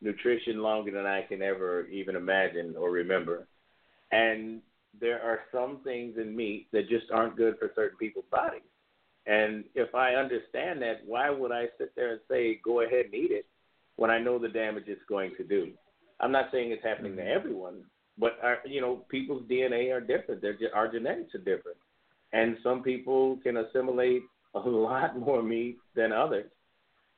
nutrition 0.01 0.61
longer 0.61 0.91
than 0.91 1.05
I 1.05 1.23
can 1.23 1.41
ever 1.41 1.87
even 1.87 2.15
imagine 2.15 2.75
or 2.77 2.89
remember. 2.89 3.47
And 4.11 4.61
there 4.99 5.21
are 5.21 5.41
some 5.51 5.81
things 5.83 6.15
in 6.17 6.35
meat 6.35 6.67
that 6.71 6.89
just 6.89 7.05
aren't 7.13 7.35
good 7.35 7.57
for 7.59 7.71
certain 7.75 7.97
people's 7.97 8.25
bodies. 8.31 8.61
And 9.25 9.65
if 9.75 9.93
I 9.93 10.13
understand 10.13 10.81
that, 10.81 11.01
why 11.05 11.29
would 11.29 11.51
I 11.51 11.65
sit 11.77 11.95
there 11.95 12.13
and 12.13 12.21
say, 12.29 12.59
go 12.63 12.81
ahead 12.81 13.05
and 13.05 13.13
eat 13.13 13.31
it 13.31 13.45
when 13.97 14.09
I 14.09 14.19
know 14.19 14.39
the 14.39 14.47
damage 14.47 14.85
it's 14.87 15.01
going 15.07 15.31
to 15.37 15.43
do? 15.43 15.71
I'm 16.19 16.31
not 16.31 16.49
saying 16.51 16.71
it's 16.71 16.83
happening 16.83 17.15
to 17.15 17.21
mm-hmm. 17.21 17.37
everyone, 17.37 17.83
but 18.17 18.37
our, 18.41 18.59
you 18.65 18.81
know, 18.81 19.03
people's 19.09 19.43
DNA 19.43 19.93
are 19.93 20.01
different. 20.01 20.41
Their 20.41 20.57
our 20.73 20.91
genetics 20.91 21.35
are 21.35 21.39
different, 21.39 21.77
and 22.33 22.57
some 22.63 22.81
people 22.83 23.37
can 23.43 23.57
assimilate 23.57 24.23
a 24.55 24.59
lot 24.59 25.17
more 25.17 25.43
meat 25.43 25.77
than 25.95 26.11
others. 26.11 26.49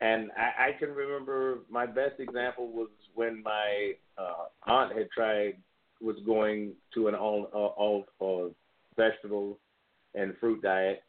And 0.01 0.31
I, 0.35 0.69
I 0.69 0.71
can 0.79 0.89
remember 0.89 1.59
my 1.69 1.85
best 1.85 2.19
example 2.19 2.67
was 2.71 2.89
when 3.13 3.43
my 3.43 3.93
uh, 4.17 4.45
aunt 4.65 4.97
had 4.97 5.09
tried 5.11 5.57
was 6.01 6.15
going 6.25 6.71
to 6.95 7.07
an 7.07 7.15
all 7.15 7.43
all, 7.53 8.05
all 8.19 8.51
vegetable 8.97 9.59
and 10.15 10.35
fruit 10.39 10.61
diet, 10.61 11.03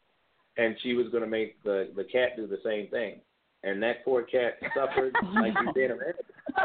and 0.57 0.75
she 0.83 0.93
was 0.93 1.07
going 1.09 1.23
to 1.23 1.29
make 1.29 1.61
the 1.63 1.89
the 1.95 2.03
cat 2.03 2.35
do 2.37 2.45
the 2.45 2.59
same 2.63 2.87
thing, 2.89 3.19
and 3.63 3.81
that 3.81 4.05
poor 4.05 4.21
cat 4.23 4.59
suffered 4.75 5.13
like 5.41 5.53
you 5.65 5.73
did 5.73 5.91
imagine. 5.91 6.13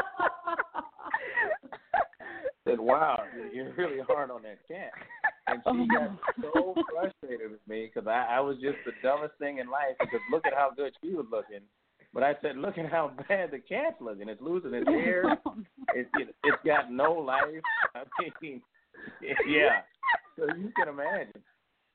Said, 2.67 2.79
"Wow, 2.79 3.23
you're 3.51 3.73
really 3.73 3.99
hard 4.07 4.29
on 4.29 4.43
that 4.43 4.59
cat." 4.67 4.91
And 5.51 5.61
she 5.63 5.87
oh. 5.95 5.99
got 5.99 6.11
so 6.41 6.75
frustrated 6.93 7.51
with 7.51 7.67
me 7.67 7.89
because 7.93 8.07
I, 8.07 8.37
I 8.37 8.39
was 8.39 8.57
just 8.61 8.77
the 8.85 8.91
dumbest 9.03 9.33
thing 9.39 9.59
in 9.59 9.69
life. 9.69 9.95
Because 9.99 10.21
look 10.31 10.45
at 10.45 10.53
how 10.53 10.71
good 10.75 10.93
she 11.03 11.13
was 11.13 11.25
looking, 11.31 11.61
but 12.13 12.23
I 12.23 12.35
said, 12.41 12.57
look 12.57 12.77
at 12.77 12.91
how 12.91 13.11
bad 13.27 13.51
the 13.51 13.59
cat's 13.59 14.01
looking. 14.01 14.29
It's 14.29 14.41
losing 14.41 14.73
its 14.73 14.87
hair. 14.87 15.37
Oh, 15.45 15.55
it, 15.95 16.07
it, 16.19 16.35
it's 16.43 16.57
got 16.63 16.91
no 16.91 17.13
life. 17.13 17.41
I 17.95 18.03
mean, 18.41 18.61
yeah. 19.47 19.81
So 20.37 20.45
you 20.55 20.71
can 20.75 20.87
imagine. 20.87 21.41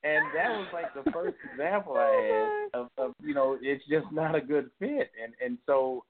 And 0.02 0.24
that 0.34 0.48
was 0.50 0.66
like 0.72 0.92
the 0.94 1.10
first 1.12 1.36
example 1.52 1.94
I 1.96 2.10
had 2.10 2.68
oh, 2.74 2.80
of, 2.80 2.88
of 2.98 3.14
you 3.22 3.34
know 3.34 3.56
it's 3.62 3.84
just 3.88 4.06
not 4.12 4.34
a 4.34 4.40
good 4.40 4.70
fit. 4.78 5.10
And 5.22 5.32
and 5.44 5.58
so, 5.64 6.04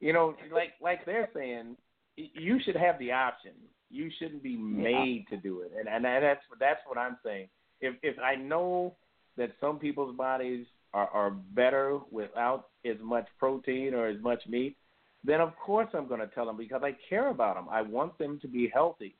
you 0.00 0.12
know, 0.12 0.34
like 0.52 0.72
like 0.82 1.06
they're 1.06 1.28
saying, 1.32 1.76
you 2.16 2.58
should 2.64 2.76
have 2.76 2.98
the 2.98 3.12
option. 3.12 3.52
You 3.90 4.10
shouldn't 4.18 4.42
be 4.42 4.56
made 4.56 5.24
yeah. 5.30 5.36
to 5.36 5.42
do 5.42 5.62
it. 5.62 5.72
And 5.78 5.88
and 5.88 6.04
that's 6.04 6.42
that's 6.60 6.80
what 6.86 6.98
I'm 6.98 7.16
saying. 7.24 7.48
If 7.80 7.94
if 8.02 8.16
I 8.18 8.34
know 8.34 8.96
that 9.36 9.52
some 9.60 9.78
people's 9.78 10.16
bodies 10.16 10.66
are, 10.92 11.08
are 11.08 11.30
better 11.30 11.98
without 12.10 12.68
as 12.84 12.96
much 13.02 13.26
protein 13.38 13.94
or 13.94 14.08
as 14.08 14.20
much 14.20 14.42
meat, 14.48 14.76
then 15.24 15.40
of 15.40 15.56
course 15.56 15.88
I'm 15.94 16.08
going 16.08 16.20
to 16.20 16.26
tell 16.28 16.46
them 16.46 16.56
because 16.56 16.82
I 16.82 16.96
care 17.08 17.28
about 17.28 17.54
them. 17.54 17.68
I 17.70 17.82
want 17.82 18.18
them 18.18 18.38
to 18.40 18.48
be 18.48 18.70
healthy. 18.72 19.16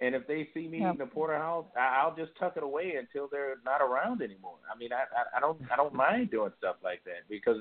And 0.00 0.14
if 0.14 0.26
they 0.26 0.48
see 0.52 0.68
me 0.68 0.80
yep. 0.80 0.94
eating 0.94 1.06
a 1.06 1.10
porterhouse, 1.10 1.66
I'll 1.78 2.14
just 2.16 2.32
tuck 2.38 2.56
it 2.56 2.62
away 2.62 2.94
until 2.98 3.28
they're 3.30 3.56
not 3.64 3.80
around 3.80 4.22
anymore. 4.22 4.56
I 4.72 4.76
mean, 4.76 4.90
I, 4.92 5.04
I, 5.16 5.38
I 5.38 5.40
don't 5.40 5.60
I 5.72 5.76
don't 5.76 5.94
mind 5.94 6.30
doing 6.30 6.50
stuff 6.58 6.76
like 6.82 7.04
that 7.04 7.28
because 7.28 7.58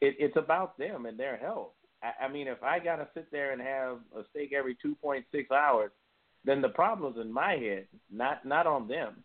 it, 0.00 0.16
it's 0.18 0.36
about 0.36 0.76
them 0.78 1.06
and 1.06 1.18
their 1.18 1.36
health. 1.36 1.72
I, 2.02 2.24
I 2.24 2.28
mean, 2.28 2.48
if 2.48 2.62
I 2.62 2.78
got 2.78 2.96
to 2.96 3.08
sit 3.14 3.30
there 3.30 3.52
and 3.52 3.60
have 3.60 3.98
a 4.16 4.24
steak 4.30 4.52
every 4.52 4.76
2.6 4.84 5.24
hours, 5.50 5.90
then 6.44 6.62
the 6.62 6.68
problem's 6.68 7.18
in 7.18 7.32
my 7.32 7.52
head, 7.52 7.86
not 8.10 8.44
not 8.46 8.66
on 8.66 8.88
them. 8.88 9.22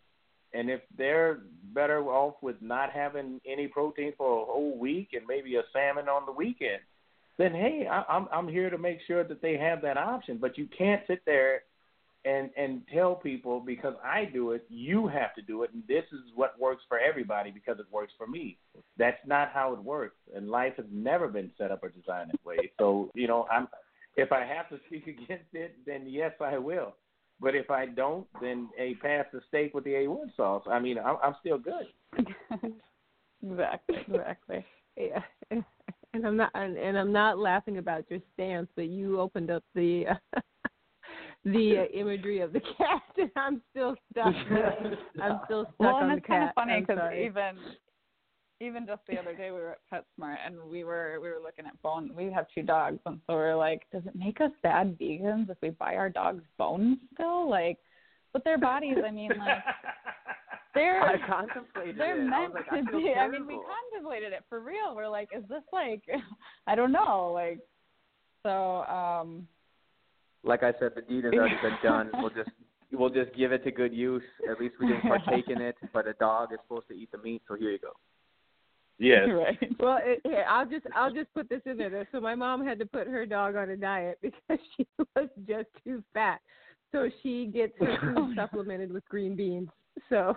And 0.52 0.70
if 0.70 0.80
they're 0.96 1.40
better 1.74 2.00
off 2.02 2.34
with 2.42 2.56
not 2.60 2.90
having 2.90 3.40
any 3.46 3.66
protein 3.68 4.12
for 4.16 4.42
a 4.42 4.44
whole 4.44 4.78
week 4.78 5.10
and 5.12 5.26
maybe 5.26 5.56
a 5.56 5.62
salmon 5.72 6.08
on 6.08 6.24
the 6.24 6.32
weekend, 6.32 6.80
then 7.38 7.52
hey, 7.52 7.86
I, 7.90 8.04
I'm 8.08 8.28
I'm 8.32 8.48
here 8.48 8.70
to 8.70 8.78
make 8.78 8.98
sure 9.06 9.24
that 9.24 9.42
they 9.42 9.56
have 9.56 9.82
that 9.82 9.96
option. 9.96 10.38
But 10.38 10.58
you 10.58 10.68
can't 10.76 11.02
sit 11.06 11.22
there 11.24 11.62
and 12.26 12.50
and 12.56 12.82
tell 12.92 13.14
people 13.14 13.60
because 13.60 13.94
I 14.04 14.24
do 14.24 14.50
it, 14.50 14.66
you 14.68 15.06
have 15.06 15.34
to 15.36 15.42
do 15.42 15.62
it, 15.62 15.70
and 15.72 15.82
this 15.86 16.04
is 16.12 16.20
what 16.34 16.58
works 16.58 16.82
for 16.88 16.98
everybody 16.98 17.50
because 17.50 17.78
it 17.78 17.86
works 17.90 18.12
for 18.18 18.26
me. 18.26 18.58
That's 18.98 19.20
not 19.26 19.50
how 19.52 19.72
it 19.72 19.82
works, 19.82 20.16
and 20.34 20.50
life 20.50 20.74
has 20.76 20.86
never 20.90 21.28
been 21.28 21.50
set 21.56 21.70
up 21.70 21.82
or 21.82 21.88
designed 21.88 22.30
that 22.32 22.44
way. 22.44 22.72
So 22.78 23.10
you 23.14 23.28
know, 23.28 23.46
I'm 23.50 23.68
if 24.16 24.32
I 24.32 24.44
have 24.44 24.68
to 24.70 24.78
speak 24.86 25.06
against 25.06 25.54
it, 25.54 25.76
then 25.86 26.06
yes, 26.06 26.32
I 26.40 26.58
will. 26.58 26.94
But 27.38 27.54
if 27.54 27.70
I 27.70 27.86
don't, 27.86 28.26
then 28.40 28.70
a 28.78 28.94
pass 28.94 29.26
the 29.32 29.40
steak 29.48 29.74
with 29.74 29.84
the 29.84 29.90
A1 29.90 30.34
sauce. 30.36 30.64
I 30.70 30.78
mean, 30.78 30.98
I'm, 30.98 31.16
I'm 31.22 31.36
still 31.40 31.58
good. 31.58 31.86
exactly, 33.42 33.96
exactly. 34.08 34.64
yeah, 34.96 35.20
and 35.50 36.26
I'm 36.26 36.36
not, 36.38 36.50
and, 36.54 36.78
and 36.78 36.98
I'm 36.98 37.12
not 37.12 37.38
laughing 37.38 37.76
about 37.76 38.10
your 38.10 38.20
stance, 38.32 38.68
but 38.74 38.86
you 38.86 39.20
opened 39.20 39.50
up 39.50 39.62
the 39.74 40.06
uh, 40.08 40.40
the 41.46 41.78
uh, 41.78 41.98
imagery 41.98 42.40
of 42.40 42.52
the 42.52 42.60
cat, 42.76 43.02
and 43.16 43.30
I'm 43.36 43.62
still 43.70 43.94
stuck. 44.10 44.34
I'm 45.22 45.40
still 45.44 45.64
stuck 45.64 45.78
well, 45.78 45.94
on 45.96 46.10
and 46.10 46.18
it's 46.18 46.26
kind 46.26 46.44
of 46.44 46.50
funny 46.54 46.80
because 46.80 46.98
even 47.14 47.56
even 48.60 48.86
just 48.86 49.02
the 49.08 49.18
other 49.18 49.34
day 49.34 49.50
we 49.50 49.58
were 49.58 49.76
at 49.92 50.04
PetSmart 50.20 50.36
and 50.44 50.56
we 50.68 50.82
were 50.82 51.18
we 51.22 51.28
were 51.28 51.40
looking 51.42 51.66
at 51.66 51.80
bones. 51.82 52.10
We 52.16 52.32
have 52.32 52.46
two 52.52 52.62
dogs, 52.62 52.98
and 53.06 53.20
so 53.26 53.34
we 53.36 53.42
are 53.42 53.56
like, 53.56 53.82
does 53.92 54.02
it 54.06 54.16
make 54.16 54.40
us 54.40 54.50
bad 54.62 54.98
vegans 54.98 55.48
if 55.48 55.56
we 55.62 55.70
buy 55.70 55.94
our 55.94 56.10
dogs 56.10 56.42
bones 56.58 56.98
still? 57.14 57.48
Like, 57.48 57.78
but 58.32 58.42
their 58.44 58.58
bodies, 58.58 58.96
I 59.06 59.10
mean, 59.10 59.30
like. 59.38 59.58
They're, 60.74 61.00
I 61.00 61.16
contemplated 61.26 61.96
they're 61.96 62.20
it. 62.20 62.28
meant 62.28 62.52
like, 62.52 62.66
to 62.66 62.74
I 62.74 62.80
be. 62.82 63.04
Terrible. 63.04 63.18
I 63.18 63.28
mean, 63.28 63.46
we 63.46 63.54
contemplated 63.54 64.34
it 64.34 64.44
for 64.46 64.60
real. 64.60 64.94
We're 64.94 65.08
like, 65.08 65.30
is 65.34 65.42
this 65.48 65.62
like, 65.72 66.02
I 66.66 66.74
don't 66.74 66.92
know, 66.92 67.30
like, 67.32 67.60
so. 68.42 68.82
um 68.82 69.48
Like 70.46 70.62
I 70.62 70.72
said, 70.78 70.92
the 70.94 71.02
deed 71.02 71.24
has 71.24 71.34
already 71.34 71.56
been 71.60 71.76
done. 71.82 72.10
We'll 72.14 72.30
just 72.30 72.50
we'll 72.92 73.10
just 73.10 73.34
give 73.36 73.52
it 73.52 73.64
to 73.64 73.70
good 73.70 73.92
use. 73.92 74.22
At 74.48 74.60
least 74.60 74.76
we 74.80 74.86
didn't 74.86 75.02
partake 75.02 75.48
in 75.48 75.60
it. 75.60 75.76
But 75.92 76.06
a 76.06 76.12
dog 76.14 76.52
is 76.52 76.58
supposed 76.62 76.88
to 76.88 76.94
eat 76.94 77.10
the 77.10 77.18
meat, 77.18 77.42
so 77.48 77.54
here 77.56 77.70
you 77.70 77.78
go. 77.78 77.92
Yes. 78.98 79.28
Right. 79.28 79.58
Well, 79.78 79.98
it, 80.02 80.20
here 80.24 80.44
I'll 80.48 80.66
just 80.66 80.86
I'll 80.94 81.12
just 81.12 81.32
put 81.34 81.48
this 81.48 81.60
in 81.66 81.76
there. 81.76 82.08
So 82.12 82.20
my 82.20 82.34
mom 82.34 82.64
had 82.64 82.78
to 82.78 82.86
put 82.86 83.06
her 83.08 83.26
dog 83.26 83.56
on 83.56 83.70
a 83.70 83.76
diet 83.76 84.18
because 84.22 84.58
she 84.76 84.86
was 84.98 85.28
just 85.46 85.68
too 85.84 86.02
fat. 86.14 86.40
So 86.92 87.10
she 87.22 87.46
gets 87.46 87.72
her 87.80 88.14
food 88.14 88.36
supplemented 88.36 88.92
with 88.92 89.06
green 89.08 89.34
beans. 89.36 89.68
So 90.08 90.36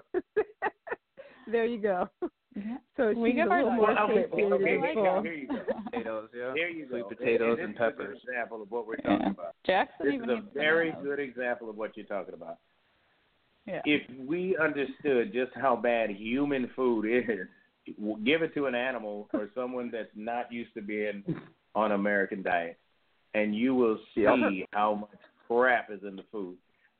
there 1.51 1.65
you 1.65 1.79
go. 1.81 2.09
So 2.97 3.13
we 3.13 3.29
she's 3.29 3.35
give 3.37 3.47
a 3.47 3.51
our 3.51 3.63
little 3.63 3.85
dogs 3.85 3.95
more 3.95 4.09
okay, 4.09 4.25
satiated 4.31 4.53
okay, 4.53 4.73
and 4.75 4.83
here, 4.83 4.93
full. 4.95 5.21
here 5.21 5.33
you 5.33 5.47
go. 5.47 5.55
Potatoes, 5.91 6.29
yeah. 6.35 6.51
There 6.55 6.69
you 6.69 6.87
Sweet 6.89 7.01
go. 7.03 7.07
potatoes 7.09 7.57
and 7.61 7.69
and 7.69 7.69
this 7.69 7.75
is 7.75 7.77
peppers. 7.77 8.17
an 8.23 8.29
example 8.33 8.61
of 8.63 8.71
what 8.71 8.87
we're 8.87 8.95
talking 8.97 9.19
Yeah. 9.21 9.29
about. 9.29 9.55
Jackson 9.65 10.05
This 10.07 10.15
even 10.15 10.29
is 10.31 10.37
a 10.39 10.59
very 10.59 10.89
bananas. 10.91 11.07
good 11.07 11.19
example 11.19 11.69
of 11.69 11.77
what 11.77 11.95
you're 11.95 12.07
talking 12.07 12.33
about. 12.33 12.57
Yeah. 13.65 13.81
If 13.85 14.01
we 14.27 14.57
understood 14.57 15.31
just 15.31 15.51
how 15.55 15.75
bad 15.77 16.09
human 16.09 16.69
food 16.75 17.05
is, 17.05 17.47
we'll 17.97 18.17
give 18.17 18.41
it 18.41 18.53
to 18.55 18.65
an 18.65 18.75
animal 18.75 19.29
or 19.33 19.49
someone 19.55 19.89
that's 19.91 20.09
not 20.15 20.51
used 20.51 20.73
to 20.73 20.81
being 20.81 21.23
on 21.75 21.91
American 21.93 22.41
diet, 22.41 22.77
and 23.35 23.55
you 23.55 23.75
will 23.75 23.99
see 24.15 24.21
Yep. 24.21 24.67
how 24.73 24.95
much 24.95 25.19
crap 25.47 25.91
is 25.91 26.01
in 26.03 26.15
the 26.17 26.23
food. 26.31 26.57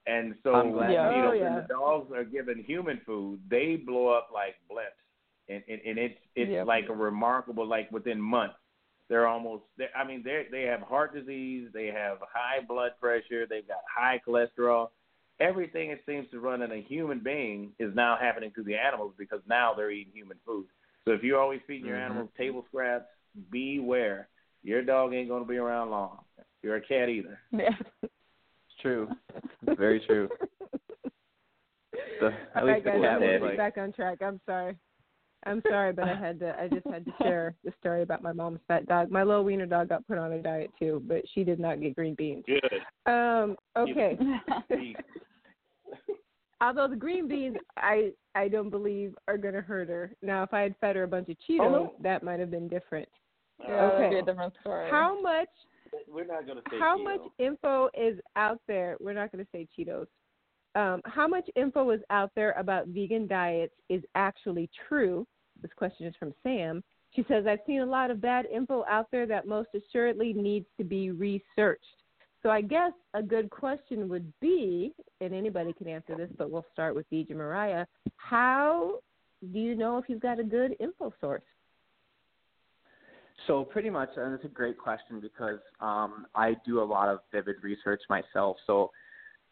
And 0.08 0.36
so, 0.44 0.56
Yeah. 0.90 1.10
you 1.12 1.22
know, 1.22 1.28
Oh, 1.28 1.30
when 1.32 1.40
yeah. 1.40 1.60
the 1.62 1.68
dogs 1.68 2.12
are 2.12 2.24
given 2.24 2.64
human 2.64 3.00
food, 3.06 3.42
they 3.50 3.76
blow 3.76 4.08
up 4.08 4.30
like 4.34 4.56
blimps, 4.70 4.98
and 5.50 5.64
and, 5.68 5.82
and 5.86 6.00
it's 6.00 6.20
it's 6.36 6.52
Yep. 6.52 6.68
like 6.68 6.90
a 6.90 6.94
remarkable 6.96 7.66
like 7.66 7.92
within 7.92 8.20
months. 8.20 8.56
They're 9.08 9.28
almost. 9.28 9.64
They're, 9.78 9.96
I 9.96 10.04
mean, 10.04 10.24
they 10.24 10.48
they 10.52 10.64
have 10.64 10.82
heart 10.82 11.14
disease. 11.14 11.70
They 11.74 11.88
have 11.88 12.20
high 12.32 12.62
blood 12.62 12.92
pressure. 13.00 13.46
They've 13.48 13.68
got 13.68 13.82
high 13.94 14.20
cholesterol. 14.26 14.90
Everything 15.40 15.90
it 15.92 16.04
seems 16.06 16.30
to 16.32 16.40
run 16.40 16.62
in 16.62 16.72
a 16.72 16.82
human 16.82 17.20
being 17.20 17.72
is 17.80 17.94
now 17.96 18.18
happening 18.20 18.52
to 18.56 18.64
the 18.64 18.76
animals 18.76 19.14
because 19.18 19.42
now 19.48 19.74
they're 19.74 19.90
eating 19.92 20.14
human 20.14 20.38
food. 20.46 20.66
So 21.06 21.12
if 21.12 21.24
you're 21.24 21.40
always 21.40 21.62
feeding 21.66 21.86
your 21.88 21.98
Mhm. 21.98 22.06
animals 22.06 22.30
table 22.38 22.66
scraps, 22.68 23.08
beware. 23.50 24.28
Your 24.64 24.82
dog 24.82 25.14
ain't 25.14 25.30
going 25.30 25.44
to 25.44 25.48
be 25.48 25.58
around 25.58 25.92
long. 25.92 26.20
You're 26.62 26.76
a 26.76 26.82
cat 26.82 27.10
either. 27.10 27.40
Yeah. 27.52 28.09
It's 28.80 28.82
true. 28.82 29.10
Very 29.78 30.00
true. 30.06 30.30
The, 32.20 32.32
at 32.56 32.66
least 32.66 32.86
guys, 32.86 32.96
I'm 32.96 33.22
was 33.22 33.40
like 33.42 33.58
back 33.58 33.78
on 33.78 33.92
track. 33.92 34.20
I'm 34.22 34.40
sorry. 34.46 34.78
I'm 35.46 35.62
sorry, 35.70 35.94
but 35.94 36.06
I 36.06 36.16
had 36.16 36.40
to. 36.40 36.54
I 36.60 36.68
just 36.68 36.86
had 36.88 37.06
to 37.06 37.12
share 37.22 37.56
the 37.64 37.72
story 37.80 38.02
about 38.02 38.22
my 38.22 38.34
mom's 38.34 38.60
fat 38.68 38.86
dog. 38.88 39.10
My 39.10 39.24
little 39.24 39.44
wiener 39.46 39.66
dog 39.66 39.90
got 39.90 40.06
put 40.06 40.18
on 40.18 40.34
a 40.34 40.42
diet 40.42 40.70
too, 40.78 41.02
but 41.08 41.22
she 41.34 41.44
did 41.44 41.60
not 41.60 41.82
get 41.82 41.96
green 41.96 42.16
beans. 42.16 42.44
Good. 42.46 43.12
Um. 43.12 43.56
Okay. 43.78 44.18
Although 46.62 46.90
the 46.90 46.96
green 46.96 47.28
beans, 47.30 47.56
I 47.78 48.12
I 48.36 48.50
don't 48.50 48.70
believe 48.70 49.16
are 49.30 49.38
gonna 49.38 49.62
hurt 49.62 49.88
her. 49.88 50.12
Now, 50.22 50.44
if 50.44 50.54
I 50.54 50.62
had 50.62 50.76
fed 50.82 50.98
her 50.98 51.04
a 51.04 51.08
bunch 51.08 51.30
of 51.30 51.38
Cheetos, 51.50 51.62
Oh, 51.62 51.94
that 52.02 52.22
might 52.22 52.40
have 52.40 52.52
been 52.52 52.68
different. 52.68 53.08
Yeah, 53.62 53.76
that'd 53.76 53.94
Okay. 53.94 54.10
be 54.10 54.20
a 54.20 54.24
different 54.24 54.54
story. 54.62 54.90
How 54.92 55.22
much 55.22 55.50
We're 56.08 56.26
not 56.26 56.46
going 56.46 56.58
to 56.58 56.64
say 56.70 56.80
how 56.80 57.02
much 57.02 57.22
info 57.38 57.90
is 57.94 58.20
out 58.36 58.60
there? 58.68 58.98
We're 59.00 59.14
not 59.14 59.32
going 59.32 59.44
to 59.44 59.50
say 59.52 59.68
Cheetos. 59.78 60.08
Um, 60.76 61.02
how 61.06 61.28
much 61.28 61.50
info 61.56 61.90
is 61.92 62.02
out 62.10 62.32
there 62.36 62.52
about 62.54 62.88
vegan 62.88 63.28
diets 63.28 63.74
is 63.90 64.04
actually 64.16 64.70
true? 64.88 65.26
This 65.62 65.72
question 65.76 66.06
is 66.06 66.14
from 66.20 66.34
Sam. 66.44 66.84
She 67.16 67.26
says, 67.28 67.46
I've 67.48 67.60
seen 67.66 67.82
a 67.82 67.86
lot 67.86 68.12
of 68.12 68.22
bad 68.22 68.46
info 68.46 68.86
out 68.90 69.08
there 69.12 69.26
that 69.26 69.48
most 69.48 69.70
assuredly 69.76 70.32
needs 70.34 70.68
to 70.78 70.84
be 70.84 71.12
researched. 71.12 71.84
So 72.44 72.50
I 72.50 72.62
guess 72.62 72.94
a 73.14 73.22
good 73.22 73.50
question 73.50 74.08
would 74.10 74.32
be, 74.40 74.94
and 75.20 75.34
anybody 75.34 75.74
can 75.74 75.88
answer 75.88 76.16
this, 76.16 76.30
but 76.38 76.50
we'll 76.50 76.66
start 76.72 76.96
with 76.96 77.10
Deej 77.10 77.32
Mariah. 77.32 77.86
How 78.16 79.00
do 79.52 79.60
you 79.60 79.76
know 79.76 79.98
if 79.98 80.06
you've 80.08 80.22
got 80.22 80.40
a 80.40 80.44
good 80.44 80.76
info 80.80 81.14
source? 81.20 81.42
So 83.48 83.64
pretty 83.64 83.90
much, 83.90 84.10
and 84.16 84.34
it's 84.34 84.46
a 84.46 84.50
great 84.50 84.78
question 84.78 85.20
because 85.20 85.60
um, 85.82 86.26
I 86.36 86.56
do 86.66 86.82
a 86.82 86.84
lot 86.84 87.10
of 87.10 87.20
vivid 87.32 87.58
research 87.64 88.02
myself. 88.10 88.58
So 88.68 88.92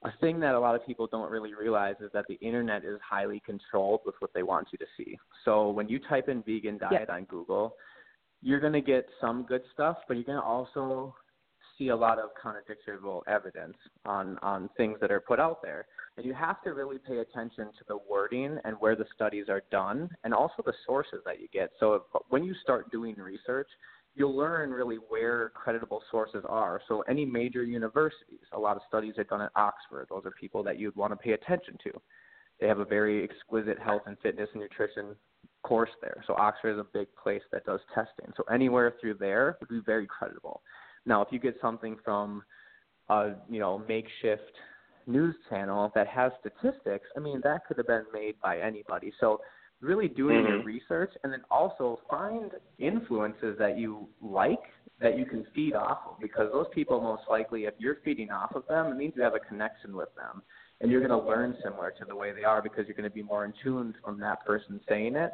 a 0.04 0.12
thing 0.22 0.40
that 0.42 0.56
a 0.56 0.60
lot 0.60 0.76
of 0.76 0.86
people 0.86 1.08
don't 1.08 1.32
really 1.32 1.54
realize 1.54 1.96
is 2.02 2.12
that 2.14 2.26
the 2.28 2.36
internet 2.36 2.84
is 2.86 3.00
highly 3.08 3.42
controlled 3.46 4.02
with 4.06 4.16
what 4.20 4.32
they 4.34 4.44
want 4.44 4.68
you 4.72 4.78
to 4.78 4.86
see. 4.96 5.18
So 5.44 5.70
when 5.72 5.90
you 5.90 6.00
type 6.00 6.30
in 6.30 6.44
vegan 6.44 6.78
diet 6.78 7.10
on 7.10 7.24
Google, 7.26 7.76
you're 8.42 8.60
going 8.60 8.74
to 8.74 8.82
get 8.82 9.08
some 9.20 9.44
good 9.44 9.64
stuff, 9.74 9.98
but 10.08 10.16
you're 10.16 10.24
going 10.24 10.40
to 10.40 10.44
also 10.46 11.16
see 11.78 11.90
a 11.90 11.96
lot 11.96 12.20
of 12.20 12.30
contradictory 12.42 12.98
evidence 13.28 13.78
on 14.06 14.38
on 14.42 14.70
things 14.78 14.98
that 15.02 15.12
are 15.12 15.20
put 15.20 15.40
out 15.40 15.62
there. 15.62 15.86
And 16.18 16.26
you 16.26 16.34
have 16.34 16.61
to 16.63 16.72
really 16.72 16.97
pay 16.97 17.20
attention 17.20 17.65
to 17.65 17.86
the 17.88 17.97
wording 18.09 18.57
and 18.65 18.76
where 18.80 18.95
the 18.95 19.05
studies 19.13 19.45
are 19.49 19.61
done, 19.72 20.09
and 20.24 20.34
also 20.34 20.63
the 20.65 20.74
sources 20.86 21.20
that 21.26 21.39
you 21.39 21.47
get. 21.53 21.72
So 21.80 21.93
if, 21.93 22.01
when 22.30 22.43
you 22.43 22.55
start 22.63 22.91
doing 22.91 23.15
research, 23.15 23.68
you'll 24.15 24.36
learn 24.36 24.72
really 24.72 24.97
where 25.09 25.49
creditable 25.49 26.01
sources 26.09 26.43
are. 26.49 26.82
So 26.88 27.01
any 27.01 27.24
major 27.24 27.63
universities, 27.63 28.39
a 28.51 28.59
lot 28.59 28.76
of 28.76 28.82
studies 28.88 29.13
are 29.20 29.26
done 29.26 29.41
at 29.41 29.51
Oxford. 29.55 30.07
Those 30.09 30.26
are 30.26 30.32
people 30.32 30.63
that 30.63 30.80
you'd 30.80 30.95
want 30.95 31.13
to 31.13 31.18
pay 31.18 31.34
attention 31.34 31.78
to. 31.84 31.91
They 32.59 32.68
have 32.68 32.80
a 32.80 32.86
very 32.86 33.24
exquisite 33.24 33.78
health 33.78 34.01
and 34.07 34.18
fitness 34.24 34.49
and 34.53 34.63
nutrition 34.63 35.15
course 35.61 35.91
there. 36.01 36.24
So 36.26 36.34
Oxford 36.34 36.74
is 36.74 36.80
a 36.80 36.86
big 36.91 37.07
place 37.22 37.43
that 37.51 37.65
does 37.65 37.80
testing. 37.93 38.34
So 38.36 38.43
anywhere 38.51 38.95
through 38.99 39.15
there 39.15 39.57
would 39.59 39.70
be 39.70 39.82
very 39.86 40.07
credible. 40.07 40.61
Now, 41.05 41.22
if 41.22 41.28
you 41.32 41.38
get 41.38 41.55
something 41.61 41.97
from 42.03 42.41
a 43.09 43.34
you 43.49 43.59
know 43.59 43.80
makeshift 43.88 44.51
news 45.08 45.36
channel 45.49 45.91
that 45.95 46.08
has 46.08 46.32
statistics, 46.39 47.08
I 47.16 47.20
mean 47.20 47.41
that 47.43 47.66
could 47.68 47.78
have 47.78 47.88
been 47.88 48.05
made 48.14 48.36
by 48.41 48.60
anybody. 48.60 49.12
So 49.20 49.41
really 49.82 50.08
doing 50.08 50.39
your 50.39 50.60
mm-hmm. 50.60 50.68
research 50.68 51.12
and 51.24 51.32
then 51.32 51.41
also 51.51 51.99
find 52.10 52.51
influences 52.80 53.55
that 53.60 53.78
you 53.78 54.08
like 54.22 54.60
that 54.99 55.18
you 55.18 55.26
can 55.26 55.45
feed 55.53 55.76
off 55.76 55.99
of 56.10 56.20
because 56.20 56.51
those 56.51 56.66
people 56.74 56.99
most 56.99 57.24
likely 57.30 57.66
if 57.66 57.74
you're 57.78 57.97
feeding 58.03 58.32
off 58.32 58.55
of 58.55 58.64
them 58.68 58.88
it 58.88 58.95
means 58.95 59.14
you 59.16 59.22
have 59.22 59.36
a 59.36 59.39
connection 59.39 59.95
with 59.95 60.10
them 60.16 60.41
and 60.82 60.91
you're 60.91 61.05
going 61.05 61.22
to 61.22 61.28
learn 61.28 61.55
similar 61.64 61.91
to 61.91 62.05
the 62.05 62.16
way 62.16 62.32
they 62.34 62.43
are 62.43 62.62
because 62.62 62.86
you're 62.88 62.95
going 62.95 63.10
to 63.10 63.14
be 63.14 63.22
more 63.22 63.45
in 63.45 63.53
tune 63.64 63.93
from 64.03 64.20
that 64.20 64.43
person 64.45 64.80
saying 64.89 65.16
it 65.16 65.34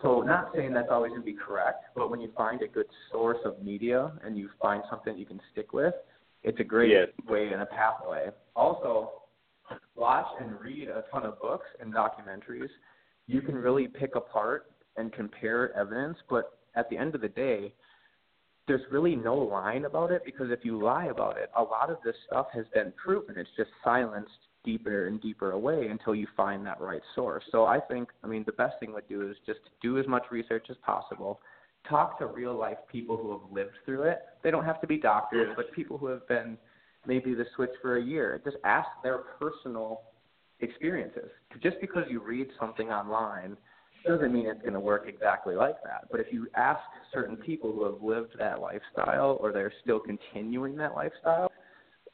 so 0.00 0.22
not 0.22 0.50
saying 0.54 0.72
that's 0.72 0.88
always 0.90 1.10
going 1.10 1.20
to 1.20 1.26
be 1.26 1.36
correct 1.36 1.84
but 1.94 2.10
when 2.10 2.20
you 2.20 2.30
find 2.34 2.62
a 2.62 2.68
good 2.68 2.86
source 3.10 3.38
of 3.44 3.62
media 3.62 4.10
and 4.24 4.38
you 4.38 4.48
find 4.60 4.82
something 4.88 5.18
you 5.18 5.26
can 5.26 5.40
stick 5.52 5.74
with 5.74 5.94
it's 6.42 6.60
a 6.60 6.64
great 6.64 6.90
Yes. 6.90 7.08
way 7.28 7.52
and 7.52 7.62
a 7.62 7.66
pathway 7.66 8.30
also 8.56 9.22
watch 9.94 10.26
and 10.40 10.60
read 10.60 10.88
a 10.88 11.04
ton 11.10 11.24
of 11.24 11.40
books 11.40 11.66
and 11.80 11.92
documentaries 11.92 12.70
you 13.26 13.40
can 13.40 13.54
really 13.54 13.88
pick 13.88 14.14
apart 14.14 14.70
and 14.96 15.12
compare 15.12 15.74
evidence, 15.74 16.18
but 16.28 16.58
at 16.74 16.88
the 16.90 16.96
end 16.96 17.14
of 17.14 17.20
the 17.20 17.28
day, 17.28 17.72
there's 18.68 18.82
really 18.90 19.16
no 19.16 19.34
line 19.34 19.84
about 19.84 20.12
it 20.12 20.22
because 20.24 20.50
if 20.50 20.64
you 20.64 20.80
lie 20.80 21.06
about 21.06 21.36
it, 21.36 21.50
a 21.56 21.62
lot 21.62 21.90
of 21.90 21.96
this 22.04 22.14
stuff 22.26 22.46
has 22.52 22.66
been 22.74 22.92
proven. 23.02 23.36
It's 23.36 23.50
just 23.56 23.70
silenced 23.82 24.30
deeper 24.64 25.08
and 25.08 25.20
deeper 25.20 25.52
away 25.52 25.88
until 25.88 26.14
you 26.14 26.26
find 26.36 26.64
that 26.66 26.80
right 26.80 27.02
source. 27.14 27.42
So 27.50 27.64
I 27.64 27.80
think, 27.80 28.10
I 28.22 28.28
mean, 28.28 28.44
the 28.46 28.52
best 28.52 28.78
thing 28.78 28.92
would 28.92 29.08
do 29.08 29.28
is 29.28 29.36
just 29.46 29.60
do 29.80 29.98
as 29.98 30.06
much 30.06 30.24
research 30.30 30.66
as 30.70 30.76
possible. 30.84 31.40
Talk 31.88 32.18
to 32.18 32.26
real 32.26 32.56
life 32.56 32.78
people 32.90 33.16
who 33.16 33.32
have 33.32 33.52
lived 33.52 33.76
through 33.84 34.02
it. 34.02 34.20
They 34.42 34.50
don't 34.50 34.64
have 34.64 34.80
to 34.80 34.86
be 34.86 34.98
doctors, 34.98 35.52
but 35.56 35.72
people 35.72 35.98
who 35.98 36.06
have 36.06 36.26
been 36.28 36.56
maybe 37.06 37.34
the 37.34 37.44
switch 37.56 37.70
for 37.80 37.96
a 37.96 38.02
year. 38.02 38.40
Just 38.44 38.56
ask 38.64 38.88
their 39.02 39.18
personal 39.18 40.02
experiences. 40.60 41.28
Just 41.62 41.76
because 41.80 42.04
you 42.08 42.22
read 42.22 42.48
something 42.58 42.90
online 42.90 43.56
doesn't 44.06 44.32
mean 44.32 44.46
it's 44.46 44.60
going 44.62 44.72
to 44.74 44.80
work 44.80 45.06
exactly 45.08 45.54
like 45.54 45.76
that. 45.84 46.08
But 46.10 46.20
if 46.20 46.26
you 46.32 46.46
ask 46.54 46.80
certain 47.12 47.36
people 47.36 47.72
who 47.72 47.84
have 47.84 48.02
lived 48.02 48.34
that 48.38 48.60
lifestyle 48.60 49.38
or 49.40 49.52
they're 49.52 49.72
still 49.82 50.00
continuing 50.00 50.76
that 50.76 50.94
lifestyle, 50.94 51.50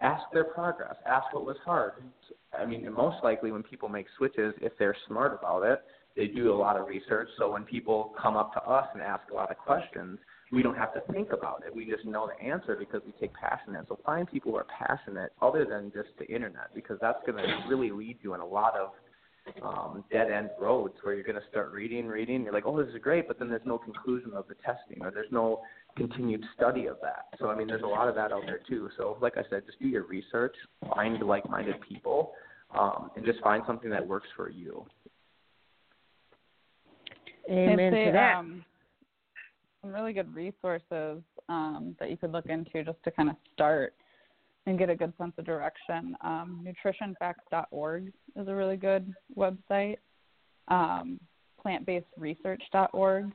ask 0.00 0.22
their 0.32 0.44
progress. 0.44 0.96
Ask 1.06 1.32
what 1.32 1.44
was 1.44 1.56
hard. 1.64 1.92
I 2.58 2.64
mean, 2.66 2.90
most 2.92 3.22
likely 3.22 3.52
when 3.52 3.62
people 3.62 3.88
make 3.88 4.06
switches, 4.16 4.54
if 4.60 4.72
they're 4.78 4.96
smart 5.06 5.38
about 5.38 5.62
it, 5.62 5.82
they 6.18 6.26
do 6.26 6.52
a 6.52 6.58
lot 6.58 6.76
of 6.76 6.88
research. 6.88 7.28
So 7.38 7.52
when 7.52 7.62
people 7.62 8.12
come 8.20 8.36
up 8.36 8.52
to 8.54 8.62
us 8.68 8.88
and 8.92 9.00
ask 9.00 9.22
a 9.30 9.34
lot 9.34 9.52
of 9.52 9.56
questions, 9.56 10.18
we 10.50 10.62
don't 10.62 10.76
have 10.76 10.92
to 10.94 11.12
think 11.12 11.32
about 11.32 11.62
it. 11.64 11.74
We 11.74 11.84
just 11.84 12.04
know 12.04 12.28
the 12.28 12.44
answer 12.44 12.74
because 12.76 13.02
we 13.06 13.12
take 13.20 13.32
passion 13.34 13.76
in. 13.76 13.86
So 13.86 13.98
find 14.04 14.26
people 14.26 14.50
who 14.50 14.58
are 14.58 14.66
passionate 14.66 15.32
other 15.40 15.64
than 15.64 15.92
just 15.94 16.08
the 16.18 16.26
internet 16.26 16.74
because 16.74 16.98
that's 17.00 17.20
going 17.24 17.38
to 17.38 17.68
really 17.68 17.92
lead 17.92 18.18
you 18.22 18.34
in 18.34 18.40
a 18.40 18.46
lot 18.46 18.74
of 18.74 18.90
um, 19.62 20.04
dead 20.10 20.32
end 20.32 20.50
roads 20.60 20.94
where 21.02 21.14
you're 21.14 21.24
going 21.24 21.40
to 21.40 21.48
start 21.50 21.70
reading, 21.72 22.06
reading. 22.06 22.42
You're 22.42 22.52
like, 22.52 22.66
oh, 22.66 22.82
this 22.82 22.92
is 22.92 23.00
great, 23.00 23.28
but 23.28 23.38
then 23.38 23.48
there's 23.48 23.62
no 23.64 23.78
conclusion 23.78 24.32
of 24.34 24.48
the 24.48 24.54
testing 24.54 25.02
or 25.02 25.12
there's 25.12 25.30
no 25.30 25.60
continued 25.96 26.44
study 26.56 26.86
of 26.86 26.96
that. 27.00 27.26
So 27.38 27.48
I 27.48 27.56
mean, 27.56 27.68
there's 27.68 27.82
a 27.82 27.86
lot 27.86 28.08
of 28.08 28.16
that 28.16 28.32
out 28.32 28.42
there 28.44 28.60
too. 28.68 28.88
So 28.96 29.18
like 29.20 29.36
I 29.36 29.42
said, 29.48 29.62
just 29.66 29.78
do 29.78 29.86
your 29.86 30.04
research, 30.04 30.56
find 30.94 31.22
like-minded 31.22 31.76
people, 31.88 32.32
um, 32.76 33.10
and 33.16 33.24
just 33.24 33.40
find 33.40 33.62
something 33.66 33.90
that 33.90 34.06
works 34.06 34.28
for 34.36 34.50
you. 34.50 34.84
Amen 37.48 37.92
say, 37.92 38.04
to 38.06 38.12
that. 38.12 38.36
Um, 38.36 38.64
some 39.82 39.92
really 39.92 40.12
good 40.12 40.34
resources 40.34 41.22
um, 41.48 41.96
that 41.98 42.10
you 42.10 42.16
could 42.16 42.32
look 42.32 42.46
into 42.46 42.84
just 42.84 43.02
to 43.04 43.10
kind 43.10 43.30
of 43.30 43.36
start 43.54 43.94
and 44.66 44.78
get 44.78 44.90
a 44.90 44.96
good 44.96 45.12
sense 45.18 45.32
of 45.38 45.44
direction. 45.44 46.16
Um, 46.22 46.66
nutritionfacts.org 46.66 48.12
is 48.36 48.48
a 48.48 48.54
really 48.54 48.76
good 48.76 49.12
website. 49.36 49.96
Um, 50.68 51.18
plantbasedresearch.org 51.64 53.32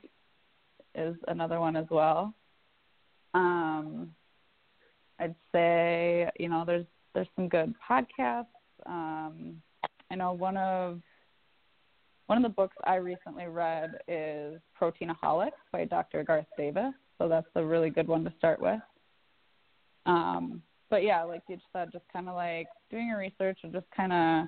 is 0.94 1.16
another 1.28 1.60
one 1.60 1.76
as 1.76 1.86
well. 1.90 2.32
Um, 3.34 4.14
I'd 5.18 5.34
say 5.52 6.30
you 6.38 6.48
know 6.48 6.64
there's 6.64 6.86
there's 7.14 7.28
some 7.36 7.48
good 7.48 7.74
podcasts. 7.88 8.46
Um, 8.86 9.60
I 10.10 10.14
know 10.14 10.32
one 10.32 10.56
of 10.56 11.00
one 12.26 12.38
of 12.38 12.42
the 12.42 12.54
books 12.54 12.76
I 12.84 12.96
recently 12.96 13.46
read 13.46 13.98
is 14.08 14.60
Proteinaholics 14.80 15.52
by 15.72 15.84
Dr. 15.84 16.24
Garth 16.24 16.46
Davis, 16.56 16.92
so 17.18 17.28
that's 17.28 17.46
a 17.54 17.64
really 17.64 17.90
good 17.90 18.08
one 18.08 18.24
to 18.24 18.32
start 18.38 18.60
with. 18.60 18.80
Um, 20.06 20.62
but 20.90 21.02
yeah, 21.02 21.22
like 21.22 21.42
you 21.48 21.58
said, 21.72 21.90
just 21.92 22.04
kind 22.12 22.28
of 22.28 22.34
like 22.34 22.66
doing 22.90 23.08
your 23.08 23.18
research 23.18 23.58
and 23.62 23.72
just 23.72 23.86
kind 23.94 24.12
of, 24.12 24.46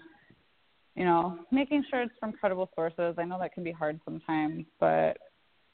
you 0.94 1.04
know, 1.04 1.38
making 1.50 1.84
sure 1.90 2.02
it's 2.02 2.14
from 2.18 2.32
credible 2.32 2.70
sources. 2.74 3.14
I 3.18 3.24
know 3.24 3.38
that 3.38 3.52
can 3.52 3.64
be 3.64 3.72
hard 3.72 4.00
sometimes, 4.04 4.64
but 4.80 5.18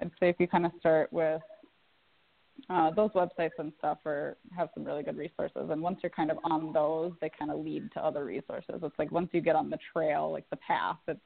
I'd 0.01 0.11
say 0.19 0.29
if 0.29 0.37
you 0.41 0.49
kind 0.49 0.67
of 0.67 0.73
start 0.81 1.13
with 1.13 1.43
uh, 2.69 2.91
those 2.91 3.11
websites 3.11 3.51
and 3.59 3.73
stuff 3.79 3.99
are 4.07 4.37
have 4.57 4.69
some 4.75 4.85
really 4.85 5.03
good 5.03 5.17
resources, 5.17 5.69
and 5.71 5.81
once 5.81 5.99
you're 6.03 6.11
kind 6.11 6.31
of 6.31 6.39
on 6.45 6.73
those, 6.73 7.13
they 7.21 7.31
kind 7.37 7.51
of 7.51 7.61
lead 7.61 7.91
to 7.93 8.05
other 8.05 8.25
resources. 8.25 8.81
It's 8.83 8.99
like 8.99 9.13
once 9.13 9.29
you 9.33 9.41
get 9.41 9.57
on 9.57 9.71
the 9.71 9.79
trail, 9.93 10.33
like 10.33 10.49
the 10.51 10.57
path, 10.57 10.99
it's 11.09 11.21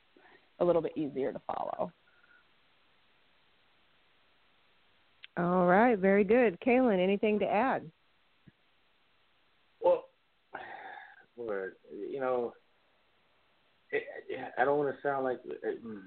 a 0.58 0.64
little 0.64 0.82
bit 0.82 0.92
easier 0.96 1.32
to 1.32 1.40
follow. 1.46 1.92
All 5.38 5.66
right, 5.66 5.98
very 5.98 6.24
good. 6.24 6.58
Kaylin, 6.60 7.02
anything 7.02 7.38
to 7.40 7.44
add? 7.44 7.90
Well, 9.80 10.04
Lord, 11.36 11.74
you 12.10 12.20
know, 12.20 12.54
it, 13.90 14.04
it, 14.28 14.52
I 14.56 14.64
don't 14.64 14.78
want 14.78 14.94
to 14.94 15.02
sound 15.02 15.24
like. 15.24 15.40
It, 15.44 15.84
mm, 15.84 16.00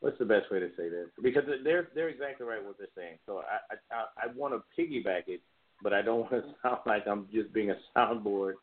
what's 0.00 0.18
the 0.18 0.24
best 0.24 0.50
way 0.50 0.58
to 0.58 0.68
say 0.76 0.88
this? 0.88 1.06
Because 1.22 1.44
they're 1.62 1.88
they're 1.94 2.08
exactly 2.08 2.44
right 2.44 2.64
what 2.64 2.76
they're 2.76 2.88
saying. 2.96 3.18
So 3.24 3.38
I 3.38 3.76
I 3.90 4.24
I 4.24 4.32
want 4.34 4.52
to 4.52 4.82
piggyback 4.82 5.28
it, 5.28 5.40
but 5.82 5.94
I 5.94 6.02
don't 6.02 6.20
want 6.20 6.32
to 6.32 6.42
sound 6.62 6.80
like 6.86 7.04
I'm 7.06 7.28
just 7.32 7.52
being 7.52 7.70
a 7.70 7.76
soundboard 7.96 8.54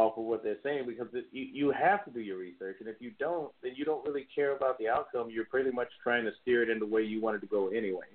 off 0.00 0.16
of 0.18 0.24
what 0.24 0.42
they're 0.42 0.62
saying 0.62 0.84
because 0.86 1.08
it, 1.12 1.26
you 1.32 1.44
you 1.60 1.66
have 1.72 2.04
to 2.06 2.10
do 2.10 2.20
your 2.20 2.38
research, 2.38 2.76
and 2.80 2.88
if 2.88 2.96
you 3.00 3.10
don't, 3.18 3.52
then 3.62 3.72
you 3.76 3.84
don't 3.84 4.04
really 4.06 4.26
care 4.34 4.56
about 4.56 4.78
the 4.78 4.88
outcome. 4.88 5.28
You're 5.30 5.44
pretty 5.54 5.70
much 5.70 5.88
trying 6.02 6.24
to 6.24 6.32
steer 6.42 6.62
it 6.62 6.70
in 6.70 6.78
the 6.78 6.86
way 6.94 7.02
you 7.02 7.20
want 7.20 7.36
it 7.36 7.40
to 7.40 7.46
go 7.46 7.68
anyway, 7.68 8.08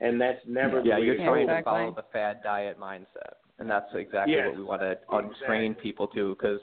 and 0.00 0.20
that's 0.20 0.40
never 0.46 0.76
Yeah, 0.80 0.96
the 0.96 1.00
way 1.00 1.06
you're 1.06 1.16
trying 1.16 1.46
goes. 1.46 1.58
to 1.58 1.62
follow 1.64 1.94
the 1.94 2.04
fad 2.12 2.42
diet 2.42 2.78
mindset, 2.78 3.34
and 3.58 3.70
that's 3.70 3.90
exactly 3.94 4.34
Yes, 4.34 4.48
what 4.48 4.56
we 4.56 4.64
want 4.64 4.82
to 4.82 4.98
untrain 5.10 5.70
exactly. 5.70 5.90
people 5.90 6.06
to. 6.08 6.34
Because 6.34 6.60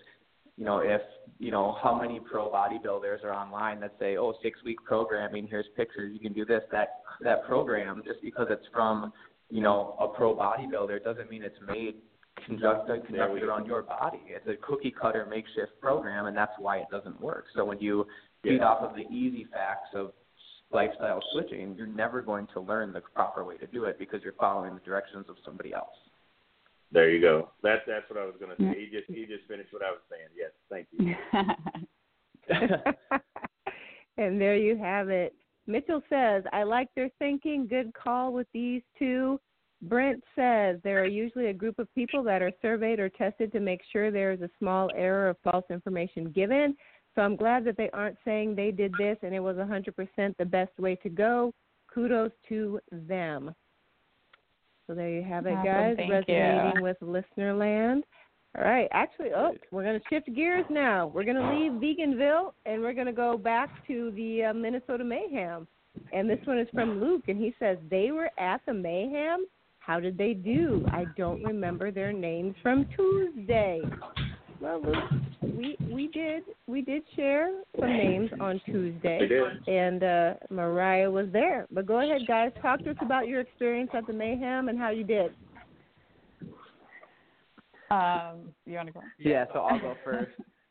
you 0.58 0.66
know, 0.66 0.80
if 0.80 1.02
you 1.40 1.52
know 1.52 1.78
how 1.82 1.94
many 2.00 2.20
pro 2.20 2.50
bodybuilders 2.50 3.24
are 3.24 3.34
online 3.34 3.80
that 3.80 3.94
say, 4.00 4.18
oh, 4.18 4.34
six 4.44 4.60
week 4.66 4.78
programming. 4.84 5.48
Here's 5.48 5.68
pictures. 5.78 6.12
You 6.14 6.20
can 6.20 6.34
do 6.34 6.44
this." 6.46 6.64
That 6.72 6.90
that 7.22 7.46
program, 7.46 8.02
just 8.06 8.22
because 8.22 8.48
it's 8.50 8.68
from 8.74 9.14
you 9.50 9.62
know 9.62 9.96
a 10.00 10.08
pro 10.18 10.36
bodybuilder, 10.36 11.04
doesn't 11.04 11.30
mean 11.34 11.44
it's 11.44 11.62
made 11.66 11.96
conducted 12.46 13.06
conducted 13.06 13.44
around 13.44 13.66
your 13.66 13.84
body. 13.84 14.22
It's 14.28 14.48
a 14.48 14.56
cookie 14.66 14.92
cutter 14.92 15.26
makeshift 15.30 15.80
program, 15.82 16.26
and 16.26 16.36
that's 16.36 16.54
why 16.60 16.78
it 16.78 16.88
doesn't 16.92 17.20
work. 17.22 17.46
So 17.56 17.66
when 17.66 17.80
you 17.80 18.06
feed 18.44 18.62
off 18.62 18.82
of 18.82 18.96
the 18.96 19.08
easy 19.14 19.46
facts 19.52 19.90
of 19.94 20.12
lifestyle 20.72 21.22
switching, 21.34 21.76
you're 21.76 21.88
never 21.88 22.22
going 22.22 22.48
to 22.54 22.60
learn 22.60 22.94
the 22.94 23.02
proper 23.02 23.44
way 23.44 23.58
to 23.58 23.68
do 23.68 23.86
it 23.86 23.98
because 24.00 24.22
you're 24.24 24.34
following 24.34 24.74
the 24.74 24.82
directions 24.82 25.26
of 25.30 25.36
somebody 25.44 25.74
else. 25.74 25.96
There 26.92 27.10
you 27.10 27.22
go. 27.22 27.50
That's 27.62 27.82
that's 27.88 28.10
what 28.10 28.20
I 28.20 28.26
was 28.26 28.36
going 28.40 28.56
to 28.56 28.64
say. 28.64 28.80
He 28.80 28.86
just 28.90 29.10
he 29.10 29.26
just 29.26 29.48
finished 29.48 29.72
what 29.72 29.84
I 29.84 29.92
was 29.92 30.02
saying. 30.10 30.30
Yes, 30.36 30.52
thank 30.70 30.88
you. 30.92 31.16
and 34.18 34.42
there 34.42 34.56
you 34.56 34.78
have 34.78 35.10
it. 35.10 35.36
Mitchell 35.68 36.02
says, 36.10 36.44
"I 36.52 36.64
like 36.64 36.90
their 36.96 37.10
thinking. 37.20 37.68
Good 37.68 37.94
call 37.94 38.34
with 38.34 38.48
these 38.54 38.82
two. 38.98 39.40
Brent 39.82 40.24
says 40.36 40.80
there 40.84 41.02
are 41.02 41.08
usually 41.08 41.48
a 41.48 41.54
group 41.54 41.80
of 41.80 41.94
people 41.96 42.22
that 42.24 42.42
are 42.42 42.52
surveyed 42.62 43.00
or 43.00 43.10
tested 43.10 43.52
to 43.54 43.60
make 43.60 43.82
sure 43.92 44.12
there 44.12 44.32
is 44.32 44.42
a 44.42 44.50
small 44.60 44.90
error 44.96 45.30
of 45.30 45.38
false 45.44 45.66
information 45.70 46.32
given. 46.32 46.76
So 47.16 47.22
I'm 47.22 47.36
glad 47.36 47.64
that 47.66 47.78
they 47.78 47.90
aren't 47.92 48.18
saying 48.26 48.56
they 48.56 48.72
did 48.72 48.94
this 48.98 49.18
and 49.24 49.34
it 49.34 49.40
was 49.40 49.56
100% 49.56 50.38
the 50.38 50.46
best 50.46 50.78
way 50.80 50.96
to 50.98 51.10
go. 51.10 51.54
Kudos 51.94 52.32
to 52.50 52.80
them. 52.92 53.54
So 54.86 54.96
there 54.96 55.10
you 55.10 55.24
have 55.24 55.46
it, 55.46 55.52
awesome, 55.52 55.66
guys. 55.66 55.98
Resonating 56.10 56.72
you. 56.78 56.84
with 56.84 56.98
listener 57.02 57.54
land. 57.54 58.04
All 58.58 58.64
right. 58.64 58.88
Actually, 58.92 59.30
oh, 59.36 59.52
we're 59.72 59.84
going 59.84 60.00
to 60.00 60.06
shift 60.10 60.36
gears 60.36 60.66
now. 60.70 61.08
We're 61.08 61.24
going 61.24 61.38
to 61.38 61.56
leave 61.56 61.74
Veganville 61.74 62.54
and 62.66 62.82
we're 62.82 62.94
going 62.94 63.08
to 63.08 63.14
go 63.14 63.38
back 63.38 63.70
to 63.88 64.12
the 64.12 64.46
uh, 64.46 64.54
Minnesota 64.54 65.04
Mayhem. 65.04 65.68
And 66.14 66.30
this 66.30 66.40
one 66.46 66.60
is 66.60 66.68
from 66.74 67.02
Luke, 67.02 67.24
and 67.28 67.38
he 67.38 67.54
says 67.60 67.78
they 67.90 68.12
were 68.12 68.30
at 68.40 68.62
the 68.66 68.74
Mayhem. 68.74 69.46
How 69.90 70.00
did 70.00 70.20
they 70.20 70.36
do? 70.36 70.86
I 70.92 71.06
don't 71.18 71.44
remember 71.44 71.90
their 71.90 72.14
names 72.14 72.54
from 72.62 72.86
Tuesday. 72.96 73.82
Well, 74.62 74.84
Luke, 74.84 74.96
we 75.42 75.76
we 75.92 76.06
did 76.10 76.44
we 76.68 76.84
did 76.84 77.02
share 77.16 77.64
some 77.80 77.90
names 77.90 78.30
on 78.40 78.62
Tuesday, 78.68 79.28
and 79.66 80.04
uh, 80.04 80.34
Mariah 80.52 81.10
was 81.10 81.26
there. 81.34 81.66
But 81.72 81.88
go 81.88 82.02
ahead, 82.02 82.22
guys, 82.28 82.52
talk 82.62 82.84
to 82.84 82.92
us 82.92 82.98
about 83.02 83.28
your 83.28 83.42
experience 83.42 83.90
at 83.96 84.06
the 84.06 84.14
Mayhem 84.14 84.70
and 84.70 84.78
how 84.78 84.92
you 84.92 85.04
did. 85.04 85.32
Um, 87.90 88.54
you 88.68 88.76
want 88.76 88.90
to 88.90 88.94
go? 88.94 89.02
Yeah, 89.18 89.46
so 89.52 89.62
I'll 89.62 89.80
go 89.80 89.96
first. 90.06 90.30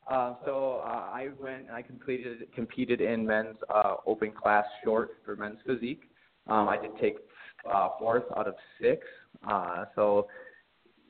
Uh, 0.08 0.34
so 0.44 0.80
uh, 0.84 1.10
I 1.12 1.30
went 1.40 1.62
and 1.62 1.72
I 1.72 1.82
completed 1.82 2.46
competed 2.54 3.00
in 3.00 3.26
men's 3.26 3.56
uh, 3.74 3.96
open 4.06 4.30
class 4.30 4.64
short 4.84 5.16
for 5.24 5.34
men's 5.34 5.58
physique. 5.66 6.02
Um, 6.46 6.68
I 6.68 6.78
did 6.80 6.92
take 7.00 7.16
uh, 7.72 7.90
fourth 7.98 8.24
out 8.36 8.46
of 8.46 8.54
six. 8.80 9.06
Uh, 9.48 9.84
so 9.94 10.26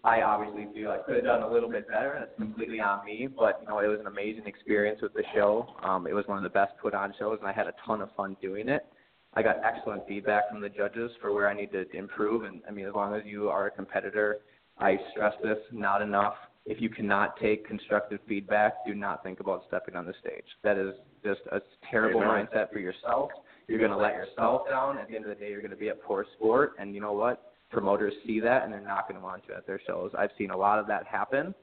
I 0.04 0.22
obviously 0.22 0.68
feel 0.72 0.90
I 0.90 0.98
could 0.98 1.16
have 1.16 1.24
done 1.24 1.42
a 1.42 1.50
little 1.50 1.68
bit 1.68 1.88
better. 1.88 2.16
That's 2.18 2.36
completely 2.38 2.80
on 2.80 3.04
me, 3.04 3.26
but 3.26 3.58
you 3.62 3.68
know 3.68 3.78
it 3.80 3.88
was 3.88 4.00
an 4.00 4.06
amazing 4.06 4.46
experience 4.46 5.00
with 5.02 5.12
the 5.14 5.24
show. 5.34 5.66
Um, 5.82 6.06
it 6.06 6.14
was 6.14 6.26
one 6.26 6.36
of 6.36 6.44
the 6.44 6.50
best 6.50 6.72
put 6.80 6.94
on 6.94 7.12
shows, 7.18 7.38
and 7.40 7.48
I 7.48 7.52
had 7.52 7.66
a 7.66 7.74
ton 7.84 8.00
of 8.00 8.10
fun 8.16 8.36
doing 8.40 8.68
it. 8.68 8.86
I 9.34 9.42
got 9.42 9.56
excellent 9.64 10.06
feedback 10.06 10.48
from 10.50 10.60
the 10.60 10.68
judges 10.68 11.10
for 11.20 11.34
where 11.34 11.48
I 11.48 11.54
need 11.54 11.72
to 11.72 11.84
improve, 11.96 12.44
and 12.44 12.62
I 12.68 12.70
mean 12.70 12.86
as 12.86 12.94
long 12.94 13.14
as 13.14 13.22
you 13.24 13.48
are 13.48 13.66
a 13.66 13.70
competitor, 13.70 14.38
I 14.78 14.98
stress 15.10 15.34
this 15.42 15.58
not 15.72 16.00
enough. 16.00 16.34
If 16.64 16.80
you 16.80 16.90
cannot 16.90 17.38
take 17.40 17.66
constructive 17.66 18.20
feedback, 18.28 18.86
do 18.86 18.94
not 18.94 19.22
think 19.22 19.40
about 19.40 19.64
stepping 19.68 19.96
on 19.96 20.06
the 20.06 20.14
stage. 20.20 20.44
That 20.62 20.76
is 20.76 20.94
just 21.24 21.40
a 21.50 21.60
terrible 21.90 22.22
Amen. 22.22 22.46
mindset 22.46 22.72
for 22.72 22.78
yourself. 22.78 23.30
You're 23.68 23.78
going 23.78 23.90
to 23.90 23.96
let 23.96 24.14
yourself 24.14 24.62
down. 24.68 24.98
At 24.98 25.08
the 25.08 25.14
end 25.14 25.24
of 25.24 25.28
the 25.28 25.36
day, 25.36 25.50
you're 25.50 25.60
going 25.60 25.70
to 25.70 25.76
be 25.76 25.88
a 25.88 25.94
poor 25.94 26.26
sport, 26.36 26.72
and 26.78 26.94
you 26.94 27.00
know 27.00 27.12
what? 27.12 27.48
promoters 27.70 28.14
see 28.26 28.40
that 28.40 28.64
and 28.64 28.72
they're 28.72 28.80
not 28.80 29.08
going 29.08 29.20
to 29.20 29.24
want 29.24 29.42
you 29.48 29.54
at 29.54 29.66
their 29.66 29.80
shows. 29.86 30.10
I've 30.18 30.30
seen 30.38 30.50
a 30.50 30.56
lot 30.56 30.78
of 30.78 30.86
that 30.86 31.06
happen. 31.06 31.54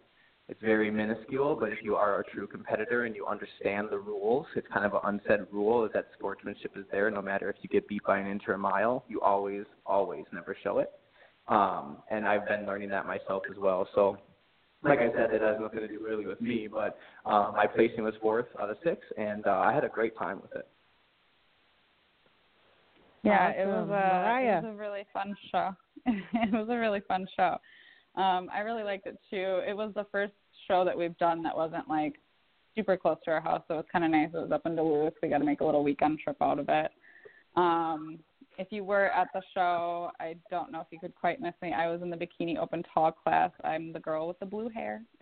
It's 0.48 0.62
very 0.62 0.92
minuscule, 0.92 1.58
but 1.60 1.72
if 1.72 1.80
you 1.82 1.96
are 1.96 2.20
a 2.20 2.24
true 2.32 2.46
competitor 2.46 3.06
and 3.06 3.16
you 3.16 3.26
understand 3.26 3.88
the 3.90 3.98
rules, 3.98 4.46
it's 4.56 4.68
kind 4.72 4.86
of 4.86 4.94
an 4.94 5.00
unsaid 5.04 5.48
rule 5.52 5.84
is 5.86 5.92
that 5.94 6.06
sportsmanship 6.18 6.74
is 6.78 6.86
there 6.92 7.10
no 7.10 7.22
matter 7.22 7.50
if 7.50 7.56
you 7.62 7.70
get 7.70 7.88
beat 7.88 8.04
by 8.06 8.20
an 8.20 8.28
inch 8.28 8.44
or 8.48 8.54
a 8.54 8.58
mile, 8.58 9.04
you 9.08 9.22
always, 9.22 9.64
always 9.88 10.26
never 10.32 10.56
show 10.64 10.78
it. 10.78 10.92
Um, 11.48 11.98
and 12.12 12.28
I've 12.28 12.48
been 12.48 12.68
learning 12.68 12.90
that 12.90 13.08
myself 13.08 13.44
as 13.50 13.58
well. 13.58 13.88
So 13.96 14.18
like 14.84 15.00
I 15.00 15.12
said, 15.18 15.34
it 15.34 15.42
has 15.42 15.58
nothing 15.60 15.80
to 15.80 15.88
do 15.88 16.00
really 16.04 16.28
with 16.28 16.40
me, 16.42 16.68
but 16.72 17.00
um, 17.26 17.54
my 17.56 17.66
placing 17.66 18.04
was 18.04 18.14
fourth 18.22 18.46
out 18.62 18.70
of 18.70 18.78
six, 18.84 19.02
and 19.18 19.48
uh, 19.48 19.64
I 19.66 19.74
had 19.74 19.84
a 19.84 19.90
great 19.90 20.16
time 20.16 20.40
with 20.44 20.52
it. 20.56 20.68
Yeah, 23.26 23.50
it 23.50 23.68
was 23.68 23.84
a 23.84 23.92
Mariah. 23.92 24.60
it 24.60 24.64
was 24.64 24.74
a 24.74 24.78
really 24.78 25.06
fun 25.14 25.36
show. 25.52 25.76
it 26.06 26.52
was 26.52 26.68
a 26.70 26.78
really 26.78 27.02
fun 27.08 27.28
show. 27.36 27.58
Um, 28.16 28.50
I 28.54 28.60
really 28.60 28.84
liked 28.84 29.08
it 29.08 29.18
too. 29.30 29.62
It 29.68 29.76
was 29.76 29.92
the 29.96 30.06
first 30.12 30.34
show 30.68 30.86
that 30.86 30.98
we've 30.98 31.18
done 31.18 31.44
that 31.44 31.56
wasn't 31.56 31.90
like 31.90 32.16
super 32.76 32.98
close 32.98 33.18
to 33.26 33.32
our 33.32 33.42
house, 33.42 33.64
so 33.68 33.76
it 33.76 33.78
was 33.78 33.86
kind 33.92 34.06
of 34.06 34.12
nice. 34.12 34.30
It 34.34 34.38
was 34.38 34.52
up 34.52 34.66
in 34.66 34.76
Duluth. 34.76 35.14
We 35.22 35.30
got 35.30 35.40
to 35.40 35.46
make 35.46 35.62
a 35.62 35.66
little 35.66 35.84
weekend 35.84 36.20
trip 36.20 36.38
out 36.42 36.60
of 36.60 36.68
it. 36.70 36.92
Um, 37.56 38.20
if 38.58 38.68
you 38.72 38.84
were 38.84 39.08
at 39.08 39.28
the 39.34 39.42
show, 39.54 40.12
I 40.20 40.36
don't 40.50 40.72
know 40.72 40.80
if 40.80 40.88
you 40.92 41.00
could 41.00 41.16
quite 41.16 41.42
miss 41.42 41.54
me. 41.62 41.74
I 41.74 41.90
was 41.90 42.02
in 42.02 42.10
the 42.10 42.18
bikini 42.18 42.58
open 42.58 42.84
tall 42.94 43.12
class. 43.12 43.52
I'm 43.64 43.92
the 43.92 44.00
girl 44.00 44.28
with 44.28 44.40
the 44.40 44.46
blue 44.46 44.70
hair. 44.70 45.04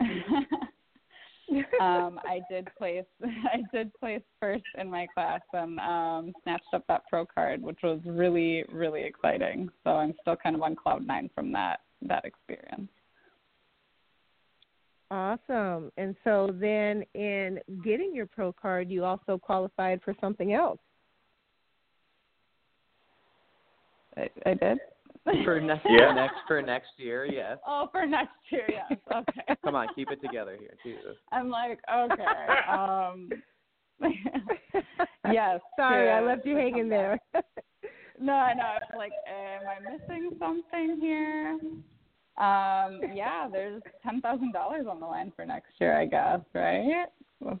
um, 1.80 2.20
I 2.24 2.40
did 2.50 2.68
place 2.76 3.04
I 3.22 3.62
did 3.72 3.92
place 3.94 4.22
first 4.40 4.64
in 4.78 4.90
my 4.90 5.06
class 5.14 5.40
and 5.52 5.78
um, 5.80 6.32
snatched 6.42 6.72
up 6.72 6.84
that 6.88 7.02
pro 7.08 7.26
card, 7.26 7.62
which 7.62 7.78
was 7.82 8.00
really 8.04 8.64
really 8.72 9.02
exciting. 9.04 9.68
So 9.84 9.90
I'm 9.90 10.14
still 10.20 10.36
kind 10.36 10.56
of 10.56 10.62
on 10.62 10.76
cloud 10.76 11.06
nine 11.06 11.30
from 11.34 11.52
that 11.52 11.80
that 12.02 12.24
experience. 12.24 12.88
Awesome. 15.10 15.92
And 15.96 16.16
so 16.24 16.50
then 16.60 17.04
in 17.14 17.60
getting 17.84 18.14
your 18.14 18.26
pro 18.26 18.52
card, 18.52 18.90
you 18.90 19.04
also 19.04 19.38
qualified 19.38 20.00
for 20.04 20.14
something 20.20 20.54
else. 20.54 20.80
I, 24.16 24.28
I 24.46 24.54
did. 24.54 24.78
For 25.44 25.60
next, 25.60 25.86
Yeah. 25.88 26.12
next 26.12 26.36
for 26.46 26.60
next 26.60 26.90
year, 26.98 27.24
yes. 27.24 27.58
Oh, 27.66 27.88
for 27.90 28.04
next 28.06 28.34
year, 28.50 28.66
yes. 28.68 28.98
Okay. 29.14 29.56
Come 29.64 29.74
on, 29.74 29.88
keep 29.94 30.10
it 30.10 30.20
together 30.20 30.56
here, 30.60 30.74
Jesus. 30.84 31.16
I'm 31.32 31.48
like, 31.48 31.80
okay. 31.90 32.70
Um, 32.70 33.30
yes. 35.32 35.60
Sorry, 35.76 36.06
to- 36.06 36.12
I 36.12 36.20
left 36.20 36.44
you 36.44 36.56
hanging 36.56 36.88
there. 36.88 37.18
back. 37.32 37.44
No, 38.20 38.34
I 38.34 38.54
know. 38.54 38.74
It's 38.76 38.96
like, 38.96 39.12
am 39.28 39.62
I 39.66 39.90
missing 39.92 40.30
something 40.38 40.98
here? 41.00 41.58
Um, 42.36 43.00
yeah, 43.14 43.48
there's 43.50 43.82
ten 44.02 44.20
thousand 44.20 44.52
dollars 44.52 44.86
on 44.90 45.00
the 45.00 45.06
line 45.06 45.32
for 45.36 45.44
next 45.46 45.72
year, 45.80 45.96
I 45.98 46.04
guess, 46.06 46.40
right? 46.54 47.06
You 47.40 47.58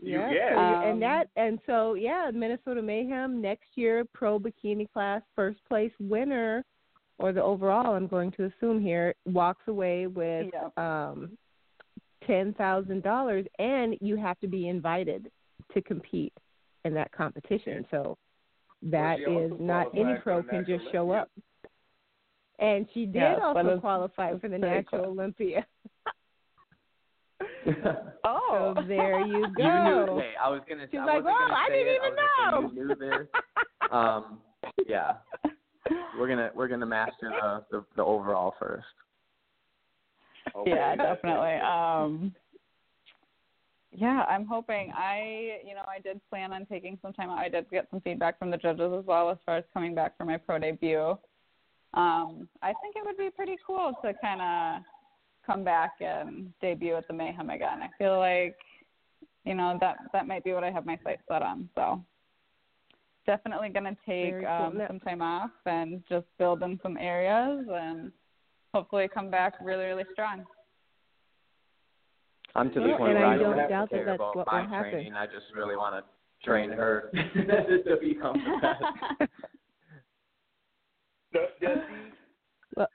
yeah, 0.00 0.32
guess. 0.32 0.58
Um, 0.58 0.82
and 0.84 1.02
that 1.02 1.28
and 1.36 1.58
so 1.66 1.94
yeah, 1.94 2.30
Minnesota 2.32 2.82
Mayhem 2.82 3.40
next 3.40 3.68
year 3.76 4.04
pro 4.12 4.38
bikini 4.38 4.90
class 4.92 5.22
first 5.34 5.58
place 5.68 5.92
winner 5.98 6.64
or 7.20 7.32
the 7.32 7.42
overall 7.42 7.94
I'm 7.94 8.06
going 8.06 8.30
to 8.32 8.44
assume 8.44 8.80
here 8.80 9.14
walks 9.26 9.62
away 9.68 10.06
with 10.06 10.48
Yep. 10.52 10.78
um 10.78 11.36
ten 12.26 12.52
thousand 12.54 13.02
dollars 13.02 13.46
and 13.58 13.96
you 14.00 14.16
have 14.16 14.38
to 14.40 14.46
be 14.48 14.68
invited 14.68 15.30
to 15.74 15.80
compete 15.82 16.32
in 16.84 16.94
that 16.94 17.12
competition. 17.12 17.86
So 17.90 18.16
that 18.82 19.18
she 19.18 19.26
also 19.26 19.54
is 19.54 19.60
not 19.60 19.88
any 19.94 20.14
pro 20.22 20.42
can 20.42 20.64
just 20.66 20.84
show 20.92 21.00
Olympia. 21.10 21.22
up. 21.22 21.30
And 22.58 22.86
she 22.92 23.06
did 23.06 23.14
Yes, 23.16 23.38
but 23.40 23.56
also 23.66 23.78
qualify 23.80 24.38
for 24.38 24.48
the 24.48 24.56
it's 24.56 24.62
very 24.62 24.82
National. 24.82 25.06
Olympia. 25.06 25.66
Oh, 28.24 28.74
So 28.76 28.82
there 28.86 29.20
you 29.26 29.46
go. 29.56 29.62
You 29.64 30.14
knew. 30.14 30.20
Hey, 30.20 30.32
I 30.42 30.48
was 30.50 30.60
gonna. 30.68 30.86
She's 30.90 31.00
I 31.00 31.04
like, 31.06 31.24
wasn't 31.24 31.36
"Oh, 31.40 31.46
gonna 31.48 31.54
I 31.54 31.68
say 31.68 31.72
didn't 31.74 31.88
it. 31.88 31.96
even 31.96 32.04
I 32.04 32.08
was 32.10 32.18
gonna 32.18 32.68
say 32.68 32.76
know." 32.76 32.82
You 32.82 32.88
knew 32.88 32.94
there. 32.96 33.28
Um, 33.98 34.38
yeah, 34.86 35.12
we're 36.18 36.28
gonna 36.28 36.50
we're 36.54 36.68
gonna 36.68 36.86
master 36.86 37.30
the 37.40 37.64
the, 37.70 37.84
the 37.96 38.04
overall 38.04 38.54
first. 38.58 38.86
Okay. 40.56 40.70
yeah, 40.70 40.96
definitely. 40.96 41.56
Um, 41.56 42.34
yeah, 43.92 44.24
I'm 44.28 44.46
hoping. 44.46 44.92
I, 44.96 45.58
you 45.66 45.74
know, 45.74 45.82
I 45.88 45.98
did 46.00 46.20
plan 46.30 46.52
on 46.52 46.64
taking 46.66 46.98
some 47.02 47.12
time 47.12 47.30
out. 47.30 47.38
I 47.38 47.48
did 47.48 47.68
get 47.70 47.88
some 47.90 48.00
feedback 48.00 48.38
from 48.38 48.50
the 48.50 48.56
judges 48.56 48.92
as 48.96 49.04
well 49.04 49.30
as 49.30 49.38
far 49.44 49.56
as 49.56 49.64
coming 49.74 49.94
back 49.94 50.16
for 50.16 50.24
my 50.24 50.36
pro 50.36 50.58
debut. 50.58 51.18
Um, 51.94 52.48
I 52.62 52.72
think 52.80 52.94
it 52.94 53.04
would 53.04 53.16
be 53.16 53.30
pretty 53.30 53.56
cool 53.66 53.92
to 54.04 54.14
kind 54.22 54.40
of 54.40 54.82
come 55.44 55.64
back 55.64 55.94
and 56.00 56.52
debut 56.60 56.94
at 56.94 57.08
the 57.08 57.14
Mayhem 57.14 57.50
again. 57.50 57.82
I 57.82 57.88
feel 57.98 58.18
like, 58.18 58.56
you 59.44 59.54
know, 59.54 59.76
that 59.80 59.96
that 60.12 60.28
might 60.28 60.44
be 60.44 60.52
what 60.52 60.62
I 60.62 60.70
have 60.70 60.86
my 60.86 60.98
sights 61.02 61.22
set 61.28 61.42
on. 61.42 61.68
So 61.74 62.00
definitely 63.30 63.68
going 63.68 63.84
to 63.84 63.96
take 64.04 64.32
Very 64.32 64.44
cool. 64.44 64.66
um, 64.66 64.82
some 64.88 64.98
time 65.00 65.22
off 65.22 65.50
and 65.64 66.02
just 66.08 66.26
build 66.36 66.64
in 66.64 66.80
some 66.82 66.96
areas 66.96 67.64
and 67.72 68.10
hopefully 68.74 69.06
come 69.12 69.30
back 69.30 69.52
really, 69.62 69.84
really 69.84 70.02
strong. 70.12 70.44
I'm 72.56 72.72
to 72.72 72.80
the 72.80 72.88
Well, 72.88 72.98
point 72.98 73.10
and 73.12 73.20
where 73.20 73.28
I 73.28 73.34
I 73.34 73.38
don't 73.38 73.56
have 73.56 73.68
doubt 73.68 73.90
to 73.90 73.94
that 73.96 73.98
care 73.98 74.06
that's 74.06 74.18
what 74.18 74.34
will 74.36 74.44
happen. 74.50 74.90
training. 74.90 75.14
I 75.14 75.26
just 75.26 75.46
really 75.54 75.76
want 75.76 75.94
to 76.04 76.44
train 76.44 76.70
her 76.70 77.10
to 77.14 77.96
become 78.00 78.34
the 78.44 78.58
best. 78.60 79.30
Does 81.32 81.78
he- 81.88 82.10
Well- 82.76 82.88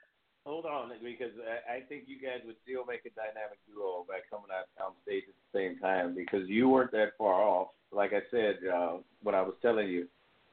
hold 0.44 0.66
on, 0.66 0.90
because 1.02 1.32
I, 1.40 1.76
I 1.76 1.80
think 1.88 2.04
you 2.06 2.16
guys 2.20 2.40
would 2.44 2.56
still 2.62 2.84
make 2.84 3.06
a 3.06 3.10
dynamic 3.16 3.58
duo 3.66 4.04
by 4.06 4.18
coming 4.28 4.50
out 4.52 4.68
on 4.84 4.92
stage 5.02 5.24
at 5.28 5.34
the 5.40 5.58
same 5.58 5.78
time 5.78 6.14
because 6.14 6.46
you 6.46 6.68
weren't 6.68 6.92
that 6.92 7.12
far 7.16 7.40
off. 7.42 7.68
Like 7.90 8.12
I 8.12 8.20
said, 8.30 8.56
uh, 8.70 8.96
when 9.22 9.34
I 9.34 9.40
was 9.40 9.54
telling 9.62 9.88
you, 9.88 10.06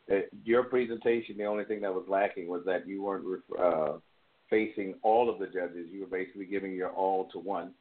that 0.08 0.28
your 0.44 0.64
presentation, 0.64 1.38
the 1.38 1.46
only 1.46 1.66
thing 1.66 1.82
that 1.82 1.94
was 1.94 2.06
lacking 2.08 2.48
was 2.48 2.62
that 2.66 2.88
you 2.88 3.02
weren't 3.02 3.26
uh, 3.60 3.94
facing 4.50 4.96
all 5.02 5.30
of 5.30 5.40
the 5.40 5.48
judges. 5.48 5.88
You 5.92 6.02
were 6.02 6.18
basically 6.18 6.46
giving 6.46 6.74
your 6.74 6.90
all 6.90 7.30
to 7.32 7.40
one, 7.40 7.72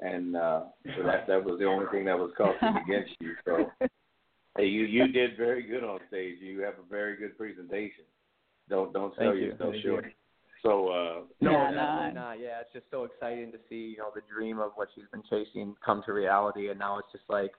and 0.00 0.36
uh, 0.36 0.62
so 0.96 1.02
that 1.04 1.26
that 1.26 1.44
was 1.44 1.58
the 1.58 1.66
only 1.66 1.86
thing 1.90 2.04
that 2.04 2.18
was 2.18 2.30
costing 2.36 2.76
against 2.84 3.12
you. 3.20 3.34
So 3.44 3.70
hey, 4.56 4.66
you 4.66 4.84
you 4.84 5.08
did 5.08 5.36
very 5.36 5.62
good 5.62 5.84
on 5.84 6.00
stage. 6.08 6.36
You 6.40 6.60
have 6.60 6.74
a 6.74 6.88
very 6.88 7.16
good 7.16 7.36
presentation. 7.38 8.04
Don't 8.68 8.92
don't 8.92 9.14
sell 9.16 9.30
Thank 9.30 9.40
yourself 9.40 9.72
Thank 9.72 9.84
short. 9.84 10.06
So 10.62 10.88
uh, 10.88 11.20
No, 11.40 11.50
Yeah, 11.50 11.70
definitely 11.72 12.14
no. 12.14 12.20
not. 12.20 12.40
Yeah, 12.40 12.60
it's 12.60 12.72
just 12.72 12.86
so 12.90 13.04
exciting 13.04 13.50
to 13.52 13.58
see, 13.68 13.94
you 13.94 13.98
know, 13.98 14.10
the 14.14 14.22
dream 14.32 14.60
of 14.60 14.72
what 14.76 14.88
she's 14.94 15.04
been 15.10 15.22
chasing 15.28 15.74
come 15.84 16.02
to 16.06 16.12
reality, 16.12 16.70
and 16.70 16.78
now 16.78 16.98
it's 16.98 17.10
just 17.10 17.24
like, 17.28 17.52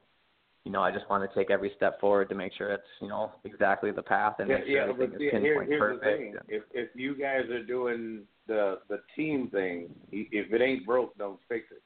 you 0.66 0.72
know, 0.72 0.82
I 0.82 0.92
just 0.92 1.10
want 1.10 1.30
to 1.30 1.38
take 1.38 1.52
every 1.52 1.74
step 1.76 2.00
forward 2.00 2.30
to 2.30 2.36
make 2.36 2.54
sure 2.54 2.72
it's, 2.72 2.84
you 3.02 3.10
know, 3.10 3.32
exactly 3.44 3.92
the 3.92 4.02
path 4.02 4.36
and 4.40 4.50
yeah, 4.50 4.56
make 4.56 4.66
sure 4.66 4.76
yeah, 4.76 4.84
everything 4.84 5.10
but 5.10 5.16
is 5.16 5.20
see, 5.20 5.24
here, 5.24 5.42
pinpoint 5.56 5.70
here's 5.70 5.80
perfect. 6.00 6.04
the 6.04 6.10
thing: 6.18 6.36
if 6.48 6.64
if 6.74 6.90
you 6.96 7.16
guys 7.16 7.50
are 7.50 7.64
doing 7.64 8.24
the 8.48 8.80
the 8.90 9.00
team 9.16 9.50
thing, 9.50 9.94
if 10.12 10.54
it 10.54 10.62
ain't 10.62 10.86
broke, 10.86 11.18
don't 11.18 11.40
fix 11.50 11.66
it. 11.72 11.82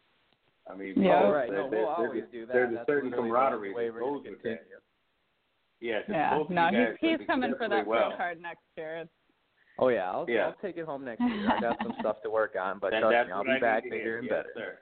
I 0.72 0.76
mean, 0.76 0.94
Yeah. 1.02 1.30
Right. 1.30 1.50
there- 1.50 1.64
No, 1.64 1.70
there- 1.70 1.80
we'll 1.80 1.96
there's 1.98 2.08
always 2.10 2.24
a- 2.24 2.28
do 2.28 2.46
that. 2.46 2.54
There's 2.54 2.74
a 2.76 2.84
certain 2.86 3.10
literally 3.10 3.30
camaraderie 3.30 3.70
that 3.70 3.94
we're 3.94 4.00
goes 4.00 4.24
with 4.24 4.42
continue. 4.42 4.58
that. 4.58 4.82
Yeah, 5.80 6.00
'cause 6.02 6.10
Yeah, 6.10 6.38
both 6.38 6.50
no, 6.50 6.68
he's 6.68 7.20
he's 7.20 7.28
coming 7.28 7.52
for 7.56 7.68
that 7.70 7.80
exceptionally 7.82 7.86
well. 8.10 8.18
card 8.18 8.42
next 8.42 8.64
year. 8.76 9.08
Oh 9.80 9.88
yeah, 9.90 10.12
I'll 10.12 10.26
Yeah. 10.30 10.48
I'll 10.48 10.54
take 10.54 10.78
it 10.78 10.86
home 10.86 11.06
next 11.06 11.22
year. 11.22 11.50
I 11.52 11.60
got 11.62 11.78
some 11.82 11.94
stuff 12.00 12.22
to 12.24 12.30
work 12.30 12.56
on, 12.56 12.78
but 12.80 12.92
That- 12.92 13.00
trust 13.02 13.12
that's 13.14 13.28
me, 13.28 13.34
I'll 13.34 13.44
be 13.44 13.52
I 13.52 13.60
back 13.60 13.84
need 13.86 13.90
bigger 13.92 14.04
hear. 14.04 14.18
and 14.18 14.28
yes, 14.28 14.34
better. 14.34 14.54
Sir. 14.56 14.80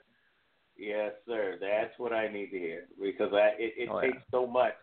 Yes, 0.78 1.14
sir. 1.28 1.58
That's 1.60 1.98
what 1.98 2.14
I 2.14 2.28
need 2.28 2.52
to 2.52 2.60
hear 2.60 2.86
because 3.02 3.34
I 3.34 3.54
it, 3.58 3.74
it 3.78 3.90
Oh, 3.90 4.00
yeah. 4.02 4.12
takes 4.12 4.24
so 4.32 4.46
much, 4.46 4.74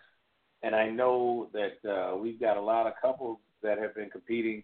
and 0.62 0.74
I 0.74 0.88
know 0.88 1.48
that 1.52 1.90
uh, 1.90 2.16
we've 2.16 2.40
got 2.40 2.56
a 2.56 2.60
lot 2.60 2.86
of 2.86 2.94
couples 3.00 3.38
that 3.62 3.78
have 3.78 3.94
been 3.94 4.10
competing, 4.10 4.62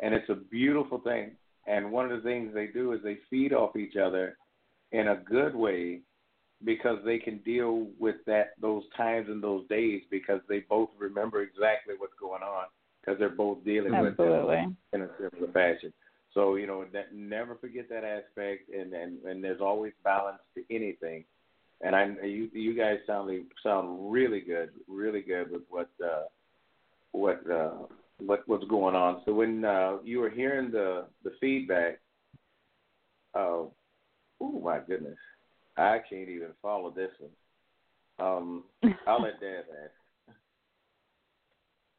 and 0.00 0.14
it's 0.14 0.28
a 0.28 0.34
beautiful 0.34 0.98
thing. 0.98 1.32
And 1.66 1.90
one 1.90 2.10
of 2.10 2.22
the 2.22 2.28
things 2.28 2.52
they 2.54 2.68
do 2.68 2.92
is 2.92 3.00
they 3.02 3.18
feed 3.28 3.52
off 3.52 3.74
each 3.76 3.96
other 3.96 4.36
in 4.92 5.08
a 5.08 5.16
good 5.16 5.54
way 5.54 6.00
because 6.64 6.98
they 7.04 7.18
can 7.18 7.38
deal 7.38 7.88
with 7.98 8.16
that 8.26 8.52
those 8.60 8.84
times 8.96 9.28
and 9.28 9.42
those 9.42 9.66
days 9.68 10.02
because 10.10 10.40
they 10.48 10.60
both 10.60 10.88
remember 10.98 11.42
exactly 11.42 11.94
what's 11.98 12.14
going 12.20 12.42
on 12.42 12.66
because 13.00 13.18
they're 13.18 13.28
both 13.28 13.62
dealing 13.64 13.98
with 13.98 14.14
it 14.18 14.74
in 14.92 15.02
a 15.02 15.08
similar 15.18 15.52
fashion. 15.52 15.92
So 16.36 16.56
you 16.56 16.66
know, 16.66 16.84
that, 16.92 17.14
never 17.14 17.54
forget 17.54 17.88
that 17.88 18.04
aspect, 18.04 18.68
and, 18.68 18.92
and 18.92 19.24
and 19.24 19.42
there's 19.42 19.62
always 19.62 19.94
balance 20.04 20.42
to 20.54 20.62
anything. 20.70 21.24
And 21.80 21.96
I, 21.96 22.08
you 22.24 22.50
you 22.52 22.76
guys 22.76 22.98
sound 23.06 23.30
sound 23.62 24.12
really 24.12 24.40
good, 24.40 24.68
really 24.86 25.22
good 25.22 25.50
with 25.50 25.62
what 25.70 25.88
uh, 26.04 26.24
what 27.12 27.40
uh, 27.50 27.86
what 28.18 28.42
what's 28.46 28.66
going 28.66 28.94
on. 28.94 29.22
So 29.24 29.32
when 29.32 29.64
uh, 29.64 29.96
you 30.04 30.20
were 30.20 30.28
hearing 30.28 30.70
the 30.70 31.06
the 31.24 31.32
feedback, 31.40 32.00
oh, 33.34 33.72
oh 34.38 34.60
my 34.60 34.80
goodness, 34.86 35.18
I 35.78 36.00
can't 36.06 36.28
even 36.28 36.50
follow 36.60 36.90
this 36.90 37.12
one. 37.18 37.32
Um, 38.18 38.64
I'll 39.06 39.22
let 39.22 39.40
Dad 39.40 39.64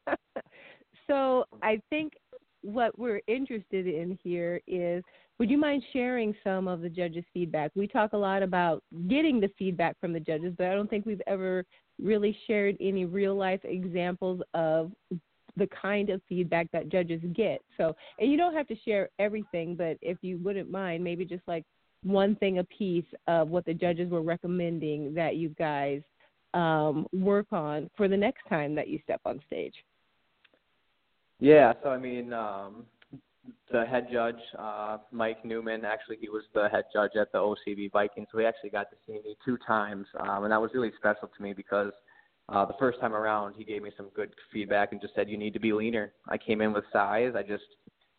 ask. 0.06 0.16
so 1.08 1.44
I 1.60 1.80
think 1.90 2.12
what 2.62 2.98
we're 2.98 3.20
interested 3.26 3.86
in 3.86 4.18
here 4.22 4.60
is 4.66 5.02
would 5.38 5.50
you 5.50 5.58
mind 5.58 5.82
sharing 5.92 6.34
some 6.42 6.66
of 6.66 6.80
the 6.80 6.88
judges' 6.88 7.24
feedback? 7.32 7.70
We 7.76 7.86
talk 7.86 8.12
a 8.12 8.16
lot 8.16 8.42
about 8.42 8.82
getting 9.06 9.40
the 9.40 9.50
feedback 9.56 9.98
from 10.00 10.12
the 10.12 10.20
judges, 10.20 10.52
but 10.58 10.66
I 10.66 10.74
don't 10.74 10.90
think 10.90 11.06
we've 11.06 11.22
ever 11.26 11.64
really 12.00 12.36
shared 12.46 12.76
any 12.80 13.04
real 13.04 13.36
life 13.36 13.60
examples 13.64 14.40
of 14.54 14.92
the 15.56 15.68
kind 15.80 16.10
of 16.10 16.20
feedback 16.28 16.70
that 16.72 16.88
judges 16.88 17.20
get. 17.34 17.60
So, 17.76 17.94
and 18.18 18.30
you 18.30 18.36
don't 18.36 18.54
have 18.54 18.66
to 18.68 18.76
share 18.84 19.10
everything, 19.18 19.74
but 19.76 19.96
if 20.02 20.18
you 20.22 20.38
wouldn't 20.38 20.70
mind, 20.70 21.02
maybe 21.04 21.24
just 21.24 21.42
like 21.46 21.64
one 22.02 22.36
thing 22.36 22.58
a 22.58 22.64
piece 22.64 23.04
of 23.26 23.48
what 23.48 23.64
the 23.64 23.74
judges 23.74 24.10
were 24.10 24.22
recommending 24.22 25.14
that 25.14 25.36
you 25.36 25.50
guys 25.50 26.02
um, 26.54 27.06
work 27.12 27.46
on 27.52 27.90
for 27.96 28.08
the 28.08 28.16
next 28.16 28.42
time 28.48 28.74
that 28.74 28.88
you 28.88 28.98
step 29.04 29.20
on 29.24 29.40
stage. 29.46 29.74
Yeah, 31.40 31.72
so 31.82 31.90
I 31.90 31.98
mean, 31.98 32.32
um, 32.32 32.84
the 33.70 33.84
head 33.84 34.08
judge, 34.12 34.40
uh, 34.58 34.98
Mike 35.12 35.44
Newman, 35.44 35.84
actually 35.84 36.16
he 36.20 36.28
was 36.28 36.42
the 36.54 36.68
head 36.68 36.84
judge 36.92 37.12
at 37.20 37.30
the 37.32 37.38
OCB 37.38 37.92
Vikings, 37.92 38.28
so 38.32 38.38
he 38.38 38.44
actually 38.44 38.70
got 38.70 38.90
to 38.90 38.96
see 39.06 39.14
me 39.14 39.36
two 39.44 39.56
times, 39.66 40.06
um, 40.18 40.44
and 40.44 40.52
that 40.52 40.60
was 40.60 40.70
really 40.74 40.92
special 40.96 41.30
to 41.36 41.42
me 41.42 41.52
because 41.52 41.92
uh, 42.48 42.64
the 42.64 42.74
first 42.78 42.98
time 43.00 43.14
around 43.14 43.54
he 43.56 43.64
gave 43.64 43.82
me 43.82 43.90
some 43.96 44.08
good 44.14 44.30
feedback 44.52 44.92
and 44.92 45.00
just 45.00 45.14
said 45.14 45.28
you 45.28 45.36
need 45.36 45.52
to 45.52 45.60
be 45.60 45.72
leaner. 45.72 46.12
I 46.28 46.38
came 46.38 46.60
in 46.60 46.72
with 46.72 46.84
size, 46.92 47.32
I 47.36 47.42
just 47.42 47.64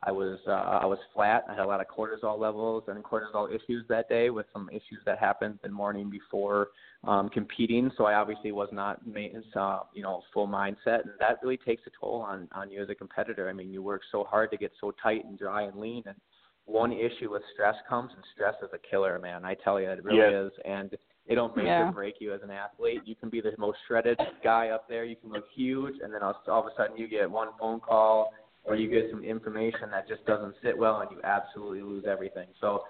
I 0.03 0.11
was 0.11 0.39
uh, 0.47 0.51
I 0.51 0.85
was 0.85 0.97
flat. 1.13 1.43
I 1.49 1.53
had 1.53 1.59
a 1.59 1.67
lot 1.67 1.81
of 1.81 1.87
cortisol 1.87 2.39
levels 2.39 2.83
and 2.87 3.03
cortisol 3.03 3.53
issues 3.53 3.85
that 3.89 4.07
day 4.07 4.29
with 4.29 4.45
some 4.53 4.69
issues 4.69 4.99
that 5.05 5.19
happened 5.19 5.59
the 5.61 5.69
morning 5.69 6.09
before 6.09 6.69
um, 7.03 7.27
competing. 7.29 7.91
So 7.97 8.05
I 8.05 8.13
obviously 8.13 8.53
was 8.53 8.69
not 8.71 9.05
maintenance, 9.05 9.45
uh, 9.55 9.79
you 9.93 10.01
know, 10.01 10.21
full 10.33 10.47
mindset, 10.47 11.03
and 11.03 11.11
that 11.19 11.39
really 11.43 11.57
takes 11.57 11.83
a 11.85 11.89
toll 11.99 12.21
on 12.21 12.47
on 12.53 12.71
you 12.71 12.81
as 12.81 12.89
a 12.89 12.95
competitor. 12.95 13.49
I 13.49 13.53
mean, 13.53 13.73
you 13.73 13.83
work 13.83 14.01
so 14.09 14.23
hard 14.23 14.51
to 14.51 14.57
get 14.57 14.71
so 14.79 14.93
tight 15.03 15.25
and 15.25 15.37
dry 15.37 15.63
and 15.63 15.77
lean, 15.77 16.03
and 16.05 16.15
one 16.63 16.93
issue 16.93 17.31
with 17.31 17.41
stress 17.53 17.75
comes, 17.89 18.11
and 18.15 18.23
stress 18.33 18.55
is 18.63 18.69
a 18.73 18.77
killer, 18.89 19.19
man. 19.19 19.43
I 19.43 19.55
tell 19.55 19.81
you, 19.81 19.89
it 19.89 20.03
really 20.03 20.31
Yes. 20.31 20.45
is, 20.45 20.59
and 20.63 20.97
it'll 21.25 21.49
make 21.49 21.65
Yeah. 21.65 21.89
or 21.89 21.91
break 21.91 22.21
you 22.21 22.31
as 22.31 22.41
an 22.41 22.51
athlete. 22.51 23.01
You 23.05 23.15
can 23.15 23.29
be 23.29 23.41
the 23.41 23.53
most 23.57 23.79
shredded 23.87 24.19
guy 24.43 24.69
up 24.69 24.87
there, 24.87 25.03
you 25.03 25.15
can 25.15 25.31
look 25.31 25.47
huge, 25.49 25.99
and 25.99 26.13
then 26.13 26.21
all, 26.21 26.41
all 26.47 26.61
of 26.61 26.67
a 26.67 26.75
sudden 26.75 26.95
you 26.95 27.07
get 27.07 27.29
one 27.29 27.49
phone 27.59 27.79
call 27.79 28.33
or 28.63 28.75
you 28.75 28.89
get 28.89 29.09
some 29.11 29.23
information 29.23 29.89
that 29.91 30.07
just 30.07 30.25
doesn't 30.25 30.55
sit 30.63 30.77
well, 30.77 31.01
and 31.01 31.09
you 31.11 31.19
absolutely 31.23 31.81
lose 31.81 32.05
everything. 32.07 32.47
So 32.61 32.83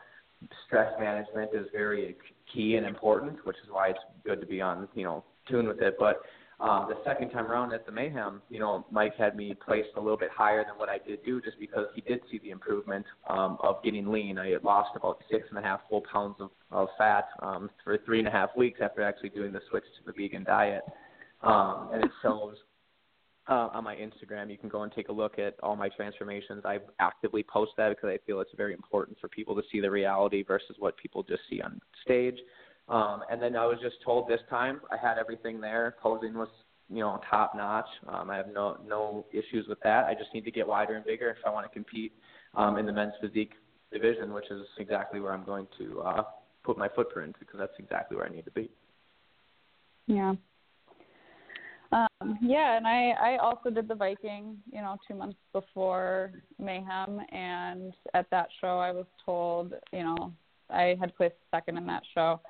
stress 0.67 0.91
management 0.99 1.51
is 1.53 1.67
very 1.71 2.15
key 2.53 2.75
and 2.75 2.85
important, 2.85 3.45
which 3.45 3.57
is 3.57 3.69
why 3.69 3.89
it's 3.89 3.99
good 4.25 4.41
to 4.41 4.47
be 4.47 4.61
on, 4.61 4.87
you 4.95 5.03
know, 5.03 5.23
tune 5.49 5.67
with 5.67 5.81
it. 5.81 5.95
But 5.99 6.21
um, 6.59 6.87
the 6.89 6.97
second 7.05 7.29
time 7.29 7.47
around 7.47 7.73
at 7.73 7.85
the 7.85 7.91
Mayhem, 7.91 8.41
you 8.49 8.59
know, 8.59 8.85
Mike 8.91 9.15
had 9.17 9.35
me 9.35 9.55
placed 9.65 9.89
a 9.95 10.01
little 10.01 10.17
bit 10.17 10.29
higher 10.33 10.63
than 10.65 10.77
what 10.77 10.89
I 10.89 10.97
did 10.97 11.23
do, 11.23 11.39
just 11.41 11.57
because 11.59 11.85
he 11.95 12.01
did 12.01 12.19
see 12.29 12.39
the 12.39 12.49
improvement 12.49 13.05
um, 13.29 13.57
of 13.61 13.81
getting 13.81 14.07
lean. 14.11 14.37
I 14.37 14.49
had 14.49 14.63
lost 14.63 14.89
about 14.95 15.21
six 15.31 15.45
and 15.49 15.57
a 15.57 15.61
half 15.61 15.81
full 15.89 16.03
pounds 16.11 16.35
of, 16.39 16.49
of 16.71 16.89
fat 16.97 17.29
um, 17.41 17.69
for 17.83 17.97
three 18.05 18.19
and 18.19 18.27
a 18.27 18.31
half 18.31 18.49
weeks 18.57 18.79
after 18.81 19.01
actually 19.01 19.29
doing 19.29 19.53
the 19.53 19.61
switch 19.69 19.85
to 19.99 20.11
the 20.11 20.11
vegan 20.11 20.43
diet, 20.43 20.83
um, 21.43 21.91
and 21.93 22.03
it 22.03 22.11
shows 22.21 22.55
uh, 23.49 23.69
on 23.73 23.83
my 23.83 23.95
Instagram. 23.95 24.49
You 24.49 24.57
can 24.57 24.69
go 24.69 24.83
and 24.83 24.91
take 24.91 25.09
a 25.09 25.11
look 25.11 25.39
at 25.39 25.55
all 25.61 25.75
my 25.75 25.89
transformations. 25.89 26.61
I 26.65 26.79
actively 26.99 27.43
post 27.43 27.71
that 27.77 27.89
because 27.89 28.09
I 28.09 28.19
feel 28.25 28.39
it's 28.41 28.51
very 28.55 28.73
important 28.73 29.17
for 29.19 29.27
people 29.27 29.55
to 29.55 29.63
see 29.71 29.79
the 29.79 29.89
reality 29.89 30.43
versus 30.43 30.75
what 30.77 30.95
people 30.97 31.23
just 31.23 31.41
see 31.49 31.61
on 31.61 31.81
stage. 32.03 32.37
Um, 32.87 33.21
and 33.29 33.41
then 33.41 33.55
I 33.55 33.65
was 33.65 33.77
just 33.81 33.95
told 34.03 34.27
this 34.27 34.41
time 34.49 34.81
I 34.91 34.97
had 34.97 35.17
everything 35.17 35.59
there. 35.59 35.95
Posing 36.01 36.33
was, 36.35 36.49
you 36.89 36.99
know, 36.99 37.19
top 37.29 37.55
notch. 37.55 37.89
Um, 38.07 38.29
I 38.29 38.37
have 38.37 38.47
no 38.53 38.77
no 38.87 39.25
issues 39.31 39.67
with 39.67 39.79
that. 39.83 40.05
I 40.05 40.13
just 40.13 40.33
need 40.33 40.45
to 40.45 40.51
get 40.51 40.67
wider 40.67 40.95
and 40.95 41.05
bigger 41.05 41.29
if 41.29 41.37
I 41.45 41.49
want 41.49 41.65
to 41.65 41.73
compete 41.73 42.13
um, 42.55 42.77
in 42.77 42.85
the 42.85 42.93
men's 42.93 43.13
physique 43.21 43.53
division, 43.91 44.33
which 44.33 44.49
is 44.49 44.61
exactly 44.77 45.19
where 45.19 45.33
I'm 45.33 45.43
going 45.43 45.67
to 45.79 46.01
uh, 46.01 46.23
put 46.63 46.77
my 46.77 46.89
footprint 46.89 47.35
because 47.39 47.59
that's 47.59 47.73
exactly 47.79 48.17
where 48.17 48.27
I 48.27 48.29
need 48.29 48.45
to 48.45 48.51
be. 48.51 48.69
Yeah. 50.07 50.33
Um, 52.21 52.37
yeah, 52.41 52.75
and 52.75 52.85
I 52.85 53.11
I 53.11 53.37
also 53.37 53.69
did 53.69 53.87
the 53.87 53.95
Viking, 53.95 54.57
you 54.71 54.81
know, 54.81 54.97
two 55.07 55.15
months 55.15 55.37
before 55.53 56.31
Mayhem, 56.57 57.21
and 57.31 57.93
at 58.13 58.29
that 58.31 58.49
show 58.59 58.77
I 58.77 58.91
was 58.91 59.05
told, 59.25 59.73
you 59.93 60.03
know, 60.03 60.33
I 60.69 60.97
had 60.99 61.15
placed 61.15 61.35
second 61.49 61.77
in 61.77 61.87
that 61.87 62.03
show, 62.13 62.41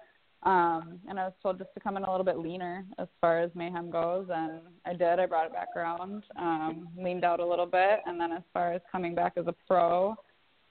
um, 0.43 0.99
and 1.07 1.19
I 1.19 1.25
was 1.25 1.33
told 1.43 1.59
just 1.59 1.73
to 1.75 1.79
come 1.79 1.97
in 1.97 2.03
a 2.03 2.09
little 2.09 2.25
bit 2.25 2.39
leaner 2.39 2.85
as 2.97 3.07
far 3.21 3.39
as 3.39 3.51
Mayhem 3.53 3.91
goes, 3.91 4.27
and 4.33 4.61
I 4.85 4.93
did. 4.93 5.19
I 5.19 5.25
brought 5.25 5.45
it 5.45 5.53
back 5.53 5.69
around, 5.75 6.23
um, 6.37 6.87
leaned 6.97 7.23
out 7.23 7.39
a 7.39 7.45
little 7.45 7.65
bit, 7.67 7.99
and 8.05 8.19
then 8.19 8.31
as 8.31 8.43
far 8.53 8.73
as 8.73 8.81
coming 8.91 9.13
back 9.13 9.33
as 9.37 9.45
a 9.47 9.55
pro, 9.67 10.15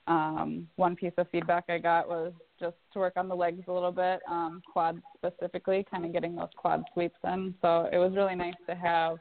um, 0.09 0.67
one 0.77 0.97
piece 0.97 1.13
of 1.19 1.29
feedback 1.31 1.65
I 1.69 1.79
got 1.79 2.09
was 2.09 2.33
just 2.59 2.77
to 2.95 2.99
work 2.99 3.13
on 3.17 3.29
the 3.29 3.37
legs 3.37 3.63
a 3.69 3.73
little 3.73 3.93
bit, 3.93 4.21
um, 4.29 4.63
quads 4.73 4.99
specifically, 5.17 5.87
kind 5.89 6.05
of 6.05 6.13
getting 6.13 6.35
those 6.35 6.49
quad 6.57 6.83
sweeps 6.95 7.19
in. 7.25 7.55
So 7.61 7.89
it 7.93 7.99
was 7.99 8.13
really 8.17 8.35
nice 8.35 8.55
to 8.69 8.75
have 8.75 9.19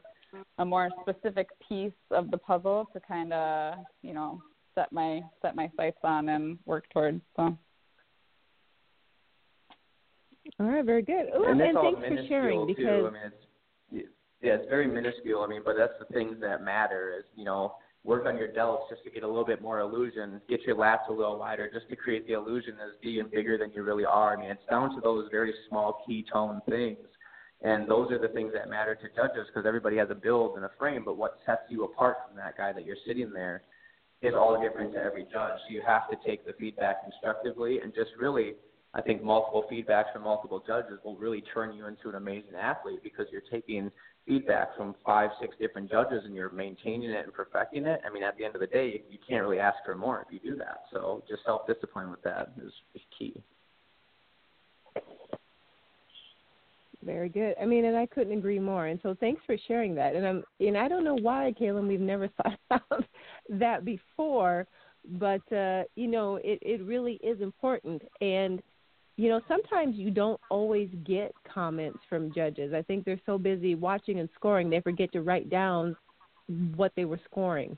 a 0.59 0.65
more 0.65 0.89
specific 1.01 1.49
piece 1.67 1.91
of 2.11 2.31
the 2.31 2.37
puzzle 2.37 2.87
to 2.93 2.99
kind 3.01 3.33
of, 3.33 3.75
you 4.01 4.13
know, 4.13 4.41
set 4.75 4.91
my 4.91 5.21
set 5.41 5.55
my 5.55 5.69
sights 5.75 5.97
on 6.03 6.29
and 6.29 6.57
work 6.65 6.85
towards. 6.93 7.21
So 7.35 7.57
All 10.59 10.65
right, 10.65 10.85
very 10.85 11.01
good. 11.01 11.27
Ooh, 11.35 11.45
and, 11.45 11.59
and 11.59 11.77
thanks 11.77 11.99
for 11.99 12.27
sharing 12.27 12.67
too. 12.67 12.73
because 12.75 13.05
I 13.05 13.09
mean, 13.09 13.21
it's 13.25 14.07
yeah, 14.41 14.53
it's 14.53 14.69
very 14.69 14.87
minuscule. 14.87 15.41
I 15.41 15.47
mean, 15.47 15.63
but 15.65 15.75
that's 15.77 15.93
the 15.99 16.13
things 16.13 16.37
that 16.41 16.63
matter. 16.63 17.15
Is 17.17 17.25
you 17.35 17.43
know, 17.43 17.73
work 18.03 18.25
on 18.25 18.37
your 18.37 18.47
delts 18.47 18.89
just 18.89 19.03
to 19.03 19.09
get 19.09 19.23
a 19.23 19.27
little 19.27 19.45
bit 19.45 19.61
more 19.61 19.79
illusion. 19.79 20.41
Get 20.47 20.61
your 20.61 20.75
lats 20.75 21.09
a 21.09 21.13
little 21.13 21.37
wider 21.37 21.69
just 21.71 21.89
to 21.89 21.95
create 21.95 22.25
the 22.27 22.33
illusion 22.33 22.75
as 22.75 22.93
being 23.01 23.27
bigger 23.31 23.57
than 23.57 23.71
you 23.73 23.83
really 23.83 24.05
are. 24.05 24.35
I 24.35 24.39
mean, 24.39 24.49
it's 24.49 24.61
down 24.69 24.95
to 24.95 25.01
those 25.01 25.27
very 25.31 25.53
small 25.69 26.03
key 26.07 26.25
tone 26.31 26.61
things. 26.69 26.99
And 27.61 27.89
those 27.89 28.11
are 28.11 28.19
the 28.19 28.27
things 28.27 28.53
that 28.53 28.69
matter 28.69 28.95
to 28.95 29.07
judges 29.15 29.47
because 29.47 29.65
everybody 29.65 29.97
has 29.97 30.09
a 30.11 30.15
build 30.15 30.55
and 30.55 30.65
a 30.65 30.71
frame, 30.77 31.03
but 31.03 31.17
what 31.17 31.39
sets 31.45 31.63
you 31.69 31.85
apart 31.85 32.17
from 32.27 32.37
that 32.37 32.55
guy 32.55 32.71
that 32.71 32.85
you're 32.85 32.97
sitting 33.05 33.31
there 33.33 33.63
is 34.21 34.33
all 34.35 34.61
different 34.61 34.93
to 34.93 34.99
every 34.99 35.23
judge. 35.23 35.57
So 35.67 35.73
you 35.73 35.81
have 35.85 36.09
to 36.09 36.17
take 36.25 36.45
the 36.45 36.53
feedback 36.59 37.03
constructively 37.03 37.79
and 37.79 37.93
just 37.93 38.11
really, 38.19 38.53
I 38.93 39.01
think 39.01 39.23
multiple 39.23 39.65
feedbacks 39.71 40.13
from 40.13 40.23
multiple 40.23 40.63
judges 40.65 40.99
will 41.03 41.17
really 41.17 41.43
turn 41.53 41.75
you 41.75 41.87
into 41.87 42.09
an 42.09 42.15
amazing 42.15 42.55
athlete 42.59 42.99
because 43.03 43.25
you're 43.31 43.41
taking 43.51 43.91
feedback 44.27 44.75
from 44.75 44.93
five, 45.05 45.29
six 45.39 45.55
different 45.59 45.89
judges 45.89 46.23
and 46.25 46.35
you're 46.35 46.49
maintaining 46.49 47.09
it 47.09 47.23
and 47.23 47.33
perfecting 47.33 47.85
it. 47.85 48.01
I 48.05 48.13
mean, 48.13 48.23
at 48.23 48.37
the 48.37 48.45
end 48.45 48.55
of 48.55 48.61
the 48.61 48.67
day, 48.67 49.03
you 49.09 49.17
can't 49.27 49.41
really 49.43 49.59
ask 49.59 49.77
for 49.85 49.95
more 49.95 50.25
if 50.27 50.33
you 50.33 50.51
do 50.51 50.57
that. 50.57 50.83
So 50.91 51.23
just 51.27 51.43
self 51.45 51.65
discipline 51.65 52.11
with 52.11 52.21
that 52.23 52.51
is, 52.63 52.71
is 52.93 53.01
key. 53.17 53.41
Very 57.03 57.29
good. 57.29 57.55
I 57.61 57.65
mean, 57.65 57.85
and 57.85 57.95
I 57.95 58.05
couldn't 58.05 58.37
agree 58.37 58.59
more. 58.59 58.87
And 58.87 58.99
so 59.01 59.15
thanks 59.19 59.41
for 59.45 59.55
sharing 59.67 59.95
that. 59.95 60.15
And 60.15 60.27
I'm 60.27 60.43
and 60.59 60.77
I 60.77 60.87
don't 60.87 61.03
know 61.03 61.15
why, 61.15 61.53
Kaylin, 61.59 61.87
we've 61.87 61.99
never 61.99 62.27
thought 62.43 62.59
about 62.69 63.05
that 63.49 63.85
before, 63.85 64.67
but 65.05 65.41
uh, 65.53 65.83
you 65.95 66.07
know, 66.07 66.35
it 66.43 66.59
it 66.61 66.81
really 66.83 67.13
is 67.23 67.39
important. 67.41 68.01
And 68.19 68.61
you 69.17 69.29
know, 69.29 69.41
sometimes 69.47 69.95
you 69.97 70.11
don't 70.11 70.39
always 70.49 70.89
get 71.03 71.33
comments 71.51 71.99
from 72.07 72.31
judges. 72.33 72.73
I 72.73 72.83
think 72.83 73.03
they're 73.03 73.19
so 73.25 73.37
busy 73.37 73.73
watching 73.75 74.19
and 74.19 74.29
scoring, 74.35 74.69
they 74.69 74.79
forget 74.79 75.11
to 75.13 75.21
write 75.21 75.49
down 75.49 75.97
what 76.75 76.91
they 76.95 77.05
were 77.05 77.19
scoring. 77.29 77.77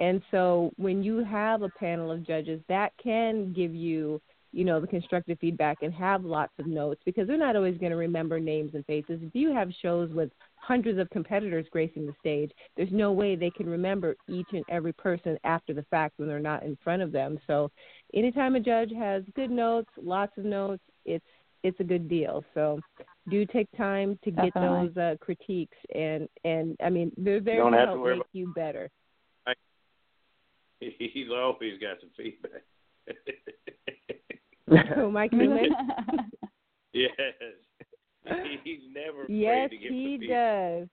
And 0.00 0.20
so 0.30 0.70
when 0.76 1.02
you 1.02 1.24
have 1.24 1.62
a 1.62 1.70
panel 1.70 2.10
of 2.10 2.26
judges, 2.26 2.60
that 2.68 2.92
can 3.02 3.52
give 3.54 3.74
you 3.74 4.20
you 4.54 4.64
know, 4.64 4.80
the 4.80 4.86
constructive 4.86 5.36
feedback 5.40 5.78
and 5.82 5.92
have 5.92 6.24
lots 6.24 6.52
of 6.60 6.66
notes 6.66 7.00
because 7.04 7.26
they're 7.26 7.36
not 7.36 7.56
always 7.56 7.76
going 7.78 7.90
to 7.90 7.96
remember 7.96 8.38
names 8.38 8.70
and 8.74 8.86
faces. 8.86 9.18
If 9.20 9.34
you 9.34 9.52
have 9.52 9.68
shows 9.82 10.10
with 10.12 10.30
hundreds 10.54 10.98
of 11.00 11.10
competitors 11.10 11.66
gracing 11.72 12.06
the 12.06 12.14
stage, 12.20 12.52
there's 12.76 12.92
no 12.92 13.10
way 13.10 13.34
they 13.34 13.50
can 13.50 13.68
remember 13.68 14.14
each 14.28 14.46
and 14.52 14.64
every 14.68 14.92
person 14.92 15.36
after 15.42 15.74
the 15.74 15.82
fact 15.90 16.14
when 16.18 16.28
they're 16.28 16.38
not 16.38 16.62
in 16.62 16.78
front 16.84 17.02
of 17.02 17.10
them. 17.10 17.38
So, 17.48 17.70
anytime 18.14 18.54
a 18.56 18.60
judge 18.60 18.92
has 18.96 19.22
good 19.36 19.50
notes, 19.50 19.90
lots 20.00 20.32
of 20.38 20.44
notes, 20.44 20.82
it's 21.04 21.24
it's 21.62 21.78
a 21.80 21.84
good 21.84 22.08
deal. 22.08 22.44
So, 22.54 22.78
do 23.30 23.46
take 23.46 23.68
time 23.76 24.18
to 24.24 24.30
get 24.30 24.52
Definitely. 24.52 24.88
those 24.88 24.96
uh, 24.96 25.16
critiques 25.20 25.76
and 25.94 26.28
and 26.44 26.76
I 26.84 26.90
mean 26.90 27.10
they're 27.16 27.40
there 27.40 27.56
Don't 27.56 27.72
to 27.72 27.78
have 27.78 27.88
to 27.88 27.94
help 27.94 28.04
make 28.06 28.14
about- 28.16 28.26
you 28.32 28.52
better. 28.54 28.90
He's 30.80 31.28
always 31.34 31.78
got 31.80 31.98
some 32.00 32.10
feedback. 32.16 32.62
So, 34.96 35.10
Mike 35.10 35.32
Newman. 35.32 35.70
yes. 36.92 37.10
He's 38.64 38.80
never 38.94 39.24
yes, 39.28 39.70
to 39.70 39.76
give 39.76 39.92
he 39.92 40.16
the 40.20 40.26
does. 40.26 40.88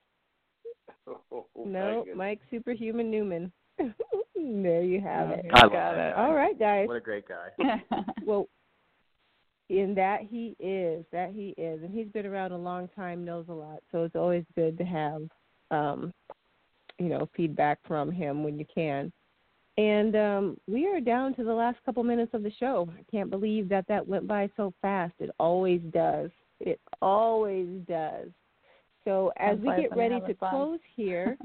Oh, 1.32 1.46
No, 1.64 2.00
goodness. 2.00 2.16
Mike 2.16 2.40
Superhuman 2.50 3.10
Newman. 3.10 3.50
there 4.62 4.82
you 4.82 5.00
have 5.00 5.30
it. 5.30 5.46
I 5.52 5.62
love 5.62 5.72
Got 5.72 5.94
that 5.94 6.08
it. 6.08 6.14
guy. 6.14 6.22
All 6.22 6.34
right, 6.34 6.58
guys. 6.58 6.88
What 6.88 6.96
a 6.96 7.00
great 7.00 7.24
guy. 7.28 7.82
Well, 8.24 8.48
in 9.68 9.94
that 9.94 10.20
he 10.28 10.54
is, 10.60 11.04
that 11.12 11.30
he 11.32 11.54
is, 11.56 11.82
and 11.82 11.92
he's 11.92 12.08
been 12.08 12.26
around 12.26 12.52
a 12.52 12.58
long 12.58 12.88
time, 12.94 13.24
knows 13.24 13.46
a 13.48 13.52
lot. 13.52 13.82
So 13.90 14.04
it's 14.04 14.16
always 14.16 14.44
good 14.54 14.76
to 14.78 14.84
have, 14.84 15.22
um, 15.70 16.12
you 16.98 17.08
know, 17.08 17.28
feedback 17.36 17.78
from 17.86 18.10
him 18.10 18.44
when 18.44 18.58
you 18.58 18.66
can. 18.72 19.12
And 19.78 20.14
um, 20.14 20.56
we 20.68 20.86
are 20.86 21.00
down 21.00 21.34
to 21.36 21.44
the 21.44 21.54
last 21.54 21.78
couple 21.84 22.04
minutes 22.04 22.34
of 22.34 22.42
the 22.42 22.52
show. 22.60 22.88
I 22.98 23.02
can't 23.10 23.30
believe 23.30 23.68
that 23.70 23.86
that 23.88 24.06
went 24.06 24.28
by 24.28 24.50
so 24.56 24.74
fast. 24.82 25.14
It 25.18 25.30
always 25.40 25.80
does. 25.92 26.30
It 26.60 26.78
always 27.00 27.68
does. 27.88 28.28
So 29.04 29.32
as 29.38 29.58
That's 29.62 29.76
we 29.76 29.82
get 29.82 29.96
ready 29.96 30.20
to 30.20 30.34
fun. 30.34 30.50
close 30.50 30.80
here, 30.94 31.38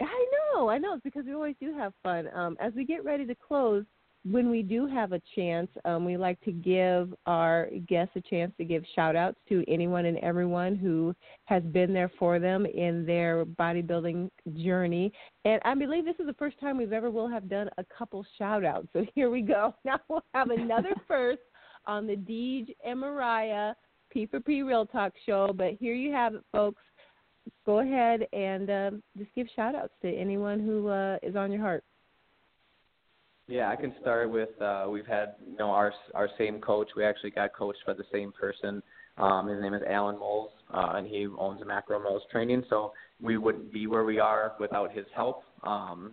I 0.00 0.26
know, 0.54 0.68
I 0.68 0.78
know. 0.78 0.94
It's 0.94 1.02
because 1.02 1.24
we 1.24 1.34
always 1.34 1.56
do 1.60 1.74
have 1.74 1.92
fun. 2.02 2.28
Um, 2.34 2.56
as 2.60 2.72
we 2.74 2.84
get 2.84 3.04
ready 3.04 3.26
to 3.26 3.34
close, 3.34 3.84
when 4.30 4.50
we 4.50 4.62
do 4.62 4.86
have 4.86 5.12
a 5.12 5.22
chance, 5.36 5.68
um, 5.84 6.04
we 6.04 6.16
like 6.16 6.40
to 6.40 6.50
give 6.50 7.14
our 7.26 7.68
guests 7.88 8.14
a 8.16 8.20
chance 8.20 8.52
to 8.58 8.64
give 8.64 8.82
shout 8.94 9.14
outs 9.14 9.38
to 9.48 9.64
anyone 9.68 10.06
and 10.06 10.18
everyone 10.18 10.74
who 10.74 11.14
has 11.44 11.62
been 11.62 11.92
there 11.92 12.10
for 12.18 12.40
them 12.40 12.66
in 12.66 13.06
their 13.06 13.44
bodybuilding 13.44 14.28
journey. 14.56 15.12
And 15.44 15.60
I 15.64 15.74
believe 15.74 16.04
this 16.04 16.16
is 16.18 16.26
the 16.26 16.34
first 16.34 16.58
time 16.58 16.76
we've 16.76 16.92
ever 16.92 17.10
will 17.10 17.28
have 17.28 17.48
done 17.48 17.70
a 17.78 17.84
couple 17.84 18.26
shout 18.36 18.64
outs. 18.64 18.88
So 18.92 19.04
here 19.14 19.30
we 19.30 19.42
go. 19.42 19.74
Now 19.84 20.00
we'll 20.08 20.24
have 20.34 20.50
another 20.50 20.94
first 21.08 21.42
on 21.86 22.08
the 22.08 22.16
Deej 22.16 22.74
and 22.84 22.98
Mariah 22.98 23.74
P 24.10 24.26
for 24.26 24.40
P 24.40 24.62
Real 24.62 24.86
Talk 24.86 25.12
show. 25.24 25.52
But 25.56 25.74
here 25.78 25.94
you 25.94 26.12
have 26.12 26.34
it, 26.34 26.42
folks. 26.50 26.82
Go 27.64 27.80
ahead 27.80 28.26
and 28.32 28.70
um, 28.70 29.02
just 29.16 29.30
give 29.34 29.46
shout 29.54 29.74
outs 29.74 29.92
to 30.02 30.08
anyone 30.08 30.60
who 30.60 30.88
uh, 30.88 31.18
is 31.22 31.36
on 31.36 31.52
your 31.52 31.60
heart. 31.60 31.84
Yeah, 33.48 33.70
I 33.70 33.76
can 33.76 33.94
start 34.00 34.30
with 34.30 34.60
uh, 34.60 34.86
we've 34.90 35.06
had 35.06 35.34
you 35.48 35.56
know 35.56 35.70
our 35.70 35.92
our 36.14 36.28
same 36.36 36.60
coach. 36.60 36.88
We 36.96 37.04
actually 37.04 37.30
got 37.30 37.54
coached 37.54 37.78
by 37.86 37.94
the 37.94 38.04
same 38.12 38.32
person. 38.32 38.82
Um, 39.18 39.48
his 39.48 39.60
name 39.62 39.72
is 39.72 39.82
Alan 39.88 40.18
Moles, 40.18 40.50
uh, 40.74 40.94
and 40.96 41.06
he 41.06 41.26
owns 41.38 41.60
Macro 41.64 42.02
Moles 42.02 42.22
Training. 42.30 42.64
So 42.68 42.92
we 43.20 43.38
wouldn't 43.38 43.72
be 43.72 43.86
where 43.86 44.04
we 44.04 44.18
are 44.18 44.54
without 44.58 44.92
his 44.92 45.06
help. 45.14 45.42
Um, 45.62 46.12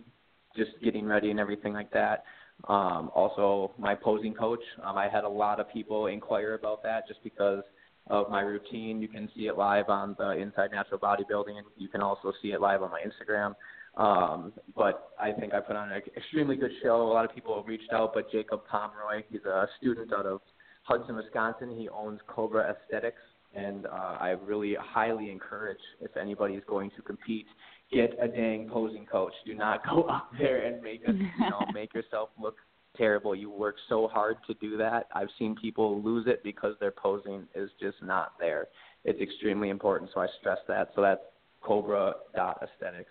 just 0.56 0.70
getting 0.82 1.06
ready 1.06 1.30
and 1.30 1.40
everything 1.40 1.72
like 1.72 1.90
that. 1.92 2.24
Um, 2.68 3.10
also, 3.14 3.72
my 3.78 3.94
posing 3.94 4.32
coach. 4.32 4.62
Um, 4.82 4.96
I 4.96 5.08
had 5.08 5.24
a 5.24 5.28
lot 5.28 5.58
of 5.58 5.68
people 5.72 6.06
inquire 6.06 6.54
about 6.54 6.82
that 6.84 7.06
just 7.08 7.22
because 7.24 7.64
of 8.08 8.30
my 8.30 8.40
routine. 8.40 9.00
You 9.00 9.08
can 9.08 9.28
see 9.34 9.46
it 9.46 9.56
live 9.56 9.88
on 9.88 10.14
the 10.18 10.32
Inside 10.32 10.70
Natural 10.72 10.98
Bodybuilding. 10.98 11.60
You 11.76 11.88
can 11.88 12.02
also 12.02 12.32
see 12.42 12.48
it 12.52 12.60
live 12.60 12.82
on 12.82 12.90
my 12.90 13.00
Instagram. 13.00 13.54
Um, 13.96 14.52
but 14.74 15.10
I 15.20 15.32
think 15.32 15.54
I 15.54 15.60
put 15.60 15.76
on 15.76 15.90
an 15.92 16.02
extremely 16.16 16.56
good 16.56 16.72
show. 16.82 17.02
A 17.02 17.12
lot 17.12 17.24
of 17.24 17.34
people 17.34 17.56
have 17.56 17.66
reached 17.66 17.92
out, 17.92 18.12
but 18.12 18.30
Jacob 18.30 18.62
Pomeroy, 18.70 19.22
he's 19.30 19.44
a 19.44 19.66
student 19.78 20.12
out 20.12 20.26
of 20.26 20.40
Hudson, 20.82 21.16
Wisconsin. 21.16 21.74
He 21.76 21.88
owns 21.88 22.20
Cobra 22.26 22.74
Aesthetics, 22.74 23.22
and 23.54 23.86
uh, 23.86 24.16
I 24.20 24.30
really 24.44 24.76
highly 24.78 25.30
encourage 25.30 25.78
if 26.00 26.16
anybody 26.16 26.54
is 26.54 26.62
going 26.66 26.90
to 26.96 27.02
compete, 27.02 27.46
get 27.92 28.16
a 28.20 28.26
dang 28.26 28.68
posing 28.68 29.06
coach. 29.06 29.32
Do 29.46 29.54
not 29.54 29.86
go 29.88 30.02
up 30.10 30.30
there 30.38 30.66
and 30.66 30.82
make 30.82 31.02
a, 31.06 31.12
you 31.12 31.50
know 31.50 31.64
make 31.72 31.94
yourself 31.94 32.30
look 32.40 32.56
terrible. 32.96 33.34
You 33.34 33.50
work 33.50 33.76
so 33.88 34.08
hard 34.08 34.36
to 34.46 34.54
do 34.54 34.76
that. 34.78 35.08
I've 35.14 35.28
seen 35.38 35.54
people 35.54 36.02
lose 36.02 36.26
it 36.26 36.42
because 36.42 36.74
their 36.80 36.90
posing 36.90 37.46
is 37.54 37.70
just 37.80 37.96
not 38.02 38.32
there. 38.38 38.68
It's 39.04 39.20
extremely 39.20 39.70
important, 39.70 40.10
so 40.14 40.20
I 40.20 40.26
stress 40.40 40.58
that. 40.68 40.90
So 40.94 41.02
that's 41.02 41.20
Cobra 41.60 42.14
dot 42.34 42.62
Aesthetics. 42.62 43.10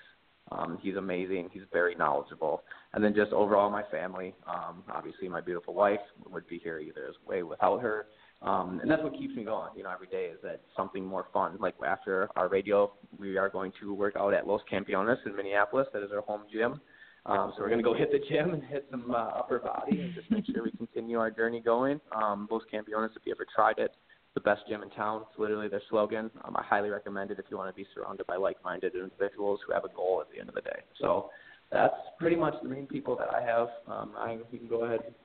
Um, 0.51 0.77
he's 0.81 0.95
amazing. 0.95 1.49
He's 1.51 1.63
very 1.71 1.95
knowledgeable. 1.95 2.63
And 2.93 3.03
then 3.03 3.15
just 3.15 3.31
overall, 3.31 3.69
my 3.69 3.83
family. 3.91 4.35
Um, 4.47 4.83
obviously, 4.91 5.27
my 5.27 5.41
beautiful 5.41 5.73
wife 5.73 6.01
would 6.29 6.47
be 6.47 6.59
here 6.59 6.79
either 6.79 7.13
way 7.25 7.43
without 7.43 7.81
her. 7.81 8.07
Um, 8.41 8.79
and 8.81 8.91
that's 8.91 9.01
what 9.01 9.13
keeps 9.13 9.35
me 9.35 9.45
going. 9.45 9.69
You 9.75 9.83
know, 9.83 9.89
every 9.89 10.07
day 10.07 10.25
is 10.25 10.37
that 10.43 10.61
something 10.75 11.05
more 11.05 11.27
fun. 11.31 11.57
Like 11.59 11.75
after 11.85 12.29
our 12.35 12.49
radio, 12.49 12.91
we 13.17 13.37
are 13.37 13.49
going 13.49 13.71
to 13.79 13.93
work 13.93 14.15
out 14.17 14.33
at 14.33 14.45
Los 14.45 14.61
Campeones 14.69 15.15
in 15.25 15.35
Minneapolis. 15.35 15.87
That 15.93 16.03
is 16.03 16.11
our 16.11 16.21
home 16.21 16.41
gym. 16.51 16.81
Um, 17.25 17.53
so 17.55 17.63
we're 17.63 17.69
going 17.69 17.79
to 17.79 17.83
go 17.83 17.93
hit 17.93 18.11
the 18.11 18.19
gym 18.29 18.53
and 18.53 18.63
hit 18.63 18.85
some 18.91 19.09
uh, 19.11 19.17
upper 19.17 19.59
body 19.59 20.01
and 20.01 20.13
just 20.13 20.29
make 20.29 20.45
sure 20.45 20.63
we 20.63 20.71
continue 20.71 21.19
our 21.19 21.31
journey 21.31 21.61
going. 21.61 22.01
Um, 22.13 22.47
Los 22.51 22.63
Campeones, 22.71 23.15
if 23.15 23.23
you 23.25 23.33
ever 23.33 23.45
tried 23.55 23.77
it, 23.77 23.95
the 24.33 24.41
best 24.41 24.61
gym 24.67 24.83
in 24.83 24.89
town. 24.89 25.21
It's 25.29 25.39
literally 25.39 25.69
their 25.69 25.81
slogan. 25.89 26.29
Um, 26.43 26.55
I 26.57 26.63
highly 26.63 26.89
recommend 26.89 27.31
it 27.31 27.39
if 27.39 27.45
you 27.49 27.57
want 27.57 27.69
to 27.69 27.75
be 27.75 27.87
surrounded 27.93 28.27
by 28.27 28.35
like-minded 28.35 28.93
individuals 28.95 29.59
who 29.65 29.73
have 29.73 29.85
a 29.85 29.89
goal 29.95 30.21
at 30.21 30.33
the 30.33 30.39
end 30.39 30.49
of 30.49 30.55
the 30.55 30.61
day. 30.61 30.81
So 30.99 31.29
that's 31.71 31.95
pretty 32.19 32.35
much 32.35 32.55
the 32.61 32.69
main 32.69 32.87
people 32.87 33.15
that 33.17 33.29
I 33.33 33.41
have. 33.41 33.69
Um, 33.87 34.11
I 34.17 34.37
you 34.51 34.59
can 34.59 34.67
go 34.67 34.83
ahead 34.83 34.99
and 35.05 35.15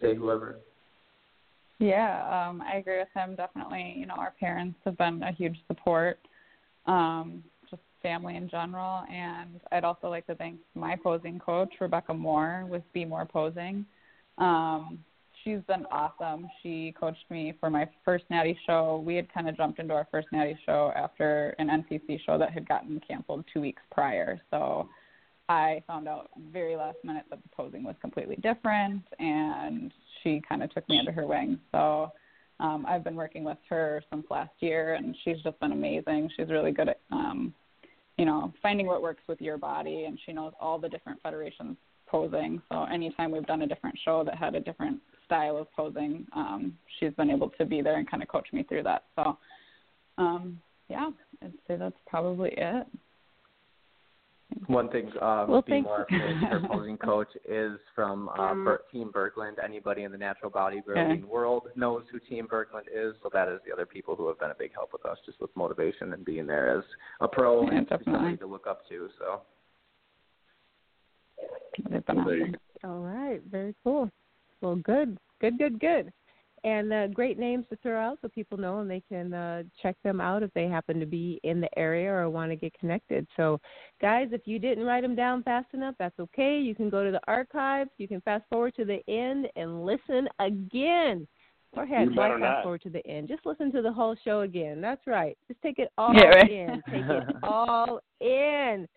say 0.00 0.14
whoever. 0.14 0.56
Yeah, 1.78 2.48
um, 2.48 2.62
I 2.62 2.76
agree 2.76 2.98
with 2.98 3.08
him. 3.14 3.34
Definitely, 3.34 3.94
you 3.96 4.06
know, 4.06 4.14
our 4.14 4.34
parents 4.40 4.78
have 4.84 4.96
been 4.96 5.22
a 5.22 5.32
huge 5.32 5.56
support, 5.68 6.18
um, 6.86 7.44
family 8.02 8.36
in 8.36 8.48
general. 8.48 9.04
And 9.12 9.60
I'd 9.72 9.84
also 9.84 10.08
like 10.08 10.26
to 10.26 10.34
thank 10.34 10.58
my 10.74 10.96
posing 10.96 11.38
coach, 11.38 11.72
Rebecca 11.80 12.14
Moore, 12.14 12.66
with 12.68 12.82
Be 12.92 13.04
More 13.04 13.24
Posing. 13.24 13.84
Um, 14.38 14.98
she's 15.42 15.60
been 15.68 15.86
awesome. 15.90 16.48
She 16.62 16.94
coached 16.98 17.24
me 17.30 17.54
for 17.60 17.70
my 17.70 17.88
first 18.04 18.24
Natty 18.30 18.58
show. 18.66 19.02
We 19.04 19.16
had 19.16 19.32
kind 19.32 19.48
of 19.48 19.56
jumped 19.56 19.78
into 19.78 19.94
our 19.94 20.06
first 20.10 20.28
Natty 20.32 20.58
show 20.66 20.92
after 20.96 21.54
an 21.58 21.68
NPC 21.68 22.20
show 22.24 22.38
that 22.38 22.50
had 22.50 22.68
gotten 22.68 23.00
canceled 23.06 23.44
two 23.52 23.60
weeks 23.60 23.82
prior. 23.92 24.40
So 24.50 24.88
I 25.48 25.82
found 25.86 26.08
out 26.08 26.30
very 26.52 26.76
last 26.76 26.98
minute 27.04 27.24
that 27.30 27.42
the 27.42 27.48
posing 27.56 27.84
was 27.84 27.94
completely 28.00 28.36
different, 28.36 29.02
and 29.18 29.92
she 30.22 30.42
kind 30.46 30.62
of 30.62 30.72
took 30.74 30.88
me 30.88 30.98
under 30.98 31.12
her 31.12 31.26
wing. 31.26 31.58
So 31.72 32.12
um, 32.58 32.84
I've 32.88 33.04
been 33.04 33.14
working 33.14 33.44
with 33.44 33.58
her 33.68 34.02
since 34.10 34.26
last 34.30 34.52
year, 34.60 34.94
and 34.94 35.16
she's 35.24 35.40
just 35.42 35.58
been 35.60 35.72
amazing. 35.72 36.30
She's 36.36 36.48
really 36.48 36.72
good 36.72 36.88
at, 36.88 37.00
um, 37.12 37.54
you 38.18 38.24
know, 38.24 38.52
finding 38.62 38.86
what 38.86 39.02
works 39.02 39.22
with 39.28 39.40
your 39.40 39.58
body, 39.58 40.04
and 40.04 40.18
she 40.24 40.32
knows 40.32 40.52
all 40.60 40.78
the 40.78 40.88
different 40.88 41.20
federations 41.22 41.76
posing. 42.06 42.62
So 42.70 42.84
anytime 42.84 43.30
we've 43.30 43.46
done 43.46 43.62
a 43.62 43.66
different 43.66 43.98
show 44.04 44.24
that 44.24 44.36
had 44.36 44.54
a 44.54 44.60
different 44.60 45.00
style 45.24 45.56
of 45.56 45.70
posing, 45.72 46.26
um, 46.34 46.76
she's 46.98 47.12
been 47.14 47.30
able 47.30 47.50
to 47.50 47.64
be 47.64 47.82
there 47.82 47.98
and 47.98 48.08
kind 48.10 48.22
of 48.22 48.28
coach 48.28 48.48
me 48.52 48.62
through 48.62 48.84
that. 48.84 49.04
So, 49.16 49.36
um, 50.18 50.60
yeah, 50.88 51.10
I'd 51.42 51.52
say 51.66 51.76
that's 51.76 51.96
probably 52.06 52.54
it. 52.56 52.86
One 54.68 54.88
thing, 54.90 55.10
um, 55.20 55.50
Well, 55.50 55.62
Be 55.62 55.82
More 55.82 56.06
you. 56.10 56.18
Fit, 56.18 56.36
her 56.48 56.60
posing 56.68 56.96
coach 56.96 57.28
is 57.48 57.78
from 57.94 58.28
uh, 58.30 58.54
Ber- 58.54 58.82
Team 58.90 59.12
Berkland. 59.14 59.62
Anybody 59.62 60.02
in 60.04 60.12
the 60.12 60.18
natural 60.18 60.50
bodybuilding 60.50 61.14
Okay. 61.18 61.22
world 61.22 61.68
knows 61.76 62.04
who 62.10 62.18
Team 62.18 62.48
Berkland 62.48 62.86
is, 62.92 63.14
so 63.22 63.28
that 63.32 63.48
is 63.48 63.60
the 63.66 63.72
other 63.72 63.86
people 63.86 64.16
who 64.16 64.26
have 64.28 64.38
been 64.40 64.50
a 64.50 64.54
big 64.54 64.72
help 64.74 64.92
with 64.92 65.04
us, 65.04 65.18
just 65.26 65.40
with 65.40 65.50
motivation 65.56 66.12
and 66.14 66.24
being 66.24 66.46
there 66.46 66.78
as 66.78 66.84
a 67.20 67.28
pro 67.28 67.62
Yeah, 67.64 67.78
and 67.78 67.88
definitely. 67.88 68.12
somebody 68.14 68.36
to 68.38 68.46
look 68.46 68.66
up 68.66 68.88
to. 68.88 69.08
So 69.18 69.42
They've 71.90 72.04
been 72.06 72.24
There 72.24 72.36
you 72.36 72.44
awesome. 72.44 72.90
All 72.90 73.00
right, 73.00 73.42
very 73.50 73.74
cool. 73.84 74.10
Well, 74.62 74.76
good, 74.76 75.18
good, 75.40 75.58
good, 75.58 75.78
good. 75.78 76.12
And 76.66 76.92
uh, 76.92 77.06
great 77.06 77.38
names 77.38 77.64
to 77.70 77.76
throw 77.76 77.96
out 77.96 78.18
so 78.20 78.28
people 78.28 78.58
know 78.58 78.80
and 78.80 78.90
they 78.90 79.00
can 79.08 79.32
uh, 79.32 79.62
check 79.80 79.94
them 80.02 80.20
out 80.20 80.42
if 80.42 80.52
they 80.52 80.66
happen 80.66 80.98
to 80.98 81.06
be 81.06 81.38
in 81.44 81.60
the 81.60 81.68
area 81.78 82.10
or 82.12 82.28
want 82.28 82.50
to 82.50 82.56
get 82.56 82.76
connected. 82.76 83.24
So, 83.36 83.60
guys, 84.00 84.30
if 84.32 84.40
you 84.46 84.58
didn't 84.58 84.82
write 84.82 85.02
them 85.02 85.14
down 85.14 85.44
fast 85.44 85.68
enough, 85.74 85.94
that's 85.96 86.18
okay. 86.18 86.58
You 86.58 86.74
can 86.74 86.90
go 86.90 87.04
to 87.04 87.12
the 87.12 87.20
archives. 87.28 87.90
You 87.98 88.08
can 88.08 88.20
fast 88.22 88.42
forward 88.50 88.74
to 88.76 88.84
the 88.84 88.98
end 89.08 89.46
and 89.54 89.86
listen 89.86 90.28
again. 90.40 91.28
Or 91.76 91.86
heck, 91.86 92.08
You 92.08 92.16
why 92.16 92.30
better 92.30 92.40
fast 92.40 92.56
not. 92.56 92.62
forward 92.64 92.82
to 92.82 92.90
the 92.90 93.06
end? 93.06 93.28
Just 93.28 93.46
listen 93.46 93.70
to 93.70 93.80
the 93.82 93.92
whole 93.92 94.16
show 94.24 94.40
again. 94.40 94.80
That's 94.80 95.06
right. 95.06 95.38
Just 95.46 95.62
take 95.62 95.78
it 95.78 95.92
all 95.96 96.14
Yeah, 96.16 96.30
right. 96.30 96.50
in. 96.50 96.82
Take 96.90 97.04
it 97.04 97.24
all 97.44 98.00
in. 98.20 98.88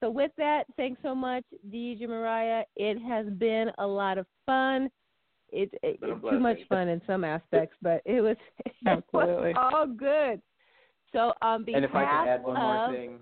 So 0.00 0.10
with 0.10 0.32
that, 0.36 0.64
thanks 0.76 1.00
so 1.02 1.14
much, 1.14 1.44
Deej 1.72 2.06
Mariah. 2.06 2.64
It 2.76 2.98
has 3.00 3.24
been 3.38 3.70
a 3.78 3.86
lot 3.86 4.18
of 4.18 4.26
fun. 4.44 4.90
It, 5.54 5.72
it, 5.84 6.00
Been 6.00 6.10
a 6.10 6.16
it 6.16 6.30
too 6.30 6.40
much 6.40 6.58
fun 6.68 6.88
in 6.88 7.00
some 7.06 7.22
aspects, 7.22 7.76
but 7.80 8.02
it 8.04 8.20
was 8.20 8.36
it 8.66 9.04
was 9.12 9.54
all 9.72 9.86
good. 9.86 10.42
So 11.12 11.32
on 11.42 11.64
behalf 11.64 11.76
and 11.76 11.84
if 11.84 11.94
I 11.94 12.04
can 12.04 12.28
add 12.28 12.42
one 12.42 12.54
more 12.56 12.76
of, 12.76 12.90
thing, 12.92 13.18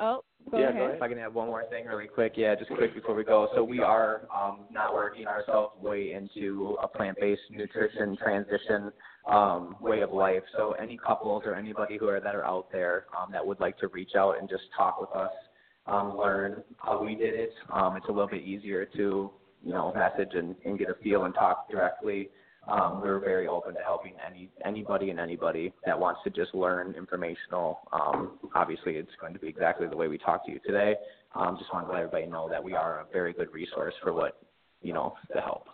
oh, 0.00 0.24
go 0.50 0.58
Yeah, 0.58 0.70
ahead. 0.70 0.76
go 0.78 0.84
ahead. 0.84 0.96
If 0.96 1.02
I 1.02 1.08
can 1.08 1.18
add 1.18 1.34
one 1.34 1.48
more 1.48 1.64
thing 1.68 1.84
really 1.84 2.06
quick, 2.06 2.32
yeah, 2.36 2.54
just 2.54 2.70
quick 2.70 2.94
before 2.94 3.14
we 3.14 3.22
go. 3.22 3.48
So 3.54 3.62
we 3.62 3.80
are 3.80 4.22
um, 4.34 4.60
not 4.72 4.94
working 4.94 5.26
ourselves 5.26 5.74
way 5.82 6.12
into 6.12 6.78
a 6.82 6.88
plant-based 6.88 7.42
nutrition 7.50 8.16
transition 8.16 8.90
um, 9.30 9.76
way 9.78 10.00
of 10.00 10.12
life. 10.14 10.42
So 10.56 10.72
any 10.72 10.96
couples 10.96 11.42
or 11.44 11.54
anybody 11.54 11.98
who 11.98 12.08
are 12.08 12.18
that 12.18 12.34
are 12.34 12.46
out 12.46 12.72
there 12.72 13.04
um, 13.14 13.30
that 13.32 13.46
would 13.46 13.60
like 13.60 13.76
to 13.80 13.88
reach 13.88 14.12
out 14.16 14.38
and 14.40 14.48
just 14.48 14.64
talk 14.74 14.98
with 14.98 15.10
us, 15.10 15.32
um, 15.86 16.16
learn 16.16 16.64
how 16.78 17.02
we 17.04 17.14
did 17.14 17.34
it, 17.34 17.52
um, 17.70 17.94
it's 17.96 18.06
a 18.08 18.12
little 18.12 18.26
bit 18.28 18.42
easier 18.42 18.86
to 18.96 19.30
you 19.66 19.72
know 19.72 19.92
message 19.94 20.34
and, 20.34 20.54
and 20.64 20.78
get 20.78 20.88
a 20.88 20.94
feel 21.02 21.24
and 21.24 21.34
talk 21.34 21.68
directly. 21.68 22.30
Um, 22.68 23.00
we're 23.00 23.20
very 23.20 23.46
open 23.46 23.74
to 23.74 23.80
helping 23.80 24.14
any 24.26 24.48
anybody 24.64 25.10
and 25.10 25.18
anybody 25.20 25.72
that 25.84 25.98
wants 25.98 26.20
to 26.24 26.30
just 26.30 26.54
learn 26.54 26.94
informational. 26.96 27.80
Um, 27.92 28.38
obviously, 28.54 28.94
it's 28.94 29.10
going 29.20 29.32
to 29.34 29.40
be 29.40 29.48
exactly 29.48 29.86
the 29.88 29.96
way 29.96 30.08
we 30.08 30.18
talk 30.18 30.46
to 30.46 30.52
you 30.52 30.60
today. 30.64 30.94
Um, 31.34 31.56
just 31.58 31.72
want 31.72 31.86
to 31.86 31.92
let 31.92 32.02
everybody 32.02 32.26
know 32.26 32.48
that 32.48 32.62
we 32.62 32.74
are 32.74 33.00
a 33.00 33.12
very 33.12 33.32
good 33.32 33.52
resource 33.52 33.94
for 34.02 34.12
what 34.12 34.40
you 34.82 34.92
know 34.92 35.14
to 35.34 35.40
help. 35.40 35.66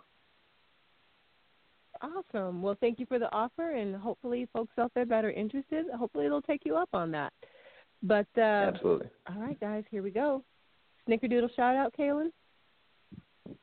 Awesome. 2.01 2.61
Well, 2.61 2.75
thank 2.81 2.99
you 2.99 3.05
for 3.05 3.17
the 3.19 3.31
offer, 3.31 3.75
and 3.75 3.95
hopefully, 3.95 4.47
folks 4.53 4.73
out 4.79 4.91
there 4.95 5.05
that 5.05 5.23
are 5.23 5.31
interested, 5.31 5.85
hopefully, 5.97 6.27
they'll 6.27 6.41
take 6.41 6.65
you 6.65 6.75
up 6.75 6.89
on 6.93 7.11
that. 7.11 7.31
But 8.01 8.27
uh, 8.37 8.41
Absolutely. 8.41 9.07
all 9.29 9.41
right, 9.41 9.59
guys, 9.59 9.83
here 9.89 10.03
we 10.03 10.11
go. 10.11 10.43
Snickerdoodle 11.07 11.55
shout 11.55 11.75
out, 11.75 11.93
Kaylin. 11.97 12.31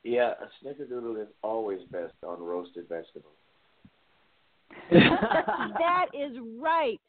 Yeah, 0.02 0.32
a 0.40 0.64
snickerdoodle 0.64 1.20
is 1.20 1.28
always 1.42 1.80
best 1.90 2.14
on 2.26 2.42
roasted 2.42 2.88
vegetables. 2.88 3.34
that 4.90 6.06
is 6.14 6.36
right. 6.58 7.00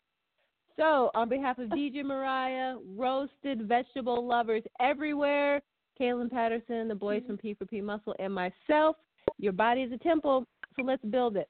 So, 0.78 1.12
on 1.14 1.30
behalf 1.30 1.60
of 1.60 1.70
Deej 1.70 2.04
Mariah, 2.04 2.76
roasted 2.96 3.68
vegetable 3.68 4.26
lovers 4.26 4.64
everywhere, 4.80 5.62
Kaylin 6.00 6.32
Patterson, 6.32 6.88
the 6.88 6.96
boys 6.96 7.22
from 7.28 7.38
P4P 7.38 7.84
Muscle, 7.84 8.16
and 8.20 8.34
myself, 8.34 8.96
your 9.38 9.54
body 9.54 9.82
is 9.82 9.92
a 9.92 9.98
temple, 9.98 10.46
so 10.76 10.84
let's 10.84 11.04
build 11.06 11.38
it. 11.38 11.50